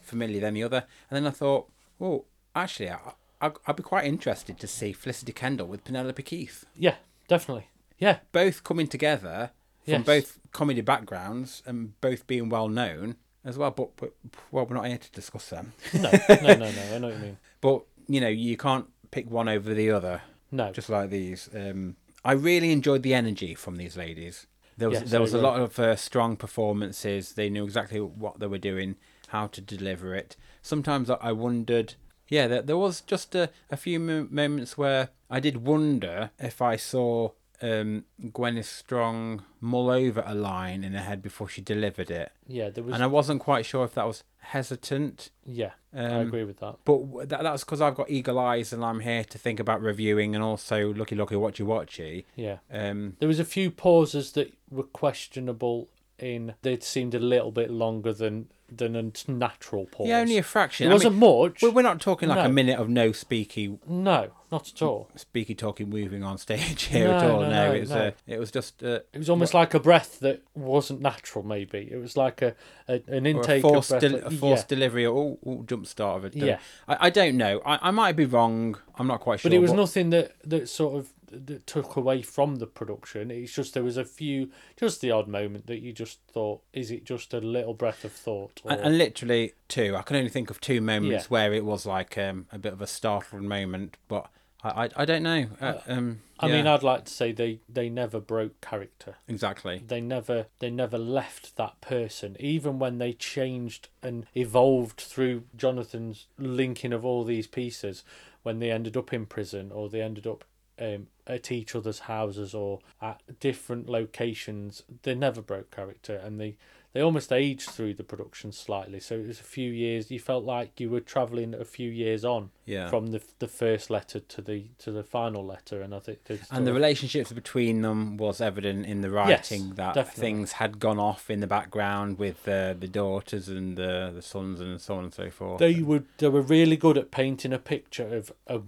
familiar 0.02 0.40
than 0.40 0.54
the 0.54 0.62
other. 0.62 0.84
And 1.10 1.16
then 1.16 1.26
I 1.26 1.30
thought, 1.34 1.70
well, 1.98 2.24
actually, 2.54 2.90
I, 2.90 2.98
I, 3.40 3.50
I'd 3.66 3.76
be 3.76 3.82
quite 3.82 4.04
interested 4.04 4.58
to 4.60 4.66
see 4.66 4.92
Felicity 4.92 5.32
Kendal 5.32 5.66
with 5.66 5.84
Penelope 5.84 6.22
Keith, 6.22 6.64
Yeah, 6.76 6.96
definitely. 7.28 7.68
Yeah. 7.98 8.18
both 8.32 8.62
coming 8.64 8.86
together 8.86 9.50
from 9.84 9.92
Yes. 9.92 10.04
both 10.06 10.38
comedy 10.52 10.80
backgrounds 10.82 11.62
and 11.66 11.98
both 12.00 12.26
being 12.26 12.48
well 12.48 12.68
known 12.68 13.16
as 13.44 13.56
well. 13.58 13.70
But, 13.70 13.96
but 13.96 14.12
well, 14.50 14.66
we're 14.66 14.76
not 14.76 14.86
here 14.86 14.98
to 14.98 15.10
discuss 15.12 15.48
them. 15.48 15.72
No, 15.94 16.10
no, 16.28 16.36
no, 16.54 16.70
no. 16.70 16.94
I 16.94 16.98
know 16.98 17.08
what 17.08 17.16
you 17.16 17.22
mean. 17.22 17.38
But 17.60 17.82
you 18.06 18.20
know, 18.20 18.28
you 18.28 18.56
can't 18.56 18.86
pick 19.10 19.30
one 19.30 19.48
over 19.48 19.74
the 19.74 19.90
other. 19.90 20.22
No. 20.50 20.70
just 20.72 20.88
like 20.88 21.10
these. 21.10 21.48
Um, 21.54 21.96
I 22.24 22.32
really 22.32 22.70
enjoyed 22.72 23.02
the 23.02 23.14
energy 23.14 23.54
from 23.54 23.76
these 23.76 23.96
ladies. 23.96 24.46
There 24.76 24.88
was 24.88 25.00
Yes, 25.00 25.10
there 25.10 25.20
was 25.20 25.34
a 25.34 25.38
lot 25.38 25.60
of 25.60 25.78
uh, 25.78 25.96
strong 25.96 26.36
performances. 26.36 27.32
They 27.32 27.50
knew 27.50 27.64
exactly 27.64 28.00
what 28.00 28.38
they 28.38 28.46
were 28.46 28.58
doing, 28.58 28.96
how 29.28 29.46
to 29.48 29.60
deliver 29.60 30.14
it. 30.14 30.36
Sometimes 30.62 31.08
I- 31.10 31.18
I 31.20 31.32
wondered, 31.32 31.94
yeah, 32.28 32.46
there, 32.46 32.62
there 32.62 32.76
was 32.78 33.00
just 33.00 33.34
a, 33.34 33.50
a 33.70 33.76
few 33.76 33.98
moments 34.00 34.76
where 34.78 35.10
I 35.30 35.40
did 35.40 35.58
wonder 35.66 36.30
if 36.38 36.60
I 36.62 36.76
saw 36.76 37.30
um, 37.60 38.04
Gwyneth 38.22 38.64
Strong 38.66 39.42
mull 39.60 39.90
over 39.90 40.22
a 40.24 40.34
line 40.34 40.84
in 40.84 40.92
her 40.92 41.00
head 41.02 41.20
before 41.22 41.48
she 41.48 41.60
delivered 41.60 42.08
it, 42.10 42.30
Yeah, 42.46 42.70
there 42.70 42.84
was. 42.84 42.94
and 42.94 43.02
I 43.02 43.08
wasn't 43.08 43.40
quite 43.40 43.66
sure 43.66 43.84
if 43.84 43.94
that 43.94 44.06
was 44.06 44.22
hesitant. 44.38 45.30
yeah, 45.44 45.72
I 45.92 46.04
Um, 46.04 46.28
agree 46.28 46.44
with 46.44 46.58
that. 46.60 46.76
But 46.84 47.28
that, 47.30 47.42
that's 47.42 47.64
because 47.64 47.80
I've 47.80 47.96
got 47.96 48.10
eagle 48.10 48.38
eyes 48.38 48.72
and 48.72 48.84
I'm 48.84 49.00
here 49.00 49.24
to 49.24 49.38
think 49.38 49.58
about 49.58 49.80
reviewing 49.82 50.34
and 50.36 50.44
also 50.44 50.92
looky 50.94 51.16
looky 51.16 51.34
watchy 51.34 51.64
watchy. 51.66 52.24
Yeah. 52.36 52.58
Um, 52.70 53.16
There 53.18 53.28
was 53.28 53.40
a 53.40 53.44
few 53.44 53.70
pauses 53.72 54.32
that 54.32 54.52
were 54.70 54.84
questionable 54.84 55.88
in 56.18 56.54
they 56.62 56.78
seemed 56.80 57.14
a 57.14 57.18
little 57.20 57.50
bit 57.52 57.70
longer 57.70 58.12
than 58.12 58.48
than 58.70 58.94
a 58.96 59.30
natural 59.30 59.86
pause. 59.86 60.08
yeah, 60.08 60.18
only 60.20 60.36
a 60.38 60.42
fraction. 60.42 60.86
it 60.86 60.90
I 60.90 60.92
wasn't 60.94 61.16
mean, 61.16 61.40
much. 61.42 61.62
we're, 61.62 61.70
we're 61.70 61.82
not 61.82 62.00
talking 62.00 62.28
like 62.28 62.44
a 62.46 62.48
minute 62.50 62.78
of 62.78 62.88
no 62.88 63.10
speaky, 63.10 63.78
No, 63.88 64.30
not 64.52 64.68
at 64.74 64.82
all. 64.82 65.10
speaky 65.16 65.56
talking 65.56 65.88
moving 65.88 66.22
on 66.22 66.36
stage 66.38 66.82
here 66.92 67.08
at 67.08 67.22
No, 67.22 67.36
all. 67.36 67.40
no, 67.42 67.48
No, 67.48 67.68
no, 67.68 67.74
it 67.74 67.80
was 67.80 67.90
no. 67.90 67.96
Uh, 68.08 68.10
it 68.26 68.38
was 68.38 68.50
just 68.50 68.82
uh, 68.82 69.00
It 69.12 69.18
was 69.18 69.30
almost 69.30 69.54
like 69.54 69.72
a 69.74 69.80
breath 69.80 70.20
that 70.20 70.42
wasn't 70.54 71.00
natural. 71.00 71.44
Maybe 71.44 71.88
it 71.90 71.96
was 71.96 72.16
like 72.16 72.42
a, 72.42 72.54
a 72.88 73.02
an 73.08 73.24
or 73.26 73.28
a 73.28 73.30
intake 73.30 73.62
forced, 73.62 73.90
of 73.92 74.00
breath. 74.00 74.12
del- 74.12 74.20
that- 74.20 74.32
a 74.32 74.36
forced 74.36 74.68
delivery 74.68 75.06
or 75.06 75.38
jump 75.66 75.86
start 75.86 76.18
of 76.18 76.24
it. 76.26 76.36
Yeah. 76.36 76.58
I, 76.86 77.06
I 77.06 77.10
don't 77.10 77.36
know. 77.36 77.60
I, 77.64 77.88
I 77.88 77.90
might 77.90 78.16
be 78.16 78.26
wrong. 78.26 78.76
I'm 78.98 79.06
not 79.06 79.20
quite 79.20 79.40
sure. 79.40 79.50
but 79.50 79.56
it 79.56 79.60
was 79.60 79.72
nothing 79.72 80.10
that 80.10 80.32
that 80.44 80.68
sort 80.68 80.96
of 80.98 81.08
that 81.30 81.66
took 81.66 81.96
away 81.96 82.22
from 82.22 82.56
the 82.56 82.66
production. 82.66 83.30
It's 83.30 83.52
just 83.54 83.74
there 83.74 83.82
was 83.84 83.96
a 83.96 84.04
few, 84.04 84.50
just 84.76 85.00
the 85.00 85.10
odd 85.10 85.28
moment 85.28 85.66
that 85.66 85.80
you 85.80 85.92
just 85.92 86.20
thought, 86.32 86.62
is 86.72 86.90
it 86.90 87.04
just 87.04 87.34
a 87.34 87.38
little 87.40 87.74
breath 87.74 88.04
of 88.04 88.12
thought? 88.12 88.60
Or, 88.64 88.72
And, 88.72 88.80
and 88.80 88.98
literally 88.98 89.52
two. 89.68 89.96
I 89.96 90.02
can 90.02 90.16
only 90.16 90.30
think 90.30 90.50
of 90.50 90.60
two 90.60 90.80
moments 90.80 91.24
Yeah. 91.24 91.28
where 91.28 91.52
it 91.54 91.64
was 91.64 91.86
like 91.86 92.16
um, 92.18 92.46
a 92.52 92.58
bit 92.58 92.72
of 92.72 92.80
a 92.82 92.86
startled 92.86 93.42
moment, 93.42 93.96
but 94.08 94.26
I 94.62 94.84
I, 94.86 94.88
I 94.96 95.04
don't 95.04 95.22
know. 95.22 95.46
Uh, 95.60 95.74
um, 95.86 96.20
I 96.40 96.48
mean, 96.48 96.66
I'd 96.66 96.82
like 96.82 97.04
to 97.04 97.12
say 97.12 97.32
they 97.32 97.60
they 97.68 97.88
never 97.88 98.18
broke 98.20 98.60
character. 98.60 99.16
exactly. 99.28 99.82
they 99.86 100.00
never 100.00 100.46
they 100.60 100.70
never 100.70 100.98
left 100.98 101.56
that 101.56 101.80
person 101.80 102.36
even 102.40 102.78
when 102.78 102.98
they 102.98 103.12
changed 103.12 103.88
and 104.02 104.24
evolved 104.34 105.00
through 105.00 105.42
jonathan's 105.56 106.26
linking 106.38 106.92
of 106.92 107.04
all 107.04 107.24
these 107.24 107.46
pieces 107.48 108.04
when 108.44 108.60
they 108.60 108.70
ended 108.70 108.96
up 108.96 109.12
in 109.12 109.26
prison 109.26 109.70
or 109.72 109.88
they 109.88 110.00
ended 110.00 110.26
up 110.28 110.44
um, 110.80 111.08
Uh, 111.28 111.38
at 111.38 111.52
each 111.52 111.74
other's 111.74 112.00
houses 112.00 112.54
or 112.54 112.80
at 113.00 113.20
different 113.38 113.88
locations 113.88 114.82
they 115.02 115.14
never 115.14 115.40
broke 115.40 115.70
character 115.70 116.16
and 116.16 116.40
they 116.40 116.56
they 116.92 117.00
almost 117.00 117.32
aged 117.32 117.68
through 117.68 117.92
the 117.92 118.02
production 118.02 118.50
slightly. 118.50 118.98
So 118.98 119.16
it 119.16 119.26
was 119.26 119.40
a 119.40 119.44
few 119.44 119.70
years 119.70 120.10
you 120.10 120.18
felt 120.18 120.44
like 120.44 120.80
you 120.80 120.88
were 120.88 121.00
traveling 121.00 121.54
a 121.54 121.64
few 121.64 121.90
years 121.90 122.24
on 122.24 122.50
Yeah. 122.68 122.88
from 122.90 123.08
the 123.08 123.20
the 123.38 123.48
first 123.48 123.88
letter 123.90 124.20
to 124.20 124.42
the 124.42 124.64
to 124.78 124.90
the 124.92 125.02
final 125.02 125.42
letter 125.44 125.80
and 125.80 125.94
i 125.94 125.98
think 126.00 126.18
and 126.50 126.66
the 126.66 126.72
relationships 126.74 127.32
between 127.32 127.80
them 127.82 128.16
was 128.18 128.40
evident 128.40 128.84
in 128.86 129.00
the 129.00 129.10
writing 129.10 129.74
that 129.76 129.94
definitely. 129.94 130.20
things 130.20 130.52
had 130.52 130.78
gone 130.78 130.98
off 130.98 131.30
in 131.30 131.40
the 131.40 131.46
background 131.46 132.18
with 132.18 132.46
uh, 132.48 132.74
the 132.78 132.88
daughters 132.88 133.48
and 133.48 133.76
the 133.78 134.10
the 134.14 134.22
sons 134.22 134.60
and 134.60 134.80
so 134.80 134.94
on 134.96 135.04
and 135.04 135.14
so 135.14 135.30
forth. 135.30 135.58
they 135.60 135.80
would 135.82 136.04
they 136.18 136.28
were 136.28 136.42
really 136.42 136.76
good 136.76 136.98
at 136.98 137.10
painting 137.10 137.52
a 137.52 137.58
picture 137.58 138.08
of 138.16 138.32
a 138.46 138.60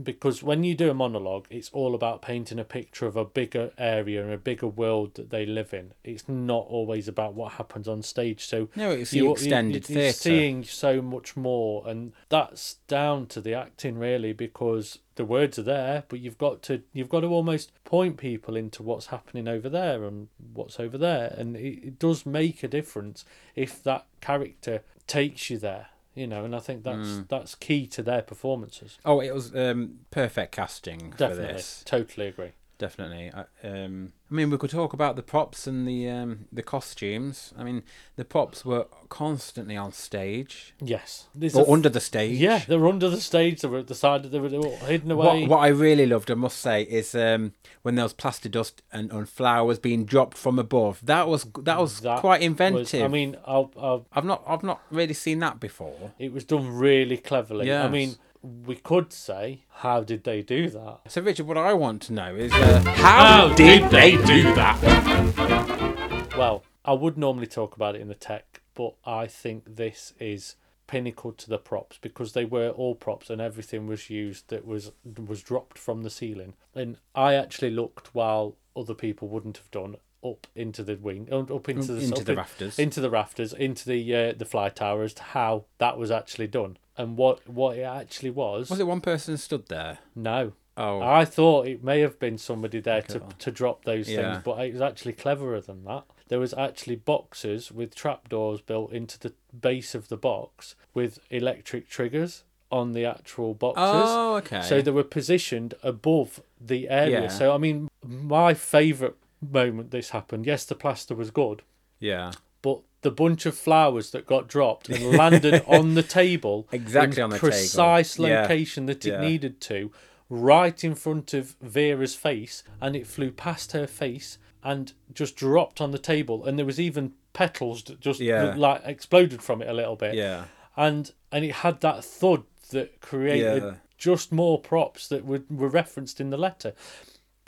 because 0.00 0.42
when 0.42 0.62
you 0.62 0.74
do 0.74 0.90
a 0.90 0.94
monologue 0.94 1.46
it's 1.50 1.70
all 1.70 1.94
about 1.94 2.22
painting 2.22 2.58
a 2.60 2.64
picture 2.64 3.06
of 3.06 3.16
a 3.16 3.24
bigger 3.24 3.72
area 3.78 4.22
and 4.22 4.32
a 4.32 4.38
bigger 4.38 4.68
world 4.68 5.14
that 5.14 5.30
they 5.30 5.44
live 5.44 5.74
in 5.74 5.92
it's 6.04 6.28
not 6.28 6.64
always 6.68 7.08
about 7.08 7.34
what 7.34 7.52
happens 7.54 7.88
on 7.88 8.02
stage 8.02 8.44
so 8.46 8.68
no, 8.76 8.90
it's 8.92 9.10
the 9.10 9.16
you- 9.18 9.24
you- 9.24 9.32
extended 9.32 9.88
you're 9.88 9.98
theatre. 10.02 10.16
seeing 10.16 10.62
so 10.64 11.02
much 11.02 11.36
more 11.36 11.86
and 11.88 12.12
that's 12.28 12.74
down 12.86 13.26
to 13.26 13.40
the 13.40 13.47
acting 13.54 13.98
really 13.98 14.32
because 14.32 14.98
the 15.16 15.24
words 15.24 15.58
are 15.58 15.62
there 15.64 16.04
but 16.08 16.20
you've 16.20 16.38
got 16.38 16.62
to 16.62 16.82
you've 16.92 17.08
got 17.08 17.20
to 17.20 17.26
almost 17.28 17.72
point 17.84 18.16
people 18.16 18.56
into 18.56 18.82
what's 18.82 19.06
happening 19.06 19.46
over 19.48 19.68
there 19.68 20.04
and 20.04 20.28
what's 20.54 20.78
over 20.80 20.96
there 20.98 21.34
and 21.36 21.56
it, 21.56 21.78
it 21.84 21.98
does 21.98 22.24
make 22.26 22.62
a 22.62 22.68
difference 22.68 23.24
if 23.56 23.82
that 23.82 24.06
character 24.20 24.82
takes 25.06 25.50
you 25.50 25.58
there 25.58 25.88
you 26.14 26.26
know 26.26 26.44
and 26.44 26.54
i 26.54 26.58
think 26.58 26.82
that's 26.84 27.08
Mm. 27.08 27.28
that's 27.28 27.54
key 27.54 27.86
to 27.86 28.02
their 28.02 28.22
performances 28.22 28.98
Oh, 29.04 29.20
it 29.20 29.32
was 29.34 29.54
um, 29.54 30.00
perfect 30.10 30.52
casting 30.52 31.12
for 31.12 31.16
definitely 31.18 31.54
this. 31.54 31.82
totally 31.86 32.26
agree 32.28 32.52
Definitely. 32.78 33.32
I, 33.34 33.66
um, 33.66 34.12
I 34.30 34.34
mean, 34.34 34.50
we 34.50 34.56
could 34.58 34.70
talk 34.70 34.92
about 34.92 35.16
the 35.16 35.22
props 35.22 35.66
and 35.66 35.86
the 35.86 36.08
um, 36.08 36.44
the 36.52 36.62
costumes. 36.62 37.52
I 37.58 37.64
mean, 37.64 37.82
the 38.14 38.24
props 38.24 38.64
were 38.64 38.86
constantly 39.08 39.76
on 39.76 39.90
stage 39.90 40.74
yes 40.82 41.28
or 41.54 41.68
under 41.72 41.88
the 41.88 41.98
stage. 42.00 42.38
yeah 42.38 42.62
they 42.68 42.76
were 42.76 42.88
under 42.88 43.08
the 43.08 43.20
stage 43.22 43.62
they 43.62 43.68
were 43.68 43.78
at 43.78 43.86
the 43.86 43.94
side 43.94 44.22
they 44.24 44.38
were, 44.38 44.50
they 44.50 44.58
were 44.58 44.68
hidden 44.86 45.10
away 45.10 45.40
What, 45.46 45.48
what 45.48 45.58
I 45.60 45.68
really 45.68 46.04
loved, 46.04 46.30
I 46.30 46.34
must 46.34 46.58
say, 46.58 46.82
is 46.82 47.14
um, 47.14 47.54
when 47.82 47.94
there 47.94 48.04
was 48.04 48.12
plaster 48.12 48.50
dust 48.50 48.82
and, 48.92 49.10
and 49.10 49.26
flowers 49.28 49.78
being 49.78 50.04
dropped 50.04 50.36
from 50.36 50.58
above. 50.58 51.00
That 51.02 51.26
was 51.26 51.44
that 51.62 51.78
was 51.80 52.00
That 52.00 52.20
quite 52.20 52.40
was- 52.40 52.46
inventive. 52.46 53.02
i 53.02 53.08
mean 53.08 53.36
I'll 53.46 54.06
I've 54.12 54.24
not 54.26 54.42
I've 54.46 54.62
not 54.62 54.82
really 54.90 55.14
seen 55.14 55.38
that 55.40 55.58
before. 55.58 56.12
It 56.18 56.32
was 56.32 56.44
done 56.44 56.68
really 56.68 57.16
cleverly. 57.16 57.72
I 57.72 57.88
mean, 57.88 58.16
we 58.42 58.76
could 58.76 59.12
say, 59.12 59.64
how 59.68 60.02
did 60.02 60.24
they 60.24 60.42
do 60.42 60.68
that? 60.70 61.00
So, 61.08 61.22
Richard, 61.22 61.46
what 61.46 61.58
I 61.58 61.72
want 61.72 62.02
to 62.02 62.12
know 62.12 62.34
is 62.34 62.52
uh, 62.52 62.82
How 62.96 63.54
did 63.54 63.90
they 63.90 64.12
do 64.12 64.54
that? 64.54 66.34
Well, 66.36 66.62
I 66.84 66.92
would 66.92 67.18
normally 67.18 67.46
talk 67.46 67.74
about 67.76 67.96
it 67.96 68.00
in 68.00 68.08
the 68.08 68.14
tech, 68.14 68.62
but 68.74 68.94
I 69.04 69.26
think 69.26 69.76
this 69.76 70.14
is 70.20 70.56
pinnacle 70.86 71.32
to 71.32 71.50
the 71.50 71.58
props 71.58 71.98
because 72.00 72.32
they 72.32 72.44
were 72.44 72.70
all 72.70 72.94
props 72.94 73.28
and 73.28 73.40
everything 73.40 73.86
was 73.86 74.08
used 74.08 74.48
that 74.48 74.66
was 74.66 74.90
was 75.26 75.42
dropped 75.42 75.78
from 75.78 76.02
the 76.02 76.10
ceiling. 76.10 76.54
And 76.74 76.96
I 77.14 77.34
actually 77.34 77.70
looked 77.70 78.14
while 78.14 78.56
other 78.76 78.94
people 78.94 79.28
wouldn't 79.28 79.58
have 79.58 79.70
done 79.70 79.96
up 80.24 80.46
into 80.54 80.82
the 80.82 80.96
wing, 80.96 81.28
up 81.32 81.68
into 81.68 81.92
the 81.92 82.02
into 82.02 82.16
up 82.20 82.24
the 82.24 82.32
in- 82.32 82.38
rafters. 82.38 82.78
into 82.78 83.00
the 83.00 83.10
rafters, 83.10 83.52
into 83.52 83.88
the 83.88 84.14
uh, 84.14 84.32
the 84.36 84.44
fly 84.44 84.68
tower 84.68 85.02
as 85.02 85.14
to 85.14 85.22
how 85.22 85.64
that 85.78 85.96
was 85.98 86.10
actually 86.10 86.46
done 86.48 86.76
and 86.96 87.16
what 87.16 87.48
what 87.48 87.76
it 87.78 87.82
actually 87.82 88.30
was. 88.30 88.70
Was 88.70 88.80
it 88.80 88.86
one 88.86 89.00
person 89.00 89.36
stood 89.36 89.66
there? 89.68 89.98
No, 90.14 90.52
Oh, 90.76 91.00
I 91.02 91.24
thought 91.24 91.66
it 91.66 91.82
may 91.82 91.98
have 92.00 92.20
been 92.20 92.38
somebody 92.38 92.78
there 92.78 93.02
to, 93.02 93.16
Okay. 93.18 93.26
to 93.40 93.50
drop 93.50 93.84
those 93.84 94.08
Yeah. 94.08 94.32
things, 94.34 94.42
but 94.44 94.64
it 94.64 94.72
was 94.72 94.80
actually 94.80 95.12
cleverer 95.14 95.60
than 95.60 95.82
that. 95.84 96.04
There 96.28 96.38
was 96.38 96.54
actually 96.54 96.94
boxes 96.94 97.72
with 97.72 97.96
trapdoors 97.96 98.60
built 98.60 98.92
into 98.92 99.18
the 99.18 99.32
base 99.58 99.96
of 99.96 100.06
the 100.08 100.16
box 100.16 100.76
with 100.94 101.18
electric 101.30 101.88
triggers 101.88 102.44
on 102.70 102.92
the 102.92 103.04
actual 103.04 103.54
boxes. 103.54 103.82
oh, 103.86 104.36
okay. 104.36 104.62
So 104.62 104.80
they 104.80 104.90
were 104.92 105.02
positioned 105.02 105.74
above 105.82 106.42
the 106.60 106.88
area. 106.88 107.22
Yeah. 107.22 107.28
So 107.28 107.52
I 107.52 107.58
mean, 107.58 107.88
my 108.06 108.54
favourite 108.54 109.14
moment 109.40 109.90
this 109.90 110.10
happened. 110.10 110.46
Yes, 110.46 110.64
the 110.64 110.74
plaster 110.74 111.14
was 111.14 111.30
good, 111.30 111.62
yeah, 111.98 112.32
but 112.62 112.80
the 113.02 113.10
bunch 113.10 113.46
of 113.46 113.56
flowers 113.56 114.10
that 114.10 114.26
got 114.26 114.48
dropped 114.48 114.88
and 114.88 115.16
landed 115.16 115.62
on 115.68 115.94
the 115.94 116.02
table 116.02 116.66
Exactly 116.72 117.22
on 117.22 117.30
the 117.30 117.36
table. 117.36 117.48
precise 117.50 118.18
Yeah. 118.18 118.42
location 118.42 118.86
that 118.86 119.06
it 119.06 119.12
Yeah. 119.12 119.20
needed 119.20 119.60
to 119.62 119.92
right 120.28 120.82
in 120.84 120.94
front 120.94 121.32
of 121.32 121.54
Vera's 121.62 122.14
face 122.16 122.62
and 122.80 122.96
it 122.96 123.06
flew 123.06 123.30
past 123.30 123.72
her 123.72 123.86
face 123.86 124.36
and 124.64 124.92
just 125.14 125.36
dropped 125.36 125.80
on 125.80 125.92
the 125.92 125.98
table 125.98 126.44
and 126.44 126.58
there 126.58 126.66
was 126.66 126.80
even 126.80 127.12
petals 127.32 127.84
that 127.84 128.00
just 128.00 128.18
Yeah. 128.18 128.54
like 128.56 128.82
exploded 128.84 129.42
from 129.42 129.62
it 129.62 129.68
a 129.68 129.72
little 129.72 129.94
bit 129.96 130.14
yeah, 130.16 130.46
and 130.76 131.12
and 131.30 131.44
it 131.44 131.52
had 131.56 131.80
that 131.82 132.04
thud 132.04 132.42
that 132.70 133.00
created 133.00 133.62
Yeah. 133.62 133.74
just 133.96 134.32
more 134.32 134.58
props 134.60 135.06
that 135.08 135.24
were, 135.24 135.42
were 135.48 135.68
referenced 135.68 136.20
in 136.20 136.30
the 136.30 136.36
letter. 136.36 136.74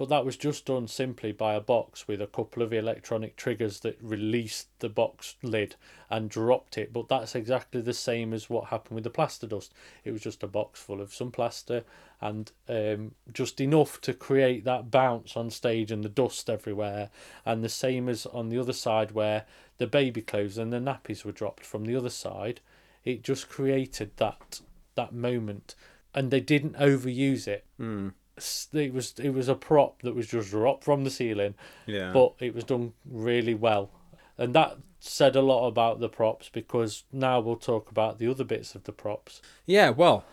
But 0.01 0.09
that 0.09 0.25
was 0.25 0.39
just 0.39 0.65
done 0.65 0.89
simply 0.89 1.31
by 1.31 1.53
a 1.53 1.61
box 1.61 2.09
with 2.09 2.23
a 2.23 2.27
couple 2.27 2.63
of 2.63 2.73
electronic 2.73 3.37
triggers 3.37 3.81
that 3.81 3.99
released 4.01 4.69
the 4.79 4.89
box 4.89 5.35
lid 5.43 5.77
and 6.09 6.31
dropped 6.31 6.79
it. 6.79 6.91
But 6.91 7.09
that's 7.09 7.35
exactly 7.35 7.83
the 7.83 7.93
same 7.93 8.33
as 8.33 8.49
what 8.49 8.69
happened 8.69 8.95
with 8.95 9.05
the 9.05 9.11
plaster 9.11 9.47
dust. 9.47 9.75
It 10.03 10.13
was 10.13 10.23
just 10.23 10.43
a 10.43 10.47
box 10.47 10.81
full 10.81 11.03
of 11.03 11.13
some 11.13 11.31
plaster 11.31 11.85
and 12.19 12.51
um, 12.67 13.15
just 13.35 13.61
enough 13.61 14.01
to 14.01 14.15
create 14.15 14.65
that 14.65 14.91
bounce 14.91 15.37
on 15.37 15.51
stage 15.51 15.93
and 15.93 16.03
the 16.03 16.09
dust 16.09 16.49
everywhere. 16.49 17.11
And 17.45 17.63
the 17.63 17.69
same 17.69 18.09
as 18.09 18.25
on 18.25 18.49
the 18.49 18.59
other 18.59 18.73
side 18.73 19.11
where 19.11 19.45
the 19.77 19.87
baby 19.87 20.23
clothes 20.23 20.57
and 20.57 20.73
the 20.73 20.79
nappies 20.79 21.27
were 21.27 21.31
dropped 21.33 21.67
from 21.67 21.85
the 21.85 21.95
other 21.95 22.09
side. 22.09 22.63
It 23.05 23.23
just 23.23 23.51
created 23.51 24.13
that 24.17 24.63
that 24.95 25.13
moment, 25.13 25.75
and 26.15 26.31
they 26.31 26.41
didn't 26.41 26.77
overuse 26.77 27.47
it 27.47 27.67
s- 27.79 28.15
it 28.73 28.93
was 28.93 29.15
it 29.19 29.31
was 29.31 29.49
a 29.49 29.55
prop 29.55 30.03
that 30.03 30.15
was 30.15 30.27
just 30.29 30.51
dropped 30.51 30.85
from 30.85 31.05
the 31.05 31.11
ceiling, 31.11 31.55
Yeah. 31.87 32.13
but 32.13 32.35
it 32.41 32.55
was 32.55 32.65
done 32.65 32.93
really 33.05 33.55
well, 33.55 33.91
and 34.39 34.55
that 34.55 34.79
said 34.99 35.35
a 35.35 35.41
lot 35.43 35.67
about 35.67 35.99
the 36.01 36.09
props 36.09 36.49
because 36.51 37.05
now 37.13 37.41
we'll 37.41 37.57
talk 37.57 37.91
about 37.91 38.19
the 38.19 38.29
other 38.31 38.45
bits 38.45 38.75
of 38.75 38.85
the 38.85 38.93
props. 38.93 39.41
Yeah, 39.65 39.89
well, 39.91 40.25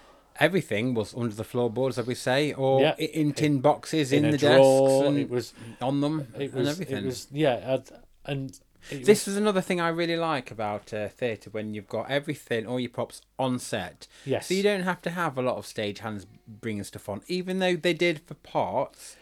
everything 0.41 0.93
was 0.93 1.15
under 1.15 1.33
the 1.33 1.43
floorboards, 1.45 1.97
as 1.97 2.05
we 2.05 2.15
say, 2.15 2.51
or 2.53 2.81
Yeah. 2.81 2.95
in 2.97 3.31
tin 3.33 3.59
boxes 3.61 4.11
in, 4.11 4.25
a 4.25 4.31
the 4.31 4.37
drawer, 4.37 4.89
desks 4.89 5.07
and 5.07 5.17
it 5.19 5.29
was 5.29 5.53
on 5.81 6.01
them 6.01 6.27
it 6.37 6.51
and 6.51 6.53
was 6.53 6.67
everything. 6.69 6.97
it 6.97 7.05
was 7.05 7.27
yeah, 7.31 7.77
and 8.25 8.59
it 8.91 9.05
This 9.05 9.27
is 9.27 9.37
another 9.37 9.61
thing 9.61 9.79
I 9.81 9.89
really 9.89 10.17
like 10.17 10.51
about 10.51 10.93
uh, 10.93 11.07
theatre 11.09 11.49
when 11.49 11.73
you've 11.73 11.87
got 11.87 12.09
everything, 12.09 12.65
all 12.67 12.79
your 12.79 12.89
props 12.89 13.21
on 13.37 13.59
set. 13.59 14.07
Yes. 14.25 14.47
So 14.47 14.53
you 14.53 14.63
don't 14.63 14.83
have 14.83 15.01
to 15.03 15.09
have 15.11 15.37
a 15.37 15.41
lot 15.41 15.57
of 15.57 15.65
stage 15.65 15.99
hands 15.99 16.25
bringing 16.47 16.83
stuff 16.83 17.09
on, 17.09 17.21
even 17.27 17.59
though 17.59 17.75
they 17.75 17.93
did 17.93 18.21
for 18.21 18.33
parts. 18.35 19.15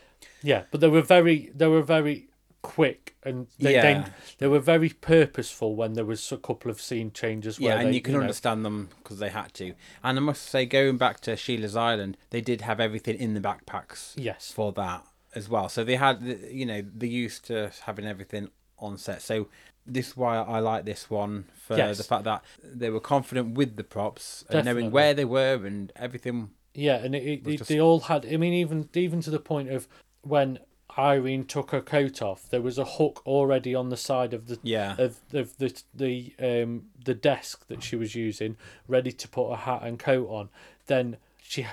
Yeah, 0.43 0.63
but 0.71 0.81
they 0.81 0.87
were 0.87 1.01
very 1.01 1.51
they 1.55 1.67
were 1.67 1.81
very 1.81 2.27
quick 2.61 3.15
and 3.23 3.45
they 3.59 3.73
they, 3.73 3.91
Yeah. 3.91 4.09
they 4.39 4.47
were 4.47 4.59
very 4.59 4.89
purposeful 4.89 5.75
when 5.75 5.93
there 5.93 6.05
was 6.05 6.31
a 6.31 6.37
couple 6.37 6.71
of 6.71 6.81
scene 6.81 7.11
changes. 7.11 7.59
Where 7.59 7.75
Yeah, 7.75 7.79
and 7.81 7.89
they, 7.89 7.95
you 7.95 8.01
can 8.01 8.13
know, 8.13 8.21
understand 8.21 8.65
them 8.65 8.89
because 9.03 9.19
they 9.19 9.29
had 9.29 9.53
to. 9.55 9.73
And 10.03 10.17
I 10.17 10.21
must 10.21 10.43
say, 10.43 10.65
going 10.65 10.97
back 10.97 11.19
to 11.21 11.35
Sheila's 11.35 11.75
Island, 11.75 12.17
they 12.31 12.41
did 12.41 12.61
have 12.61 12.79
everything 12.79 13.17
in 13.19 13.33
the 13.35 13.39
backpacks 13.39 14.13
Yes. 14.15 14.51
for 14.51 14.71
that 14.73 15.05
as 15.35 15.47
well. 15.47 15.69
So 15.69 15.83
they 15.83 15.95
had, 15.97 16.23
the- 16.25 16.51
you 16.53 16.65
know, 16.65 16.83
they 16.95 17.07
used 17.07 17.45
to 17.45 17.71
having 17.85 18.05
everything 18.07 18.49
on 18.79 18.97
set. 18.97 19.21
So 19.21 19.47
this 19.85 20.09
is 20.09 20.17
why 20.17 20.37
I 20.37 20.59
like 20.59 20.85
this 20.85 21.09
one 21.09 21.45
for 21.55 21.77
Yes. 21.77 21.97
the 21.97 22.03
fact 22.03 22.23
that 22.23 22.43
they 22.63 22.89
were 22.89 22.99
confident 22.99 23.55
with 23.55 23.75
the 23.75 23.83
props 23.83 24.43
and 24.49 24.65
knowing 24.65 24.91
where 24.91 25.13
they 25.13 25.25
were 25.25 25.65
and 25.65 25.91
everything. 25.95 26.51
Yeah, 26.73 26.97
and 26.97 27.15
it, 27.15 27.47
it, 27.47 27.57
just- 27.57 27.69
they 27.69 27.79
all 27.79 28.01
had. 28.01 28.25
I 28.25 28.37
mean, 28.37 28.53
even 28.53 28.89
even 28.93 29.21
to 29.21 29.29
the 29.29 29.39
point 29.39 29.69
of 29.69 29.87
when 30.21 30.59
Irene 30.97 31.45
took 31.45 31.71
her 31.71 31.81
coat 31.81 32.21
off, 32.21 32.49
there 32.49 32.61
was 32.61 32.77
a 32.77 32.85
hook 32.85 33.21
already 33.25 33.75
on 33.75 33.89
the 33.89 33.97
side 33.97 34.33
of 34.33 34.47
the 34.47 34.59
Yeah. 34.63 34.95
of, 34.97 35.17
of 35.33 35.57
the 35.57 35.81
the 35.93 36.33
um 36.39 36.85
the 37.03 37.13
desk 37.13 37.67
that 37.67 37.83
she 37.83 37.95
was 37.95 38.15
using, 38.15 38.57
ready 38.87 39.11
to 39.11 39.27
put 39.27 39.51
a 39.51 39.55
hat 39.57 39.83
and 39.83 39.99
coat 39.99 40.27
on. 40.29 40.49
Then 40.87 41.17
she 41.41 41.65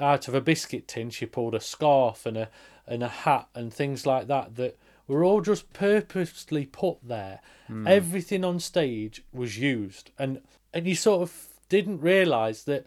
out 0.00 0.28
of 0.28 0.34
a 0.34 0.40
biscuit 0.40 0.88
tin, 0.88 1.10
she 1.10 1.24
pulled 1.26 1.54
a 1.54 1.60
scarf 1.60 2.26
and 2.26 2.36
a 2.36 2.48
and 2.86 3.02
a 3.02 3.08
hat 3.08 3.48
and 3.54 3.72
things 3.72 4.04
like 4.04 4.26
that 4.26 4.56
that 4.56 4.76
were 5.10 5.24
all 5.24 5.40
just 5.40 5.72
purposely 5.72 6.66
put 6.66 6.98
there. 7.02 7.40
Hmm. 7.66 7.86
Everything 7.86 8.44
on 8.44 8.60
stage 8.60 9.24
was 9.32 9.58
used, 9.58 10.10
and 10.18 10.40
and 10.72 10.86
you 10.86 10.94
sort 10.94 11.22
of 11.22 11.48
didn't 11.68 12.00
realise 12.00 12.62
that 12.64 12.86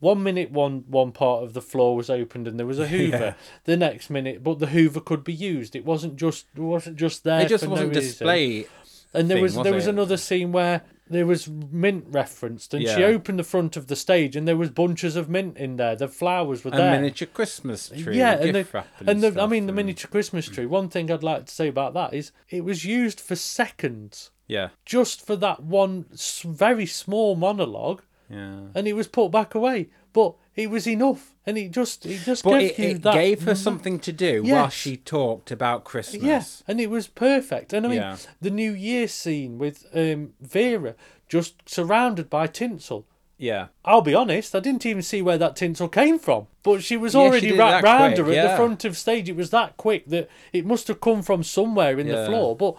one 0.00 0.22
minute 0.22 0.50
one 0.50 0.84
one 0.88 1.12
part 1.12 1.42
of 1.42 1.54
the 1.54 1.62
floor 1.62 1.96
was 1.96 2.10
opened 2.10 2.46
and 2.46 2.58
there 2.58 2.66
was 2.66 2.78
a 2.78 2.86
Hoover. 2.94 3.16
Yeah. 3.16 3.34
The 3.64 3.76
next 3.76 4.10
minute, 4.10 4.42
but 4.42 4.58
the 4.58 4.66
Hoover 4.66 5.00
could 5.00 5.24
be 5.24 5.32
used. 5.32 5.74
It 5.74 5.84
wasn't 5.84 6.16
just 6.16 6.46
it 6.54 6.60
wasn't 6.60 6.96
just 6.96 7.24
there. 7.24 7.40
It 7.40 7.48
just 7.48 7.66
wasn't 7.66 7.92
no 7.92 8.00
display. 8.00 8.66
And 9.12 9.30
there 9.30 9.36
thing, 9.36 9.42
was 9.42 9.56
was 9.56 9.64
there 9.64 9.74
was 9.74 9.86
another 9.86 10.16
scene 10.16 10.52
where 10.52 10.82
there 11.08 11.26
was 11.26 11.48
mint 11.48 12.06
referenced, 12.08 12.72
and 12.74 12.86
she 12.88 13.04
opened 13.04 13.38
the 13.38 13.44
front 13.44 13.76
of 13.76 13.88
the 13.88 13.96
stage, 13.96 14.36
and 14.36 14.48
there 14.48 14.56
was 14.56 14.70
bunches 14.70 15.16
of 15.16 15.28
mint 15.28 15.56
in 15.58 15.76
there. 15.76 15.94
The 15.96 16.08
flowers 16.08 16.64
were 16.64 16.70
there. 16.70 16.80
A 16.80 16.82
there. 16.92 17.00
miniature 17.00 17.28
Christmas 17.32 17.88
tree. 17.90 18.16
yeah, 18.16 18.38
and 18.40 18.54
the, 18.54 18.66
wrap 18.72 18.88
and 19.06 19.22
the, 19.22 19.42
I 19.42 19.46
mean 19.46 19.66
the 19.66 19.70
and- 19.70 19.76
miniature 19.76 20.10
Christmas 20.10 20.46
tree. 20.48 20.66
One 20.66 20.88
thing 20.88 21.10
I'd 21.10 21.22
like 21.22 21.46
to 21.46 21.52
say 21.54 21.68
about 21.68 21.94
that 21.94 22.14
is 22.14 22.32
it 22.48 22.64
was 22.64 22.84
used 22.84 23.20
for 23.20 23.36
seconds, 23.36 24.30
Yeah. 24.48 24.70
just 24.86 25.24
for 25.26 25.36
that 25.36 25.62
one 25.62 26.06
very 26.42 26.86
small 26.86 27.36
monologue, 27.36 28.02
Yeah. 28.34 28.60
and 28.74 28.88
it 28.88 28.94
was 28.94 29.06
put 29.08 29.30
back 29.30 29.54
away. 29.54 29.88
But 30.12 30.34
it 30.54 30.70
was 30.70 30.86
enough, 30.86 31.34
and 31.44 31.58
it 31.58 31.72
just 31.72 32.06
it 32.06 32.20
just 32.24 32.44
But 32.44 32.60
gave 32.60 32.70
it, 32.70 32.78
it 32.78 33.02
that 33.02 33.14
gave 33.14 33.42
her 33.42 33.54
something 33.56 33.98
to 34.00 34.12
do 34.12 34.42
while 34.44 34.68
she 34.68 34.96
talked 34.96 35.50
about 35.50 35.84
Christmas. 35.84 36.22
Yes, 36.22 36.62
and 36.68 36.80
it 36.80 36.88
was 36.88 37.08
perfect. 37.08 37.72
And 37.72 37.84
I 37.84 37.88
mean, 37.88 37.98
Yeah. 37.98 38.16
the 38.40 38.50
New 38.50 38.72
Year 38.72 39.08
scene 39.08 39.58
with 39.58 39.86
um, 39.94 40.34
Vera 40.40 40.94
just 41.28 41.68
surrounded 41.68 42.30
by 42.30 42.46
tinsel. 42.46 43.06
Yeah. 43.36 43.66
I'll 43.84 44.00
be 44.02 44.14
honest, 44.14 44.54
I 44.54 44.60
didn't 44.60 44.86
even 44.86 45.02
see 45.02 45.20
where 45.20 45.36
that 45.38 45.56
tinsel 45.56 45.88
came 45.88 46.20
from. 46.20 46.46
But 46.62 46.84
she 46.84 46.96
was 46.96 47.14
Yeah, 47.14 47.20
already 47.20 47.58
wrapped 47.58 47.82
round 47.82 48.14
quick, 48.14 48.26
her 48.26 48.32
at 48.32 48.50
the 48.50 48.56
front 48.56 48.84
of 48.84 48.96
stage. 48.96 49.28
It 49.28 49.34
was 49.34 49.50
that 49.50 49.76
quick 49.76 50.06
that 50.06 50.28
it 50.52 50.64
must 50.64 50.86
have 50.86 51.00
come 51.00 51.22
from 51.22 51.42
somewhere 51.42 51.98
in 51.98 52.06
the 52.06 52.24
floor. 52.26 52.54
But 52.54 52.76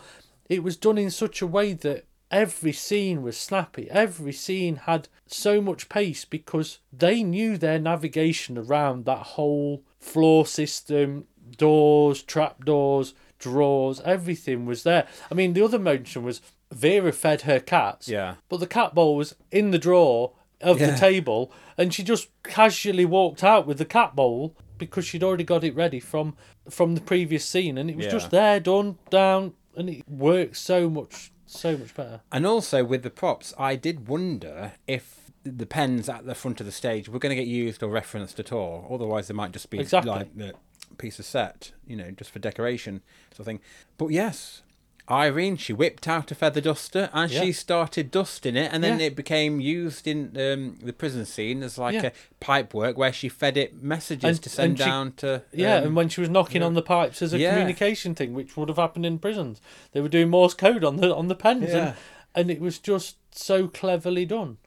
it 0.47 0.63
was 0.63 0.77
done 0.77 0.97
in 0.97 1.11
such 1.11 1.41
a 1.41 1.47
way 1.47 1.73
that 1.73 2.05
every 2.31 2.71
scene 2.71 3.21
was 3.21 3.37
snappy. 3.37 3.89
Every 3.89 4.33
scene 4.33 4.75
had 4.77 5.07
so 5.27 5.61
much 5.61 5.89
pace 5.89 6.25
because 6.25 6.79
they 6.91 7.23
knew 7.23 7.57
their 7.57 7.79
navigation 7.79 8.57
around 8.57 9.05
that 9.05 9.19
whole 9.35 9.83
floor 9.99 10.45
system, 10.45 11.25
doors, 11.57 12.21
trapdoors, 12.23 13.13
drawers, 13.39 13.99
everything 14.01 14.65
was 14.65 14.83
there. 14.83 15.07
I 15.29 15.33
mean, 15.33 15.53
the 15.53 15.63
other 15.63 15.79
mention 15.79 16.23
was 16.23 16.41
Vera 16.71 17.11
fed 17.11 17.41
her 17.41 17.59
cats. 17.59 18.07
Yeah. 18.07 18.35
But 18.49 18.59
the 18.59 18.67
cat 18.67 18.95
bowl 18.95 19.15
was 19.15 19.35
in 19.51 19.71
the 19.71 19.77
drawer 19.77 20.33
of 20.61 20.79
the 20.79 20.95
table, 20.95 21.51
and 21.77 21.93
she 21.93 22.01
just 22.03 22.29
casually 22.43 23.05
walked 23.05 23.43
out 23.43 23.67
with 23.67 23.77
the 23.77 23.85
cat 23.85 24.15
bowl 24.15 24.55
because 24.77 25.05
she'd 25.05 25.23
already 25.23 25.43
got 25.43 25.63
it 25.63 25.75
ready 25.75 25.99
from 25.99 26.35
from 26.69 26.95
the 26.95 27.01
previous 27.01 27.45
scene, 27.45 27.77
and 27.77 27.89
it 27.91 27.95
was 27.95 28.05
Yeah. 28.07 28.11
just 28.11 28.31
there, 28.31 28.59
done, 28.59 28.97
down, 29.11 29.53
and 29.75 29.87
it 29.89 30.09
worked 30.09 30.57
so 30.57 30.89
much, 30.89 31.31
so 31.55 31.77
much 31.77 31.93
better. 31.95 32.21
And 32.31 32.45
also 32.45 32.83
with 32.83 33.03
the 33.03 33.09
props, 33.09 33.53
I 33.57 33.75
did 33.75 34.07
wonder 34.07 34.73
if 34.87 35.31
the 35.43 35.65
pens 35.65 36.09
at 36.09 36.25
the 36.25 36.35
front 36.35 36.59
of 36.59 36.65
the 36.65 36.71
stage 36.71 37.07
were 37.07 37.19
going 37.19 37.29
to 37.29 37.35
get 37.35 37.47
used 37.47 37.83
or 37.83 37.89
referenced 37.89 38.39
at 38.39 38.51
all. 38.51 38.87
Otherwise, 38.91 39.27
they 39.27 39.33
might 39.33 39.51
just 39.51 39.69
be 39.69 39.79
Exactly. 39.79 40.11
like 40.11 40.35
the 40.35 40.53
piece 40.97 41.19
of 41.19 41.25
set, 41.25 41.71
you 41.85 41.95
know, 41.95 42.09
just 42.11 42.31
for 42.31 42.39
decoration 42.39 43.01
sort 43.31 43.39
of 43.41 43.45
thing. 43.45 43.59
But 43.97 44.07
yes, 44.07 44.63
Irene, 45.09 45.55
she 45.57 45.71
whipped 45.71 46.07
out 46.07 46.31
a 46.31 46.35
feather 46.35 46.61
duster 46.61 47.09
and 47.13 47.29
Yeah. 47.31 47.41
she 47.41 47.51
started 47.51 48.09
dusting 48.09 48.55
it, 48.55 48.71
and 48.73 48.83
then 48.83 48.99
Yeah. 48.99 49.05
it 49.07 49.15
became 49.15 49.59
used 49.59 50.07
in 50.07 50.35
um, 50.35 50.77
the 50.81 50.93
prison 50.93 51.25
scene 51.25 51.61
as 51.61 51.77
like 51.77 51.93
Yeah. 51.93 52.07
a 52.07 52.11
pipe 52.39 52.73
work 52.73 52.97
where 52.97 53.13
she 53.13 53.29
fed 53.29 53.55
it 53.55 53.83
messages 53.83 54.23
And- 54.37 54.41
to 54.41 54.49
send 54.49 54.77
she- 54.79 54.83
down 54.85 55.11
to. 55.17 55.43
Yeah, 55.53 55.75
um, 55.77 55.83
and 55.85 55.95
when 55.95 56.09
she 56.09 56.21
was 56.21 56.29
knocking 56.29 56.63
on 56.63 56.73
the 56.73 56.81
pipes 56.81 57.21
as 57.21 57.33
a 57.33 57.37
Yeah. 57.37 57.51
communication 57.51 58.15
thing, 58.15 58.33
which 58.33 58.57
would 58.57 58.67
have 58.69 58.77
happened 58.77 59.05
in 59.05 59.19
prisons, 59.19 59.61
they 59.91 60.01
were 60.01 60.09
doing 60.09 60.29
Morse 60.29 60.55
code 60.55 60.83
on 60.83 60.97
the 60.97 61.13
on 61.15 61.27
the 61.27 61.35
pens, 61.35 61.69
Yeah. 61.69 61.77
and, 61.77 61.93
and 62.33 62.51
it 62.51 62.59
was 62.59 62.79
just 62.79 63.17
so 63.31 63.67
cleverly 63.67 64.25
done. 64.25 64.57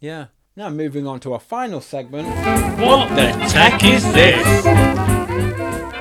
yeah. 0.00 0.26
Now 0.54 0.68
moving 0.68 1.06
on 1.06 1.18
to 1.20 1.32
our 1.32 1.40
final 1.40 1.80
segment. 1.80 2.28
What 2.78 3.08
the 3.16 3.30
tack 3.48 3.82
is 3.84 4.04
this? 4.12 4.91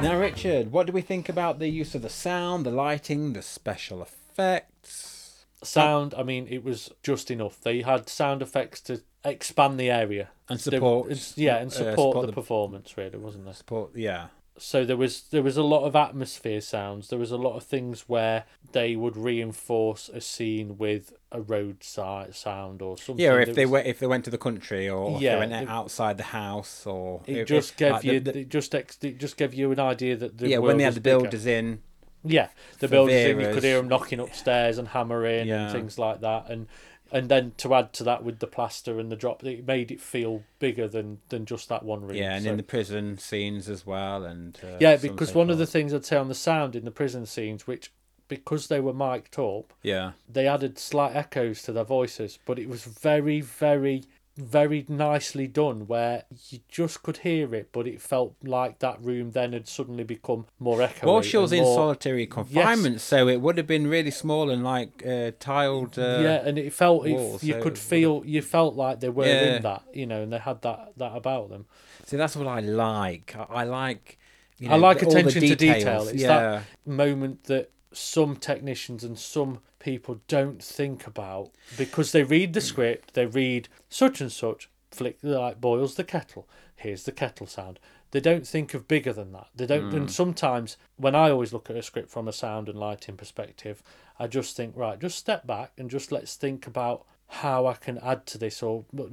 Now, 0.02 0.18
Richard, 0.18 0.72
what 0.72 0.88
do 0.88 0.94
we 0.94 1.02
think 1.02 1.30
about 1.30 1.60
the 1.60 1.68
use 1.68 1.94
of 1.94 2.02
the 2.02 2.10
sound, 2.10 2.66
the 2.66 2.72
lighting, 2.72 3.34
the 3.34 3.44
special 3.44 4.02
effects? 4.02 5.46
Sound, 5.64 6.16
I 6.18 6.24
mean, 6.24 6.48
it 6.50 6.64
was 6.64 6.90
just 7.04 7.30
enough. 7.30 7.62
They 7.62 7.82
had 7.84 8.10
sound 8.10 8.42
effects 8.42 8.82
to 8.82 9.02
expand 9.24 9.80
the 9.80 9.92
area 9.92 10.30
And 10.50 10.60
support, 10.60 11.38
yeah, 11.38 11.58
and 11.58 11.68
uh, 11.72 11.76
support, 11.76 11.94
support 11.94 12.22
the, 12.22 12.28
the- 12.28 12.34
performance, 12.34 12.98
really, 12.98 13.20
wasn't 13.20 13.46
there? 13.46 13.54
support. 13.54 13.92
Yeah, 13.96 14.28
So 14.64 14.86
there 14.86 14.96
was 14.96 15.22
there 15.32 15.42
was 15.42 15.58
a 15.58 15.64
lot 15.64 15.86
of 15.86 15.96
atmosphere 15.96 16.62
sounds. 16.62 17.08
There 17.10 17.18
was 17.18 17.32
a 17.32 17.38
lot 17.38 17.56
of 17.56 17.64
things 17.64 18.08
where 18.08 18.44
they 18.74 18.96
would 18.96 19.18
reinforce 19.18 20.08
a 20.10 20.22
scene 20.22 20.78
with 20.78 21.14
a 21.32 21.42
roadside 21.42 22.36
sound 22.36 22.82
or 22.82 22.96
something. 22.98 23.24
yeah. 23.24 23.32
Or 23.34 23.40
if 23.42 23.56
they 23.56 23.66
was- 23.66 23.72
went, 23.72 23.88
if 23.88 23.98
they 24.00 24.06
went 24.08 24.24
to 24.26 24.30
the 24.32 24.38
country, 24.38 24.88
or 24.88 25.20
Yeah, 25.20 25.34
they 25.34 25.40
went 25.40 25.54
it- 25.54 25.68
outside 25.68 26.18
the 26.18 26.26
house, 26.26 26.86
or 26.86 27.22
it 27.26 27.46
just 27.46 27.76
gave 27.76 27.94
like, 27.94 28.04
you 28.04 28.20
the- 28.20 28.32
the- 28.34 28.40
it 28.42 28.50
just 28.50 28.76
ex, 28.76 29.00
it 29.02 29.18
just 29.18 29.36
gave 29.36 29.54
you 29.56 29.72
an 29.72 29.80
idea 29.80 30.16
that 30.16 30.38
the 30.38 30.50
yeah, 30.50 30.60
when 30.60 30.78
they 30.78 30.84
had 30.84 30.94
the 30.94 31.02
bigger. 31.02 31.22
builders 31.22 31.46
in. 31.48 31.82
Yeah, 32.24 32.50
the 32.78 32.88
builders 32.88 33.16
in, 33.16 33.40
you 33.40 33.48
could 33.52 33.64
hear 33.64 33.78
them 33.78 33.88
knocking 33.88 34.20
upstairs 34.20 34.78
and 34.78 34.90
hammering 34.90 35.48
Yeah. 35.48 35.64
and 35.64 35.72
things 35.72 35.98
like 35.98 36.22
that, 36.22 36.52
and 36.52 36.68
and 37.12 37.30
then 37.30 37.52
to 37.58 37.74
add 37.74 37.94
to 37.94 38.04
that 38.06 38.24
with 38.24 38.40
the 38.40 38.48
plaster 38.48 39.00
and 39.00 39.12
the 39.12 39.16
drop, 39.16 39.44
it 39.44 39.66
made 39.66 39.92
it 39.92 40.00
feel 40.02 40.44
bigger 40.60 40.88
than 40.88 41.20
than 41.30 41.46
just 41.46 41.70
that 41.70 41.84
one 41.84 42.02
room. 42.02 42.16
Yeah, 42.16 42.36
and 42.36 42.44
So- 42.46 42.52
in 42.52 42.58
the 42.58 42.64
prison 42.64 43.18
scenes 43.18 43.68
as 43.70 43.86
well, 43.86 44.24
and 44.24 44.58
uh, 44.64 44.78
yeah, 44.80 44.96
because 44.96 45.34
one 45.34 45.50
of 45.50 45.58
the 45.58 45.66
things 45.68 45.94
I'd 45.94 46.06
say 46.06 46.18
on 46.18 46.28
the 46.28 46.36
sound 46.36 46.76
in 46.76 46.86
the 46.86 46.92
prison 46.92 47.26
scenes, 47.26 47.68
which 47.68 47.92
because 48.28 48.68
they 48.70 48.80
were 48.80 48.94
mic'd 48.94 49.38
up, 49.38 49.74
yeah, 49.84 50.12
they 50.30 50.48
added 50.48 50.80
slight 50.80 51.16
echoes 51.16 51.64
to 51.64 51.74
their 51.74 51.84
voices, 51.84 52.40
but 52.46 52.58
it 52.58 52.70
was 52.70 52.84
very, 52.86 53.42
very 53.42 54.04
very 54.38 54.86
nicely 54.88 55.48
done 55.48 55.88
where 55.88 56.24
you 56.50 56.60
just 56.70 57.04
could 57.04 57.18
hear 57.18 57.54
it, 57.54 57.70
but 57.72 57.86
it 57.88 58.02
felt 58.02 58.36
like 58.44 58.80
that 58.80 59.02
room 59.04 59.32
then 59.32 59.54
had 59.54 59.68
suddenly 59.68 60.04
become 60.04 60.46
more 60.60 60.80
echoey. 60.80 61.04
Well, 61.04 61.22
she 61.22 61.38
was 61.38 61.52
in 61.52 61.64
more- 61.64 61.76
solitary 61.76 62.26
confinement, 62.28 63.02
so 63.02 63.28
it 63.28 63.42
would 63.42 63.58
have 63.58 63.68
been 63.68 63.88
really 63.88 64.12
small 64.12 64.50
and 64.50 64.64
like 64.64 65.06
uh, 65.06 65.32
tiled. 65.40 66.00
Uh, 66.00 66.20
yeah, 66.22 66.42
and 66.46 66.58
it 66.58 66.72
felt 66.74 67.06
walls, 67.06 67.44
you 67.44 67.54
so 67.54 67.62
could 67.62 67.78
feel 67.78 68.24
you 68.26 68.42
felt 68.42 68.76
like 68.76 69.00
they 69.02 69.10
were 69.10 69.26
Yeah. 69.26 69.56
in 69.58 69.62
that, 69.64 69.84
you 69.94 70.06
know, 70.06 70.24
and 70.24 70.32
they 70.32 70.40
had 70.40 70.62
that 70.62 70.94
that 70.98 71.16
about 71.16 71.50
them. 71.50 71.66
See, 72.06 72.18
that's 72.18 72.36
what 72.36 72.48
I 72.48 72.62
like. 72.62 73.36
I, 73.50 73.64
like. 73.66 74.18
You 74.58 74.70
I 74.70 74.76
like 74.76 75.02
attention 75.02 75.42
to 75.42 75.56
detail. 75.56 76.08
It's 76.08 76.22
yeah. 76.22 76.28
that 76.28 76.64
moment 76.86 77.46
that 77.46 77.72
some 77.94 78.36
technicians 78.36 79.04
and 79.04 79.18
some 79.18 79.60
people 79.82 80.22
don't 80.28 80.64
think 80.64 81.08
about 81.08 81.52
because 81.78 82.12
they 82.12 82.24
read 82.24 82.54
the 82.54 82.62
script, 82.62 83.14
they 83.14 83.26
read 83.26 83.68
such 83.90 84.22
and 84.22 84.32
such, 84.32 84.70
flick 84.92 85.18
like 85.22 85.60
boils 85.60 85.96
the 85.96 86.04
kettle. 86.04 86.48
Here's 86.76 87.04
the 87.04 87.12
kettle 87.12 87.48
sound. 87.48 87.80
They 88.12 88.20
don't 88.20 88.46
think 88.46 88.74
of 88.74 88.88
bigger 88.88 89.14
than 89.14 89.32
that. 89.32 89.48
They 89.56 89.66
don't. 89.66 89.94
And 89.94 90.08
mm. 90.08 90.12
sometimes 90.12 90.78
when 90.98 91.16
I 91.16 91.32
always 91.32 91.54
look 91.54 91.70
at 91.70 91.78
a 91.78 91.84
script 91.84 92.10
from 92.10 92.28
a 92.28 92.34
sound 92.34 92.68
and 92.70 92.78
lighting 92.78 93.16
perspective, 93.18 93.82
I 94.20 94.28
just 94.28 94.56
think 94.56 94.76
right, 94.76 95.00
just 95.00 95.18
step 95.18 95.48
back 95.48 95.72
and 95.78 95.90
just 95.90 96.12
let's 96.12 96.36
think 96.36 96.68
about 96.68 97.06
how 97.28 97.66
I 97.66 97.74
can 97.74 97.98
add 98.00 98.26
to 98.28 98.38
this 98.38 98.62
or 98.62 98.84
but, 98.92 99.10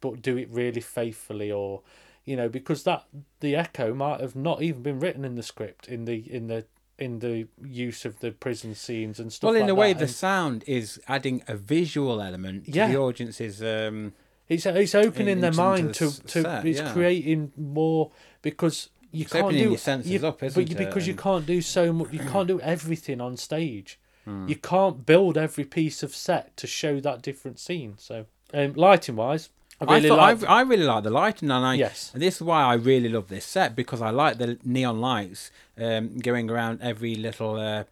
but 0.00 0.20
do 0.20 0.36
it 0.36 0.50
really 0.50 0.80
faithfully 0.80 1.52
or 1.52 1.82
you 2.24 2.34
know 2.36 2.48
because 2.48 2.82
that 2.82 3.04
the 3.38 3.54
echo 3.54 3.94
might 3.94 4.20
have 4.20 4.34
not 4.34 4.62
even 4.62 4.82
been 4.82 4.98
written 4.98 5.24
in 5.24 5.36
the 5.36 5.44
script 5.44 5.86
in 5.86 6.04
the 6.04 6.16
in 6.32 6.48
the 6.48 6.64
in 7.02 7.18
the 7.18 7.46
use 7.88 8.04
of 8.04 8.20
the 8.20 8.30
prison 8.30 8.74
scenes 8.74 9.18
and 9.20 9.32
stuff 9.32 9.48
Well, 9.48 9.56
in 9.56 9.62
like 9.62 9.70
a 9.70 9.74
way, 9.74 9.92
that. 9.92 9.98
the 9.98 10.04
And 10.04 10.12
sound 10.14 10.64
is 10.66 11.00
adding 11.08 11.42
a 11.48 11.56
visual 11.56 12.20
element 12.22 12.66
to 12.66 12.70
Yeah. 12.72 12.88
the 12.88 12.96
audience's. 12.96 13.62
Um, 13.62 14.12
it's 14.48 14.66
it's 14.66 14.94
opening 14.94 15.28
in- 15.28 15.40
their 15.40 15.52
mind 15.52 15.90
the 15.90 15.92
to 15.94 16.22
to 16.34 16.42
set, 16.42 16.66
it's 16.66 16.78
yeah. 16.80 16.92
creating 16.92 17.52
more 17.56 18.10
because 18.42 18.88
you 19.10 19.22
It's 19.22 19.32
can't 19.32 19.44
opening 19.44 19.62
do 19.64 19.68
your 19.70 19.78
senses 19.78 20.10
you- 20.12 20.26
up, 20.26 20.42
isn't 20.42 20.68
you, 20.70 20.74
it? 20.76 20.78
because 20.78 21.06
you 21.06 21.14
can't 21.14 21.44
do 21.46 21.60
so 21.60 21.92
much 21.92 22.12
you 22.12 22.20
can't 22.20 22.48
do 22.48 22.60
everything 22.60 23.20
on 23.20 23.36
stage 23.36 23.98
Hmm. 24.24 24.46
you 24.48 24.56
can't 24.56 25.04
build 25.04 25.36
every 25.36 25.64
piece 25.64 26.02
of 26.04 26.14
set 26.14 26.56
to 26.58 26.66
show 26.68 27.00
that 27.00 27.22
different 27.22 27.58
scene 27.58 27.94
so 27.98 28.26
um, 28.54 28.72
lighting 28.74 29.16
wise 29.16 29.48
I 29.88 29.92
I 29.92 29.96
really 29.96 30.10
like 30.10 30.44
I, 30.44 30.46
I 30.46 30.60
really 30.62 30.84
like 30.84 31.04
the 31.04 31.10
lighting, 31.10 31.50
and 31.50 31.64
I 31.64 31.74
Yes. 31.74 32.10
and 32.14 32.22
this 32.22 32.36
is 32.36 32.42
why 32.42 32.62
I 32.62 32.74
really 32.74 33.08
love 33.08 33.28
this 33.28 33.44
set 33.44 33.74
because 33.76 34.00
I 34.00 34.10
like 34.10 34.38
the 34.38 34.58
neon 34.64 35.00
lights 35.00 35.50
um, 35.78 36.18
going 36.18 36.50
around 36.50 36.80
every 36.82 37.14
little 37.14 37.56
uh, 37.56 37.84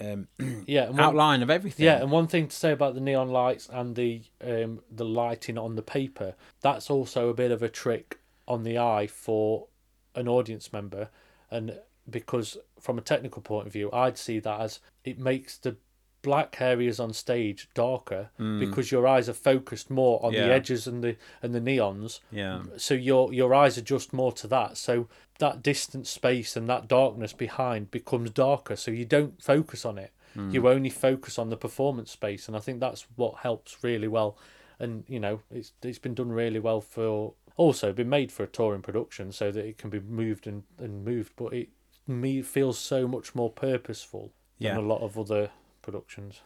um, 0.00 0.28
yeah 0.66 0.88
one- 0.90 1.00
outline 1.00 1.42
of 1.42 1.50
everything. 1.50 1.84
Yeah, 1.86 2.00
and 2.02 2.10
one 2.10 2.26
thing 2.26 2.48
to 2.48 2.56
say 2.56 2.72
about 2.72 2.94
the 2.94 3.00
neon 3.00 3.28
lights 3.30 3.68
and 3.72 3.96
the 3.96 4.22
um, 4.44 4.80
the 4.90 5.04
lighting 5.04 5.58
on 5.58 5.76
the 5.76 5.82
paper, 5.82 6.34
that's 6.60 6.90
also 6.90 7.28
a 7.28 7.34
bit 7.34 7.50
of 7.50 7.62
a 7.62 7.68
trick 7.68 8.18
on 8.48 8.64
the 8.64 8.78
eye 8.78 9.06
for 9.06 9.66
an 10.14 10.26
audience 10.28 10.72
member, 10.72 11.08
and 11.50 11.78
because 12.08 12.56
from 12.80 12.98
a 12.98 13.02
technical 13.02 13.42
point 13.42 13.66
of 13.66 13.72
view, 13.72 13.90
I'd 13.92 14.18
see 14.18 14.40
that 14.40 14.60
as 14.60 14.80
it 15.04 15.18
makes 15.18 15.56
the 15.58 15.76
black 16.22 16.60
areas 16.60 17.00
on 17.00 17.12
stage 17.12 17.68
darker 17.74 18.30
because 18.58 18.92
your 18.92 19.06
eyes 19.06 19.28
are 19.28 19.32
focused 19.34 19.90
more 19.90 20.24
on 20.24 20.32
Mm. 20.32 20.34
Yeah. 20.36 20.46
the 20.48 20.52
edges 20.54 20.86
and 20.86 21.02
the 21.04 21.16
and 21.42 21.54
the 21.54 21.60
neons 21.60 22.20
yeah. 22.30 22.62
so 22.76 22.94
your 22.94 23.32
your 23.32 23.54
eyes 23.54 23.76
adjust 23.78 24.12
more 24.12 24.32
to 24.32 24.46
that 24.48 24.76
so 24.76 25.08
that 25.38 25.62
distant 25.62 26.06
space 26.06 26.56
and 26.56 26.68
that 26.68 26.86
darkness 26.88 27.32
behind 27.32 27.90
becomes 27.90 28.30
darker 28.30 28.76
so 28.76 28.90
you 28.90 29.04
don't 29.04 29.42
focus 29.42 29.84
on 29.84 29.98
it 29.98 30.12
you 30.50 30.68
only 30.68 30.90
focus 30.90 31.38
on 31.38 31.50
the 31.50 31.56
performance 31.56 32.10
space 32.12 32.46
and 32.46 32.56
i 32.56 32.60
think 32.60 32.78
that's 32.80 33.06
what 33.16 33.38
helps 33.38 33.82
really 33.82 34.06
well 34.06 34.38
and 34.78 35.02
you 35.08 35.18
know 35.18 35.40
it's 35.50 35.72
it's 35.82 35.98
been 35.98 36.14
done 36.14 36.30
really 36.30 36.60
well 36.60 36.80
for 36.80 37.34
also 37.56 37.92
been 37.92 38.08
made 38.08 38.30
for 38.30 38.44
a 38.44 38.46
touring 38.46 38.80
production 38.80 39.32
so 39.32 39.50
that 39.50 39.64
it 39.66 39.76
can 39.76 39.90
be 39.90 39.98
moved 40.00 40.46
and, 40.46 40.62
and 40.78 41.04
moved 41.04 41.32
but 41.36 41.52
it 41.52 41.68
me 42.06 42.42
feels 42.42 42.78
so 42.78 43.08
much 43.08 43.34
more 43.34 43.50
purposeful 43.50 44.32
Yeah. 44.58 44.74
than 44.74 44.84
a 44.84 44.86
lot 44.86 45.02
of 45.02 45.18
other 45.18 45.50
productions 45.82 46.40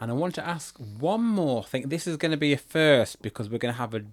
And 0.00 0.10
I 0.10 0.14
want 0.14 0.34
to 0.36 0.46
ask 0.46 0.76
one 0.78 1.22
more 1.22 1.64
thing. 1.64 1.88
This 1.88 2.06
is 2.06 2.16
going 2.16 2.30
to 2.30 2.36
be 2.36 2.52
a 2.52 2.58
first 2.58 3.22
because 3.22 3.48
we're 3.48 3.58
going 3.58 3.74
to 3.74 3.78
have 3.78 3.94
a 3.94 4.04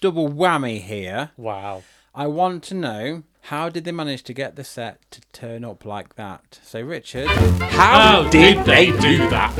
double 0.00 0.28
whammy 0.28 0.80
here. 0.80 1.30
wow 1.36 1.82
I 2.14 2.26
want 2.28 2.62
to 2.64 2.74
know 2.74 3.24
how 3.42 3.68
did 3.68 3.84
they 3.84 3.92
manage 3.92 4.22
to 4.24 4.32
get 4.32 4.54
the 4.56 4.64
set 4.64 5.10
to 5.10 5.20
turn 5.32 5.64
up 5.64 5.84
like 5.84 6.14
that? 6.14 6.60
So, 6.62 6.80
Richard, 6.80 7.26
how 7.28 8.28
did 8.30 8.64
they 8.64 8.86
do 8.92 9.18
that 9.30 9.52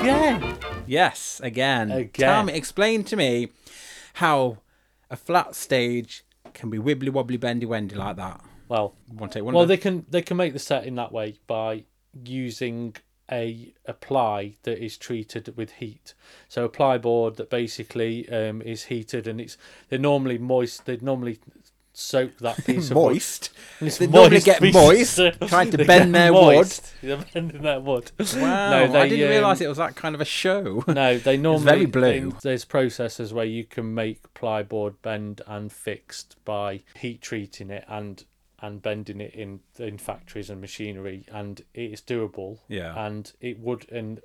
again 0.00 0.58
yes, 0.90 1.40
again, 1.42 1.90
Again. 1.90 2.10
tell 2.12 2.42
me, 2.44 2.52
explain 2.52 3.04
to 3.04 3.16
me 3.16 3.48
how 4.14 4.58
a 5.08 5.16
flat 5.16 5.54
stage 5.54 6.24
can 6.52 6.68
be 6.68 6.78
wibbly 6.78 7.10
wobbly 7.10 7.36
bendy 7.36 7.64
wendy 7.64 7.94
like 7.94 8.16
that. 8.16 8.40
well 8.68 8.94
one 9.16 9.30
take 9.30 9.44
one? 9.44 9.54
Well, 9.54 9.66
they 9.66 9.76
can 9.76 10.04
they 10.10 10.22
can 10.22 10.36
make 10.36 10.52
the 10.52 10.58
set 10.58 10.84
in 10.84 10.96
that 10.96 11.12
way 11.12 11.38
by 11.46 11.84
using 12.24 12.96
a 13.30 13.72
a 13.86 13.92
ply 13.92 14.56
that 14.64 14.78
is 14.82 14.96
treated 14.96 15.56
with 15.56 15.72
heat. 15.72 16.14
So 16.48 16.64
a 16.64 16.68
ply 16.68 16.98
board 16.98 17.36
that 17.36 17.50
basically 17.50 18.28
um, 18.28 18.62
is 18.62 18.84
heated 18.84 19.26
and 19.26 19.40
it's 19.40 19.56
they're 19.88 19.98
normally 19.98 20.38
moist. 20.38 20.86
They 20.86 20.96
normally 21.00 21.38
soak 21.92 22.38
that 22.38 22.64
piece 22.64 22.90
of 22.90 22.96
wood. 22.96 23.12
moist. 23.12 23.50
They 23.80 24.06
normally 24.06 24.40
get 24.40 24.60
piece- 24.62 24.72
moist, 24.74 25.16
trying 25.48 25.70
to 25.72 25.84
bend 25.84 26.14
their 26.14 26.32
moist. 26.32 26.92
They're 27.02 27.16
bending 27.34 27.62
their 27.62 27.80
wood. 27.80 28.12
Wow, 28.18 28.70
No, 28.70 28.92
they, 28.92 29.00
I 29.00 29.08
didn't 29.08 29.24
um, 29.26 29.30
realise 29.30 29.60
it 29.60 29.68
was 29.68 29.78
that 29.78 29.96
kind 29.96 30.14
of 30.14 30.20
a 30.20 30.24
show. 30.24 30.84
No, 30.86 31.18
they 31.18 31.36
normally 31.36 31.64
very 31.64 31.86
blue. 31.86 32.30
they- 32.30 32.36
there's 32.50 32.64
processes 32.64 33.32
where 33.34 33.44
you 33.44 33.64
can 33.64 33.92
make 33.94 34.32
plyboard 34.34 34.94
bend 35.02 35.42
and 35.46 35.72
fixed 35.72 36.36
by 36.44 36.80
heat 36.96 37.20
treating 37.22 37.70
it 37.70 37.84
and 37.88 38.24
and 38.62 38.82
bending 38.82 39.20
it 39.20 39.34
in 39.34 39.60
in 39.78 39.98
factories 39.98 40.50
and 40.50 40.60
machinery, 40.60 41.24
and 41.32 41.62
it's 41.74 42.02
doable. 42.02 42.58
Yeah. 42.68 43.06
and 43.06 43.32
it 43.40 43.58
would 43.60 43.90
and 43.90 44.20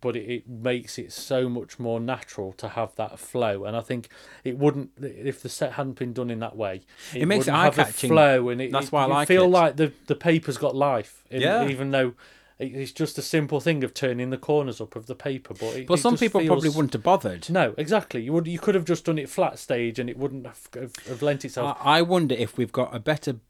but 0.00 0.14
it, 0.14 0.30
it 0.30 0.48
makes 0.48 0.98
it 0.98 1.12
so 1.12 1.48
much 1.48 1.78
more 1.80 1.98
natural 1.98 2.52
to 2.52 2.68
have 2.68 2.94
that 2.94 3.18
flow 3.18 3.64
and 3.64 3.76
i 3.76 3.80
think 3.80 4.08
it 4.44 4.56
wouldn't 4.56 4.90
if 5.02 5.42
the 5.42 5.48
set 5.48 5.72
hadn't 5.72 5.98
been 5.98 6.12
done 6.12 6.30
in 6.30 6.38
that 6.38 6.54
way 6.56 6.82
it, 7.12 7.26
makes 7.26 7.48
it 7.48 7.50
have 7.50 7.76
a 7.76 7.82
eye-catching. 7.82 8.08
flow 8.08 8.50
and 8.50 8.60
it, 8.62 8.70
That's 8.70 8.86
it- 8.86 8.92
why 8.92 9.02
I 9.02 9.06
like 9.06 9.26
feel 9.26 9.46
it. 9.46 9.48
like 9.48 9.76
the 9.78 9.92
the 10.06 10.14
paper's 10.14 10.58
got 10.58 10.76
life 10.76 11.24
in- 11.28 11.40
Yeah. 11.40 11.66
even 11.66 11.90
though 11.90 12.14
it's 12.60 12.92
just 12.92 13.18
a 13.18 13.22
simple 13.22 13.58
thing 13.58 13.82
of 13.82 13.92
turning 13.92 14.30
the 14.30 14.38
corners 14.38 14.80
up 14.80 14.94
of 14.94 15.06
the 15.06 15.16
paper 15.16 15.54
but 15.54 15.74
it, 15.74 15.86
But 15.88 15.98
some 15.98 16.16
people 16.16 16.40
probably 16.46 16.68
wouldn't 16.68 16.92
have 16.92 17.02
bothered. 17.02 17.50
no 17.50 17.74
exactly 17.76 18.22
you 18.22 18.32
would 18.32 18.46
you 18.46 18.60
could 18.60 18.76
have 18.76 18.84
just 18.84 19.06
done 19.06 19.18
it 19.18 19.28
flat 19.28 19.58
stage 19.58 19.98
and 19.98 20.08
it 20.08 20.16
wouldn't 20.16 20.46
have, 20.46 20.68
have, 20.74 20.94
have 21.08 21.20
lent 21.20 21.44
itself 21.44 21.76
I 21.80 21.98
I 21.98 22.02
wonder 22.02 22.36
if 22.36 22.56
we've 22.56 22.70
got 22.70 22.94
a 22.94 23.00
better. 23.00 23.40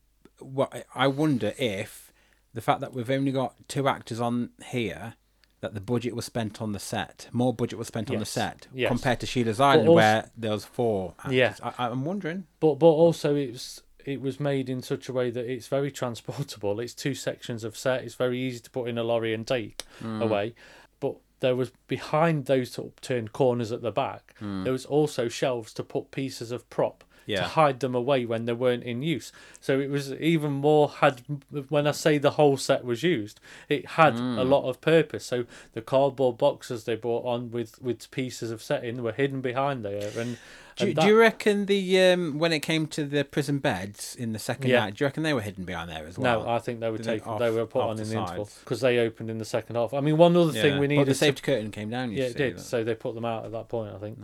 What 0.41 0.86
I 0.95 1.07
wonder 1.07 1.53
if 1.59 2.12
the 2.55 2.61
fact 2.61 2.80
that 2.80 2.93
we've 2.93 3.11
only 3.11 3.32
got 3.32 3.55
two 3.68 3.86
actors 3.88 4.20
on 4.20 4.51
here, 4.66 5.14
that 5.61 5.74
the 5.74 5.80
budget 5.80 6.16
was 6.16 6.24
spent 6.24 6.61
on 6.61 6.72
the 6.72 6.78
set, 6.78 7.28
more 7.32 7.53
budget 7.55 7.78
was 7.78 7.88
spent 7.88 8.11
on 8.11 8.18
the 8.18 8.24
set 8.24 8.66
yes. 8.74 8.88
compared 8.88 9.20
to 9.20 9.26
Sheila's 9.26 9.61
Island, 9.61 9.88
also- 9.88 9.97
where 9.97 10.30
there 10.36 10.51
was 10.53 10.64
four. 10.64 11.14
Actors. 11.20 11.34
Yeah. 11.34 11.55
I, 11.62 11.86
I'm 11.86 12.05
wondering. 12.05 12.45
But 12.61 12.74
but 12.76 12.86
also 12.86 13.34
it's 13.34 13.82
it 14.05 14.20
was 14.20 14.41
made 14.41 14.70
in 14.70 14.80
such 14.82 15.09
a 15.11 15.12
way 15.12 15.30
that 15.30 15.45
it's 15.51 15.68
very 15.68 15.91
transportable. 15.91 16.80
It's 16.80 16.95
two 16.95 17.14
sections 17.14 17.64
of 17.64 17.76
set. 17.76 18.03
It's 18.03 18.14
very 18.14 18.38
easy 18.41 18.61
to 18.61 18.70
put 18.70 18.88
in 18.88 18.97
a 18.99 19.03
lorry 19.05 19.34
and 19.34 19.47
take 19.47 19.82
Hmm. 20.01 20.22
away. 20.22 20.55
But 21.01 21.16
there 21.41 21.55
was 21.57 21.70
behind 21.86 22.47
those 22.47 22.78
upturned 22.78 23.32
corners 23.32 23.72
at 23.72 23.82
the 23.82 23.93
back. 23.93 24.34
There 24.41 24.72
was 24.72 24.86
also 24.86 25.28
shelves 25.28 25.72
to 25.74 25.84
put 25.84 26.11
pieces 26.11 26.51
of 26.51 26.68
prop. 26.70 27.05
Yeah. 27.31 27.41
to 27.41 27.49
hide 27.49 27.81
them 27.81 27.95
away 27.95 28.24
when 28.26 28.45
they 28.47 28.53
weren't 28.53 28.83
in 28.85 29.03
use. 29.03 29.33
So 29.61 29.81
it 29.81 29.91
was 29.91 30.12
even 30.14 30.53
more 30.53 30.89
had 30.89 31.22
when 31.68 31.87
I 31.87 31.93
say 31.93 32.18
the 32.18 32.33
whole 32.33 32.57
set 32.57 32.85
was 32.85 33.03
used, 33.03 33.41
it 33.68 33.87
had 33.91 34.14
Hmm. 34.14 34.39
a 34.39 34.45
lot 34.45 34.68
of 34.68 34.81
purpose. 34.81 35.24
So 35.26 35.45
the 35.72 35.83
cardboard 35.83 36.39
boxes 36.39 36.85
they 36.85 36.97
brought 36.97 37.24
on 37.24 37.51
with 37.51 37.81
with 37.83 38.11
pieces 38.11 38.51
of 38.51 38.62
setting 38.62 39.03
were 39.03 39.12
hidden 39.12 39.41
behind 39.41 39.85
there 39.85 40.11
and. 40.18 40.39
Do, 40.76 40.87
and 40.87 40.97
do 40.97 41.07
you 41.09 41.18
reckon 41.18 41.66
the 41.66 42.01
um, 42.01 42.39
when 42.39 42.53
it 42.55 42.61
came 42.61 42.87
to 42.87 43.05
the 43.05 43.22
prison 43.22 43.59
beds 43.59 44.16
in 44.16 44.33
the 44.33 44.39
second 44.39 44.70
Yeah. 44.70 44.89
do 44.89 44.95
you 45.01 45.07
reckon 45.07 45.24
they 45.24 45.35
were 45.35 45.43
hidden 45.43 45.64
behind 45.64 45.91
there 45.91 46.07
as 46.07 46.16
well? 46.18 46.45
No, 46.45 46.49
I 46.49 46.59
think 46.59 46.81
they 46.81 46.89
were 46.91 46.97
Did 46.97 47.05
they 47.07 47.12
taken. 47.18 47.33
off- 47.33 47.39
they 47.39 47.51
were 47.51 47.66
put 47.66 47.83
on 47.83 47.99
in 48.01 48.09
the 48.09 48.16
interval 48.18 48.49
because 48.61 48.81
they 48.81 48.99
opened 48.99 49.28
in 49.28 49.37
the 49.37 49.45
second 49.45 49.76
half. 49.76 49.93
I 49.93 50.01
mean, 50.01 50.16
one 50.16 50.35
other 50.37 50.53
thing 50.53 50.78
we 50.78 50.87
But 50.87 50.91
needed. 50.91 51.07
the 51.09 51.12
to- 51.12 51.18
safety 51.18 51.43
curtain 51.43 51.70
came 51.70 51.91
down. 51.91 52.12
You 52.12 52.18
yeah, 52.20 52.24
it 52.28 52.37
did. 52.37 52.57
that- 52.57 52.61
So 52.62 52.83
they 52.83 52.95
put 52.95 53.14
them 53.14 53.26
out 53.26 53.45
at 53.45 53.53
that 53.53 53.68
point, 53.68 53.93
I 53.95 53.99
think. 53.99 54.20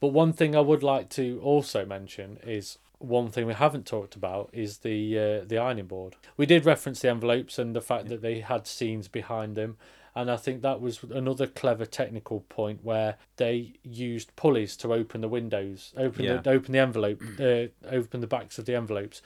But 0.00 0.08
one 0.08 0.32
thing 0.32 0.54
I 0.54 0.60
would 0.60 0.82
like 0.82 1.08
to 1.10 1.40
also 1.42 1.84
mention 1.86 2.38
is 2.42 2.78
one 2.98 3.30
thing 3.30 3.46
we 3.46 3.54
haven't 3.54 3.86
talked 3.86 4.16
about 4.16 4.50
is 4.52 4.78
the 4.78 5.18
uh, 5.18 5.44
the 5.46 5.58
ironing 5.58 5.86
board. 5.86 6.16
We 6.36 6.46
did 6.46 6.64
reference 6.64 7.00
the 7.00 7.10
envelopes 7.10 7.58
and 7.58 7.74
the 7.74 7.80
fact 7.80 8.08
that 8.08 8.22
they 8.22 8.40
had 8.40 8.66
scenes 8.66 9.08
behind 9.08 9.56
them. 9.56 9.76
And 10.14 10.30
I 10.30 10.36
think 10.38 10.62
that 10.62 10.80
was 10.80 11.02
another 11.02 11.46
clever 11.46 11.84
technical 11.84 12.40
point 12.48 12.82
where 12.82 13.16
they 13.36 13.74
used 13.82 14.34
pulleys 14.34 14.74
to 14.78 14.94
open 14.94 15.20
the 15.20 15.28
windows, 15.28 15.92
open 15.94 16.24
Yeah. 16.24 16.38
the 16.38 16.50
open 16.50 16.72
the 16.72 16.78
envelope, 16.78 17.22
uh, 17.38 17.66
open 17.94 18.20
the 18.22 18.26
backs 18.26 18.58
of 18.58 18.64
the 18.64 18.74
envelopes, 18.74 19.20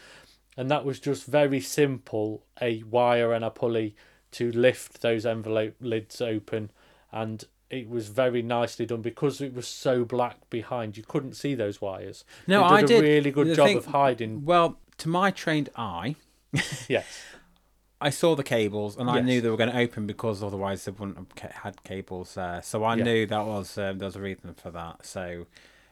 and 0.57 0.69
that 0.71 0.85
was 0.85 0.99
just 0.99 1.27
very 1.27 1.61
simple 1.61 2.43
a 2.61 2.83
wire 2.83 3.33
and 3.33 3.45
a 3.45 3.51
pulley 3.51 3.95
to 4.33 4.51
lift 4.51 5.01
those 5.01 5.25
envelope 5.25 5.75
lids 5.81 6.21
open 6.21 6.71
and 7.13 7.45
it 7.71 7.89
was 7.89 8.09
very 8.09 8.43
nicely 8.43 8.85
done 8.87 9.01
because 9.03 9.41
it 9.41 9.55
was 9.55 9.67
so 9.69 10.05
black 10.05 10.37
behind. 10.51 10.97
You 10.97 11.03
couldn't 11.05 11.35
see 11.35 11.55
those 11.55 11.81
wires. 11.81 12.25
No, 12.47 12.61
They 12.69 12.75
I 12.75 12.81
a 12.81 12.87
did. 12.87 13.03
really 13.03 13.31
good 13.31 13.47
The 13.49 13.55
job 13.57 13.67
thing- 13.69 13.77
of 13.79 13.87
hiding. 13.87 14.45
Well, 14.45 14.79
to 14.99 15.09
my 15.09 15.31
trained 15.31 15.69
eye, 15.77 16.17
Yes. 16.89 17.07
I 18.03 18.09
saw 18.11 18.35
the 18.35 18.43
cables 18.43 18.97
and 18.97 19.11
I 19.11 19.21
knew 19.21 19.41
they 19.43 19.51
were 19.51 19.59
going 19.59 19.71
to 19.71 19.79
open 19.79 20.07
because 20.07 20.43
otherwise 20.43 20.85
they 20.87 20.91
wouldn't 20.93 21.19
have 21.39 21.51
had 21.53 21.85
cables 21.85 22.35
there. 22.35 22.63
So 22.63 22.83
I 22.83 22.97
Yeah. 22.97 23.05
knew 23.05 23.27
that 23.27 23.45
was 23.47 23.77
um, 23.77 23.99
there 23.99 24.07
was 24.07 24.17
a 24.17 24.21
reason 24.21 24.55
for 24.55 24.71
that. 24.71 25.05
So, 25.05 25.47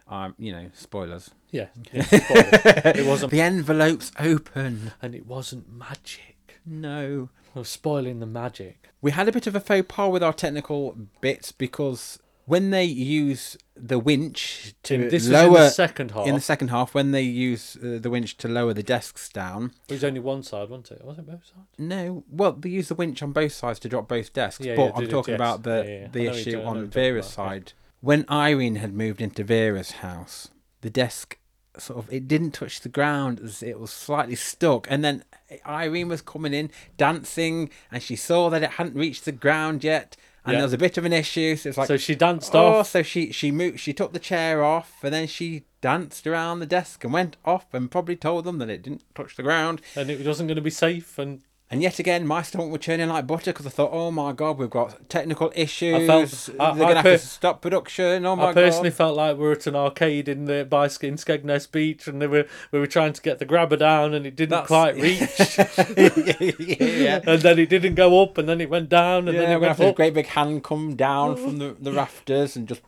um, 0.09 0.35
you 0.39 0.51
know, 0.53 0.71
spoilers. 0.73 1.31
Yeah. 1.51 1.67
yeah 1.93 2.03
spoilers. 2.03 2.23
it 2.97 3.07
wasn't, 3.07 3.31
The 3.31 3.43
envelope's 3.43 4.11
open. 4.19 4.93
and 5.03 5.15
it 5.15 5.27
wasn't 5.27 5.71
magic. 5.71 6.59
No. 6.65 7.29
I 7.55 7.61
was 7.61 7.69
spoiling 7.69 8.21
the 8.21 8.27
magic. 8.27 8.89
We 9.01 9.11
had 9.13 9.29
a 9.29 9.33
bit 9.33 9.47
of 9.47 9.55
a 9.55 9.61
faux 9.61 9.87
pas 9.89 10.11
with 10.11 10.23
our 10.23 10.33
technical 10.33 10.97
bits 11.21 11.53
because 11.53 12.19
when 12.47 12.71
they 12.71 12.85
use 12.85 13.57
the 13.77 13.99
winch 13.99 14.75
to 14.85 14.95
In- 14.95 15.09
this 15.09 15.29
lower 15.29 15.51
was 15.51 15.59
in 15.59 15.65
the 15.65 15.71
second 15.71 16.11
half. 16.13 16.27
in 16.27 16.35
the 16.35 16.41
second 16.41 16.69
half, 16.69 16.95
when 16.95 17.11
they 17.13 17.23
use 17.23 17.77
uh, 17.77 17.99
the 18.01 18.11
winch 18.11 18.37
to 18.39 18.49
lower 18.49 18.73
the 18.73 18.83
desks 18.83 19.29
down, 19.29 19.73
It 19.89 19.95
was 19.95 20.05
only 20.05 20.21
one 20.21 20.43
side, 20.43 20.69
wasn't 20.71 20.93
it? 20.93 21.05
Was 21.05 21.19
it 21.19 21.27
both 21.27 21.45
sides? 21.45 21.67
no, 21.79 22.25
well, 22.31 22.53
they 22.53 22.71
use 22.71 22.89
the 22.89 22.95
winch 22.95 23.23
on 23.23 23.33
both 23.33 23.53
sides 23.53 23.79
to 23.81 23.89
drop 23.89 24.09
both 24.09 24.33
desks. 24.33 24.65
Yeah, 24.65 24.77
but 24.77 24.85
yeah, 24.87 24.93
I'm 24.95 25.01
did 25.03 25.11
talking 25.11 25.33
yes. 25.33 25.39
about 25.39 25.63
the 25.63 25.85
Yeah, 25.87 25.91
yeah, 25.91 26.01
yeah. 26.01 26.09
the 26.11 26.21
I 26.21 26.25
know 26.25 26.31
what 26.31 26.39
issue 26.39 26.51
you're- 26.51 26.63
I 26.63 26.65
know 26.65 26.71
on 26.71 26.77
you're 26.79 26.87
Vera's 26.87 27.33
about, 27.35 27.45
yeah. 27.45 27.51
side. 27.51 27.73
When 28.01 28.25
Irene 28.31 28.77
had 28.77 28.95
moved 28.95 29.21
into 29.21 29.45
Vera's 29.45 29.91
house, 29.91 30.49
the 30.81 30.91
desk 30.91 31.37
sort 31.81 31.99
of 32.05 32.13
it 32.13 32.27
didn't 32.29 32.53
touch 32.53 32.81
the 32.81 32.89
ground 32.89 33.41
as 33.41 33.63
it 33.63 33.79
was 33.81 33.91
slightly 33.91 34.35
stuck 34.35 34.87
and 34.91 35.05
then 35.05 35.25
Irene 35.67 36.09
was 36.09 36.23
coming 36.23 36.53
in 36.55 36.71
dancing 36.97 37.71
and 37.91 38.03
she 38.03 38.17
saw 38.17 38.51
that 38.51 38.63
it 38.63 38.71
hadn't 38.73 38.95
reached 38.97 39.25
the 39.25 39.33
ground 39.33 39.83
yet 39.85 40.17
and 40.45 40.53
Yeah. 40.53 40.59
there 40.61 40.67
was 40.67 40.73
a 40.73 40.79
bit 40.79 40.99
of 40.99 41.05
an 41.05 41.13
issue 41.13 41.57
so 41.57 41.69
it's 41.69 41.79
like 41.79 41.89
so 41.89 41.97
she 41.97 42.15
danced 42.15 42.55
oh 42.55 42.81
off. 42.81 42.89
so 42.91 43.03
she 43.03 43.33
she 43.33 43.51
moved 43.51 43.81
she 43.81 43.93
took 43.93 44.13
the 44.13 44.19
chair 44.19 44.63
off 44.65 44.99
and 45.03 45.13
then 45.15 45.27
she 45.27 45.65
danced 45.81 46.27
around 46.27 46.59
the 46.59 46.67
desk 46.67 47.05
and 47.05 47.13
went 47.13 47.37
off 47.45 47.67
and 47.73 47.91
probably 47.91 48.17
told 48.17 48.45
them 48.45 48.59
that 48.59 48.69
it 48.69 48.83
didn't 48.83 49.03
touch 49.15 49.37
the 49.37 49.43
ground 49.43 49.81
and 49.95 50.11
it 50.11 50.27
wasn't 50.27 50.49
going 50.49 50.57
to 50.57 50.61
be 50.63 50.71
safe. 50.71 51.17
And 51.19 51.43
and 51.71 51.83
yet 51.83 51.99
again, 51.99 52.27
my 52.27 52.43
stomach 52.43 52.71
was 52.71 52.81
churning 52.81 53.09
like 53.09 53.27
butter 53.27 53.53
because 53.53 53.67
I 53.67 53.71
thought, 53.71 53.91
oh 53.93 54.11
my 54.11 54.33
god, 54.33 54.57
we've 54.59 54.71
got 54.71 55.09
technical 55.11 55.53
issues. 55.55 56.07
felt- 56.07 56.51
I- 56.61 56.73
They're 56.75 56.85
going 56.87 56.97
to 56.97 57.03
per- 57.03 57.11
have 57.13 57.21
to 57.21 57.27
stop 57.27 57.61
production. 57.61 58.25
Oh 58.25 58.37
my 58.37 58.45
god. 58.45 58.51
I 58.51 58.53
personally 58.55 58.91
god. 58.91 58.97
felt 58.97 59.17
like 59.17 59.37
we 59.37 59.43
were 59.45 59.53
at 59.53 59.67
an 59.67 59.77
arcade 59.77 60.29
in 60.29 60.47
the 60.47 60.67
by 60.69 60.85
in 60.87 61.17
Skegness 61.17 61.71
Beach, 61.71 62.07
and 62.09 62.23
they 62.23 62.27
were 62.27 62.47
we 62.73 62.79
were 62.79 62.87
trying 62.87 63.13
to 63.13 63.21
get 63.23 63.39
the 63.39 63.45
grabber 63.45 63.77
down, 63.77 64.15
and 64.15 64.27
it 64.27 64.35
didn't 64.37 64.51
That's- 64.51 64.67
quite 64.69 64.95
reach. 65.07 65.59
yeah. 65.99 67.21
and 67.27 67.43
then 67.43 67.59
it 67.59 67.69
didn't 67.69 67.95
go 67.95 68.23
up, 68.23 68.39
and 68.39 68.49
then 68.49 68.61
it 68.61 68.71
went 68.71 68.89
down, 68.89 69.29
and 69.29 69.35
Yeah, 69.37 69.43
then 69.43 69.51
it 69.53 69.55
we're 69.57 69.61
going 69.61 69.75
to 69.77 69.81
went 69.83 69.87
have 69.89 69.89
a 69.89 69.97
great 69.97 70.15
big 70.15 70.27
hand 70.27 70.65
come 70.65 70.97
down 70.97 71.37
from 71.37 71.59
the, 71.63 71.77
the 71.81 71.93
rafters 71.93 72.57
and 72.57 72.67
just 72.69 72.81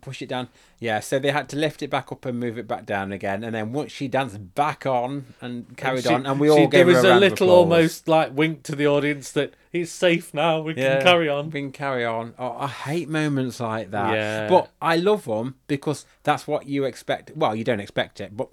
push 0.00 0.22
it 0.22 0.28
down. 0.28 0.48
Yeah, 0.80 1.00
so 1.00 1.18
they 1.18 1.30
had 1.30 1.48
to 1.50 1.56
lift 1.56 1.82
it 1.82 1.90
back 1.90 2.10
up 2.12 2.24
and 2.24 2.38
move 2.38 2.58
it 2.58 2.66
back 2.68 2.86
down 2.86 3.12
again. 3.12 3.42
And 3.44 3.54
then 3.54 3.72
once 3.72 3.92
she 3.92 4.08
danced 4.08 4.54
back 4.54 4.86
on 4.86 5.34
and 5.40 5.76
carried 5.76 6.04
She- 6.04 6.08
on, 6.14 6.24
and 6.26 6.38
we 6.40 6.48
all 6.48 6.56
there 6.56 6.66
gave 6.68 6.86
was 6.86 6.96
her 6.96 7.02
a, 7.02 7.04
a 7.04 7.08
round 7.10 7.24
of 7.24 7.30
little 7.32 7.50
almost 7.50 8.08
like 8.08 8.36
wink 8.36 8.62
to 8.64 8.76
the 8.76 8.86
audience 8.86 9.32
that 9.32 9.54
it's 9.72 9.90
safe 9.90 10.32
now. 10.32 10.60
We 10.60 10.74
Yeah, 10.74 10.96
can 10.96 11.02
carry 11.04 11.28
on. 11.28 11.46
We 11.50 11.60
can 11.60 11.72
carry 11.72 12.04
on. 12.04 12.34
Oh, 12.38 12.56
I 12.58 12.68
hate 12.68 13.08
moments 13.08 13.60
like 13.60 13.90
that. 13.90 14.14
Yeah. 14.14 14.48
But 14.48 14.70
I 14.80 14.96
love 14.96 15.24
them 15.24 15.56
because 15.66 16.06
that's 16.22 16.46
what 16.46 16.66
you 16.66 16.84
expect. 16.84 17.32
Well, 17.36 17.54
you 17.54 17.64
don't 17.64 17.80
expect 17.80 18.20
it, 18.20 18.36
but 18.36 18.48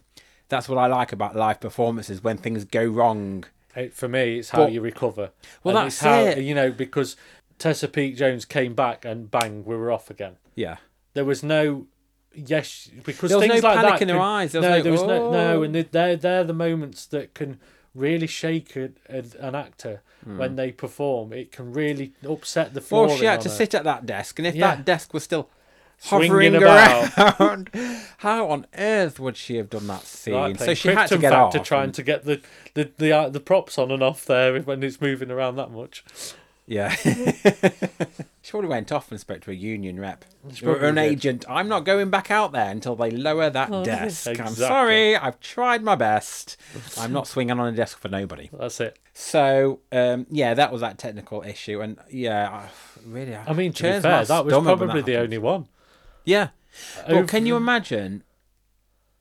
that's 0.49 0.67
what 0.69 0.77
I 0.77 0.87
like 0.87 1.11
about 1.11 1.35
live 1.35 1.59
performances 1.59 2.23
when 2.23 2.37
things 2.37 2.65
go 2.65 2.85
wrong. 2.85 3.45
It, 3.75 3.93
for 3.93 4.07
me, 4.07 4.39
it's 4.39 4.51
how 4.51 4.65
But- 4.65 4.71
you 4.71 4.81
recover. 4.81 5.31
Well, 5.63 5.75
And 5.77 5.85
that's 5.87 5.99
how, 5.99 6.19
it. 6.21 6.37
You 6.39 6.55
know, 6.55 6.71
because 6.71 7.15
Tessa 7.59 7.87
Peake 7.87 8.15
Jones 8.15 8.45
came 8.45 8.73
back 8.73 9.03
and 9.05 9.29
bang, 9.31 9.63
we 9.65 9.75
were 9.75 9.91
off 9.91 10.09
again. 10.09 10.37
Yeah. 10.55 10.77
There 11.15 11.25
was 11.25 11.41
no 11.41 11.87
yes 12.35 12.89
because 13.03 13.29
There 13.29 13.39
was 13.39 13.47
things 13.47 13.63
no 13.63 13.69
like 13.69 13.77
panic 13.77 13.93
that 13.93 14.01
in 14.03 14.09
her 14.09 14.15
can- 14.15 14.21
eyes. 14.23 14.51
There 14.51 14.61
was 14.61 14.69
no, 14.69 14.77
no, 14.77 14.83
there 14.83 14.91
was 14.91 15.01
no 15.03 15.31
no, 15.31 15.59
"Oh." 15.59 15.63
and 15.63 15.73
they- 15.73 15.81
they're 15.83 16.15
they're 16.15 16.43
the 16.43 16.53
moments 16.53 17.05
that 17.07 17.33
can 17.33 17.59
really 17.95 18.27
shake 18.27 18.75
a, 18.75 18.89
a, 19.09 19.23
an 19.39 19.55
actor 19.55 20.01
when 20.25 20.55
they 20.57 20.71
perform. 20.71 21.31
It 21.33 21.51
can 21.51 21.71
really 21.71 22.11
upset 22.27 22.73
the 22.73 22.81
floor. 22.81 23.07
Well, 23.07 23.17
she 23.17 23.25
had 23.25 23.41
to 23.41 23.49
sit 23.49 23.73
at 23.73 23.83
that 23.85 24.05
desk, 24.05 24.37
and 24.39 24.45
if 24.47 24.53
Yeah. 24.55 24.75
that 24.75 24.85
desk 24.85 25.13
was 25.13 25.23
still 25.23 25.49
hovering 26.05 26.55
about. 26.55 27.39
around, 27.39 27.69
how 28.17 28.49
on 28.49 28.65
earth 28.77 29.17
would 29.19 29.37
she 29.37 29.55
have 29.55 29.69
done 29.69 29.87
that 29.87 30.01
scene? 30.03 30.33
Right, 30.33 30.59
so 30.59 30.73
she 30.73 30.89
had 30.89 31.07
to 31.07 31.17
get 31.17 31.31
off. 31.31 31.53
trying 31.63 31.85
and- 31.85 31.93
to 31.93 32.03
get 32.03 32.25
the 32.25 32.41
the 32.73 32.91
the, 32.97 33.11
uh, 33.13 33.29
the 33.29 33.39
props 33.39 33.77
on 33.77 33.91
and 33.91 34.03
off 34.03 34.25
there 34.25 34.59
when 34.61 34.83
it's 34.83 34.99
moving 34.99 35.31
around 35.31 35.55
that 35.55 35.71
much. 35.71 36.03
Yeah. 36.67 36.89
she 38.41 38.51
probably 38.51 38.69
went 38.69 38.91
off 38.91 39.11
and 39.11 39.19
spoke 39.19 39.41
to 39.41 39.51
a 39.51 39.53
union 39.53 39.99
rep 39.99 40.25
or 40.63 40.77
an 40.77 40.95
did. 40.95 41.01
agent. 41.01 41.45
I'm 41.47 41.67
not 41.67 41.85
going 41.85 42.09
back 42.09 42.31
out 42.31 42.53
there 42.53 42.69
until 42.71 42.95
they 42.95 43.11
lower 43.11 43.49
that 43.51 43.71
Oh, 43.71 43.83
desk. 43.85 44.27
I'm 44.39 44.47
sorry. 44.55 45.15
I've 45.15 45.39
tried 45.39 45.83
my 45.83 45.95
best. 45.95 46.57
I'm 46.97 47.11
not 47.13 47.27
swinging 47.27 47.59
on 47.59 47.71
a 47.73 47.75
desk 47.77 47.99
for 47.99 48.09
nobody. 48.09 48.49
That's 48.51 48.79
it. 48.79 48.97
So, 49.13 49.81
um, 49.91 50.25
yeah, 50.31 50.55
that 50.55 50.71
was 50.71 50.81
that 50.81 50.97
technical 50.97 51.43
issue. 51.43 51.81
And 51.81 51.99
yeah, 52.09 52.49
I, 52.49 52.69
really. 53.07 53.35
I 53.35 53.53
mean, 53.53 53.71
to 53.73 53.83
be 53.83 53.89
fair, 53.99 54.25
that 54.25 54.45
was 54.45 54.53
probably 54.53 55.01
the 55.03 55.11
happens. 55.13 55.23
only 55.23 55.37
one. 55.37 55.67
Yeah. 56.23 56.49
But 57.05 57.11
Over- 57.15 57.27
can 57.27 57.45
you 57.45 57.55
imagine 57.55 58.23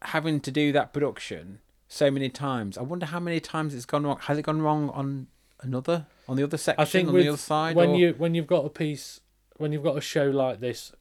having 0.02 0.40
to 0.40 0.50
do 0.50 0.72
that 0.72 0.92
production 0.92 1.60
so 1.88 2.10
many 2.10 2.28
times? 2.30 2.76
I 2.78 2.82
wonder 2.82 3.06
how 3.06 3.20
many 3.20 3.38
times 3.40 3.74
it's 3.74 3.84
gone 3.84 4.04
wrong. 4.04 4.18
Has 4.22 4.38
it 4.38 4.42
gone 4.42 4.62
wrong 4.62 4.90
on 4.90 5.28
another, 5.64 6.06
on 6.28 6.36
the 6.36 6.42
other 6.44 6.56
section, 6.56 6.80
I 6.80 6.84
think 6.84 7.08
on 7.08 7.14
with, 7.14 7.24
the 7.24 7.28
other 7.30 7.38
side? 7.38 7.74
when 7.76 7.90
or- 7.90 7.96
you 7.98 8.14
when 8.18 8.34
you've 8.34 8.46
got 8.46 8.64
a 8.64 8.70
piece 8.70 9.20
when 9.56 9.72
you've 9.72 9.84
got 9.84 9.96
a 9.96 10.00
show 10.00 10.26
like 10.30 10.60
this 10.60 10.92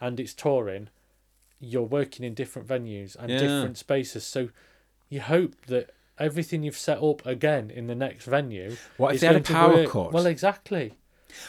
and 0.00 0.18
it's 0.20 0.32
touring, 0.34 0.88
you're 1.58 1.82
working 1.82 2.24
in 2.24 2.34
different 2.34 2.66
venues 2.68 3.16
and 3.16 3.30
Yeah. 3.30 3.38
different 3.38 3.76
spaces. 3.78 4.24
So 4.24 4.48
you 5.08 5.20
hope 5.20 5.54
that 5.66 5.90
everything 6.18 6.62
you've 6.62 6.76
set 6.78 7.02
up 7.02 7.24
again 7.26 7.70
in 7.70 7.86
the 7.88 7.94
next 7.94 8.26
venue. 8.26 8.76
What 8.96 9.08
if 9.10 9.14
is 9.16 9.20
they 9.22 9.26
had 9.28 9.36
a 9.36 9.40
power 9.40 9.86
cut? 9.86 10.12
Well, 10.12 10.26
exactly. 10.26 10.94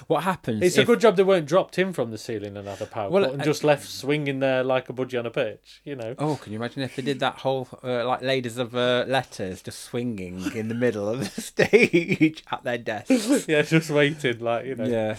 What 0.08 0.24
happens? 0.24 0.62
It's 0.62 0.78
if, 0.78 0.84
a 0.84 0.86
good 0.86 1.00
job 1.00 1.16
they 1.16 1.24
weren't 1.24 1.46
dropped 1.48 1.78
in 1.80 1.94
from 1.94 2.12
the 2.12 2.18
ceiling 2.18 2.58
another 2.58 2.82
had 2.82 2.92
power 2.92 3.10
Well, 3.10 3.24
cut 3.24 3.34
and 3.34 3.42
I- 3.42 3.46
just 3.46 3.64
left 3.64 3.88
swinging 3.88 4.40
there 4.40 4.64
like 4.64 4.90
a 4.90 4.94
budgie 4.94 5.20
on 5.20 5.26
a 5.26 5.32
pitch. 5.32 5.82
You 5.84 5.96
know. 5.96 6.16
Oh, 6.18 6.36
can 6.36 6.52
you 6.52 6.60
imagine 6.60 6.84
if 6.84 6.96
they 6.96 7.02
did 7.02 7.20
that 7.20 7.36
whole 7.40 7.68
uh, 7.84 8.06
like 8.06 8.22
ladies 8.22 8.58
of 8.58 8.76
uh, 8.76 9.06
letters 9.08 9.62
just 9.62 9.80
swinging 9.80 10.52
in 10.56 10.68
the 10.68 10.76
middle 10.76 11.08
of 11.08 11.20
the 11.20 11.42
stage 11.42 12.44
at 12.52 12.64
their 12.64 12.78
desk? 12.78 13.10
yeah, 13.48 13.62
just 13.62 13.90
waiting 13.90 14.40
like 14.40 14.66
you 14.66 14.76
know. 14.76 14.86
Yeah. 14.86 15.16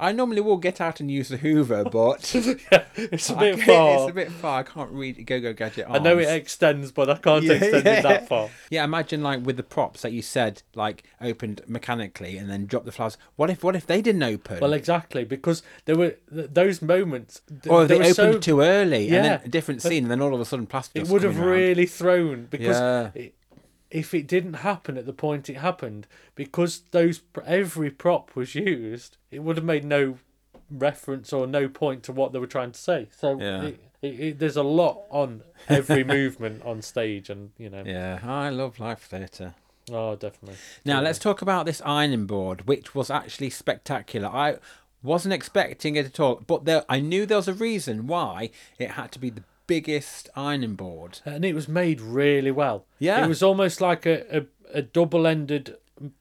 I 0.00 0.12
normally 0.12 0.40
will 0.40 0.56
get 0.56 0.80
out 0.80 0.98
and 1.00 1.10
use 1.10 1.28
the 1.28 1.36
Hoover, 1.36 1.84
but 1.92 2.34
Yeah, 2.34 2.84
it's 2.96 3.28
a 3.30 3.36
bit 3.36 3.60
far. 3.62 3.94
It's 4.02 4.10
a 4.10 4.14
bit 4.14 4.32
far. 4.32 4.60
I 4.60 4.62
can't 4.62 4.90
read 4.90 5.24
Go 5.26 5.40
Go 5.40 5.52
Gadget. 5.52 5.86
I 5.88 5.98
know 5.98 6.18
it 6.18 6.28
extends, 6.28 6.90
but 6.90 7.10
I 7.10 7.16
can't 7.16 7.44
Yeah, 7.44 7.52
extend 7.54 7.84
yeah. 7.84 7.98
it 7.98 8.02
that 8.02 8.28
far. 8.28 8.48
Yeah, 8.70 8.84
imagine 8.84 9.22
like 9.22 9.44
with 9.44 9.56
the 9.56 9.62
props 9.62 10.02
that 10.02 10.12
you 10.12 10.22
said, 10.22 10.62
like 10.74 11.04
opened 11.20 11.60
mechanically 11.68 12.36
and 12.38 12.48
then 12.50 12.66
dropped 12.66 12.86
the 12.86 12.92
flowers. 12.92 13.18
What 13.36 13.50
if 13.50 13.62
what 13.62 13.76
if 13.76 13.86
they 13.86 14.00
didn't 14.00 14.22
open? 14.22 14.60
Well, 14.60 14.72
exactly, 14.72 15.24
because 15.24 15.62
there 15.84 15.96
were 15.96 16.16
th- 16.34 16.50
those 16.52 16.80
moments. 16.82 17.42
or 17.68 17.84
they 17.84 17.98
they 17.98 18.10
opened 18.10 18.14
so, 18.14 18.38
too 18.38 18.60
early 18.62 19.06
and 19.08 19.24
then 19.24 19.40
a 19.44 19.48
different 19.48 19.82
scene, 19.82 20.04
and 20.04 20.10
then 20.10 20.22
all 20.22 20.34
of 20.34 20.40
a 20.40 20.44
sudden 20.44 20.66
plastic. 20.66 21.02
It 21.02 21.08
would 21.08 21.22
have 21.22 21.38
really 21.38 21.86
thrown 21.86 22.46
because 22.50 23.12
it, 23.14 23.34
if 23.90 24.14
it 24.14 24.26
didn't 24.26 24.54
happen 24.54 24.96
at 24.96 25.06
the 25.06 25.12
point 25.12 25.48
it 25.50 25.54
happened, 25.58 26.06
because 26.34 26.82
those 26.92 27.22
every 27.44 27.90
prop 27.90 28.34
was 28.36 28.54
used, 28.54 29.16
it 29.30 29.40
would 29.42 29.56
have 29.56 29.64
made 29.64 29.84
no 29.84 30.18
reference 30.70 31.32
or 31.32 31.46
no 31.46 31.68
point 31.68 32.02
to 32.04 32.12
what 32.12 32.32
they 32.32 32.38
were 32.38 32.46
trying 32.46 32.72
to 32.72 32.78
say. 32.80 33.08
So 33.16 33.38
Yeah. 33.40 33.62
it, 33.64 33.80
it, 34.02 34.20
it, 34.20 34.38
there's 34.38 34.56
a 34.56 34.62
lot 34.62 35.02
on 35.10 35.42
every 35.68 36.04
movement 36.16 36.62
on 36.64 36.82
stage, 36.82 37.28
and 37.30 37.50
you 37.58 37.68
know, 37.70 37.82
Yeah, 37.84 38.20
I 38.24 38.48
love 38.50 38.78
live 38.78 39.00
theatre. 39.00 39.54
oh, 39.90 40.16
definitely. 40.16 40.56
Now 40.84 41.00
let's 41.00 41.18
talk 41.18 41.42
about 41.42 41.66
this 41.66 41.82
ironing 41.84 42.26
board, 42.26 42.66
which 42.68 42.94
was 42.94 43.10
actually 43.10 43.50
spectacular. 43.50 44.28
I 44.28 44.58
wasn't 45.02 45.34
expecting 45.34 45.96
it 45.96 46.06
at 46.06 46.20
all, 46.20 46.42
but 46.46 46.64
there, 46.64 46.84
I 46.88 47.00
knew 47.00 47.26
there 47.26 47.38
was 47.38 47.48
a 47.48 47.54
reason 47.54 48.06
why 48.06 48.50
it 48.78 48.92
had 48.92 49.10
to 49.12 49.18
be 49.18 49.30
the 49.30 49.42
biggest 49.70 50.28
ironing 50.36 50.74
board. 50.74 51.20
and 51.24 51.44
it 51.44 51.54
was 51.54 51.68
made 51.68 52.00
really 52.00 52.50
well. 52.50 52.84
Yeah. 52.98 53.24
it 53.24 53.28
was 53.28 53.42
almost 53.42 53.80
like 53.80 54.04
a, 54.06 54.38
a, 54.40 54.46
a 54.74 54.82
double-ended 54.82 55.76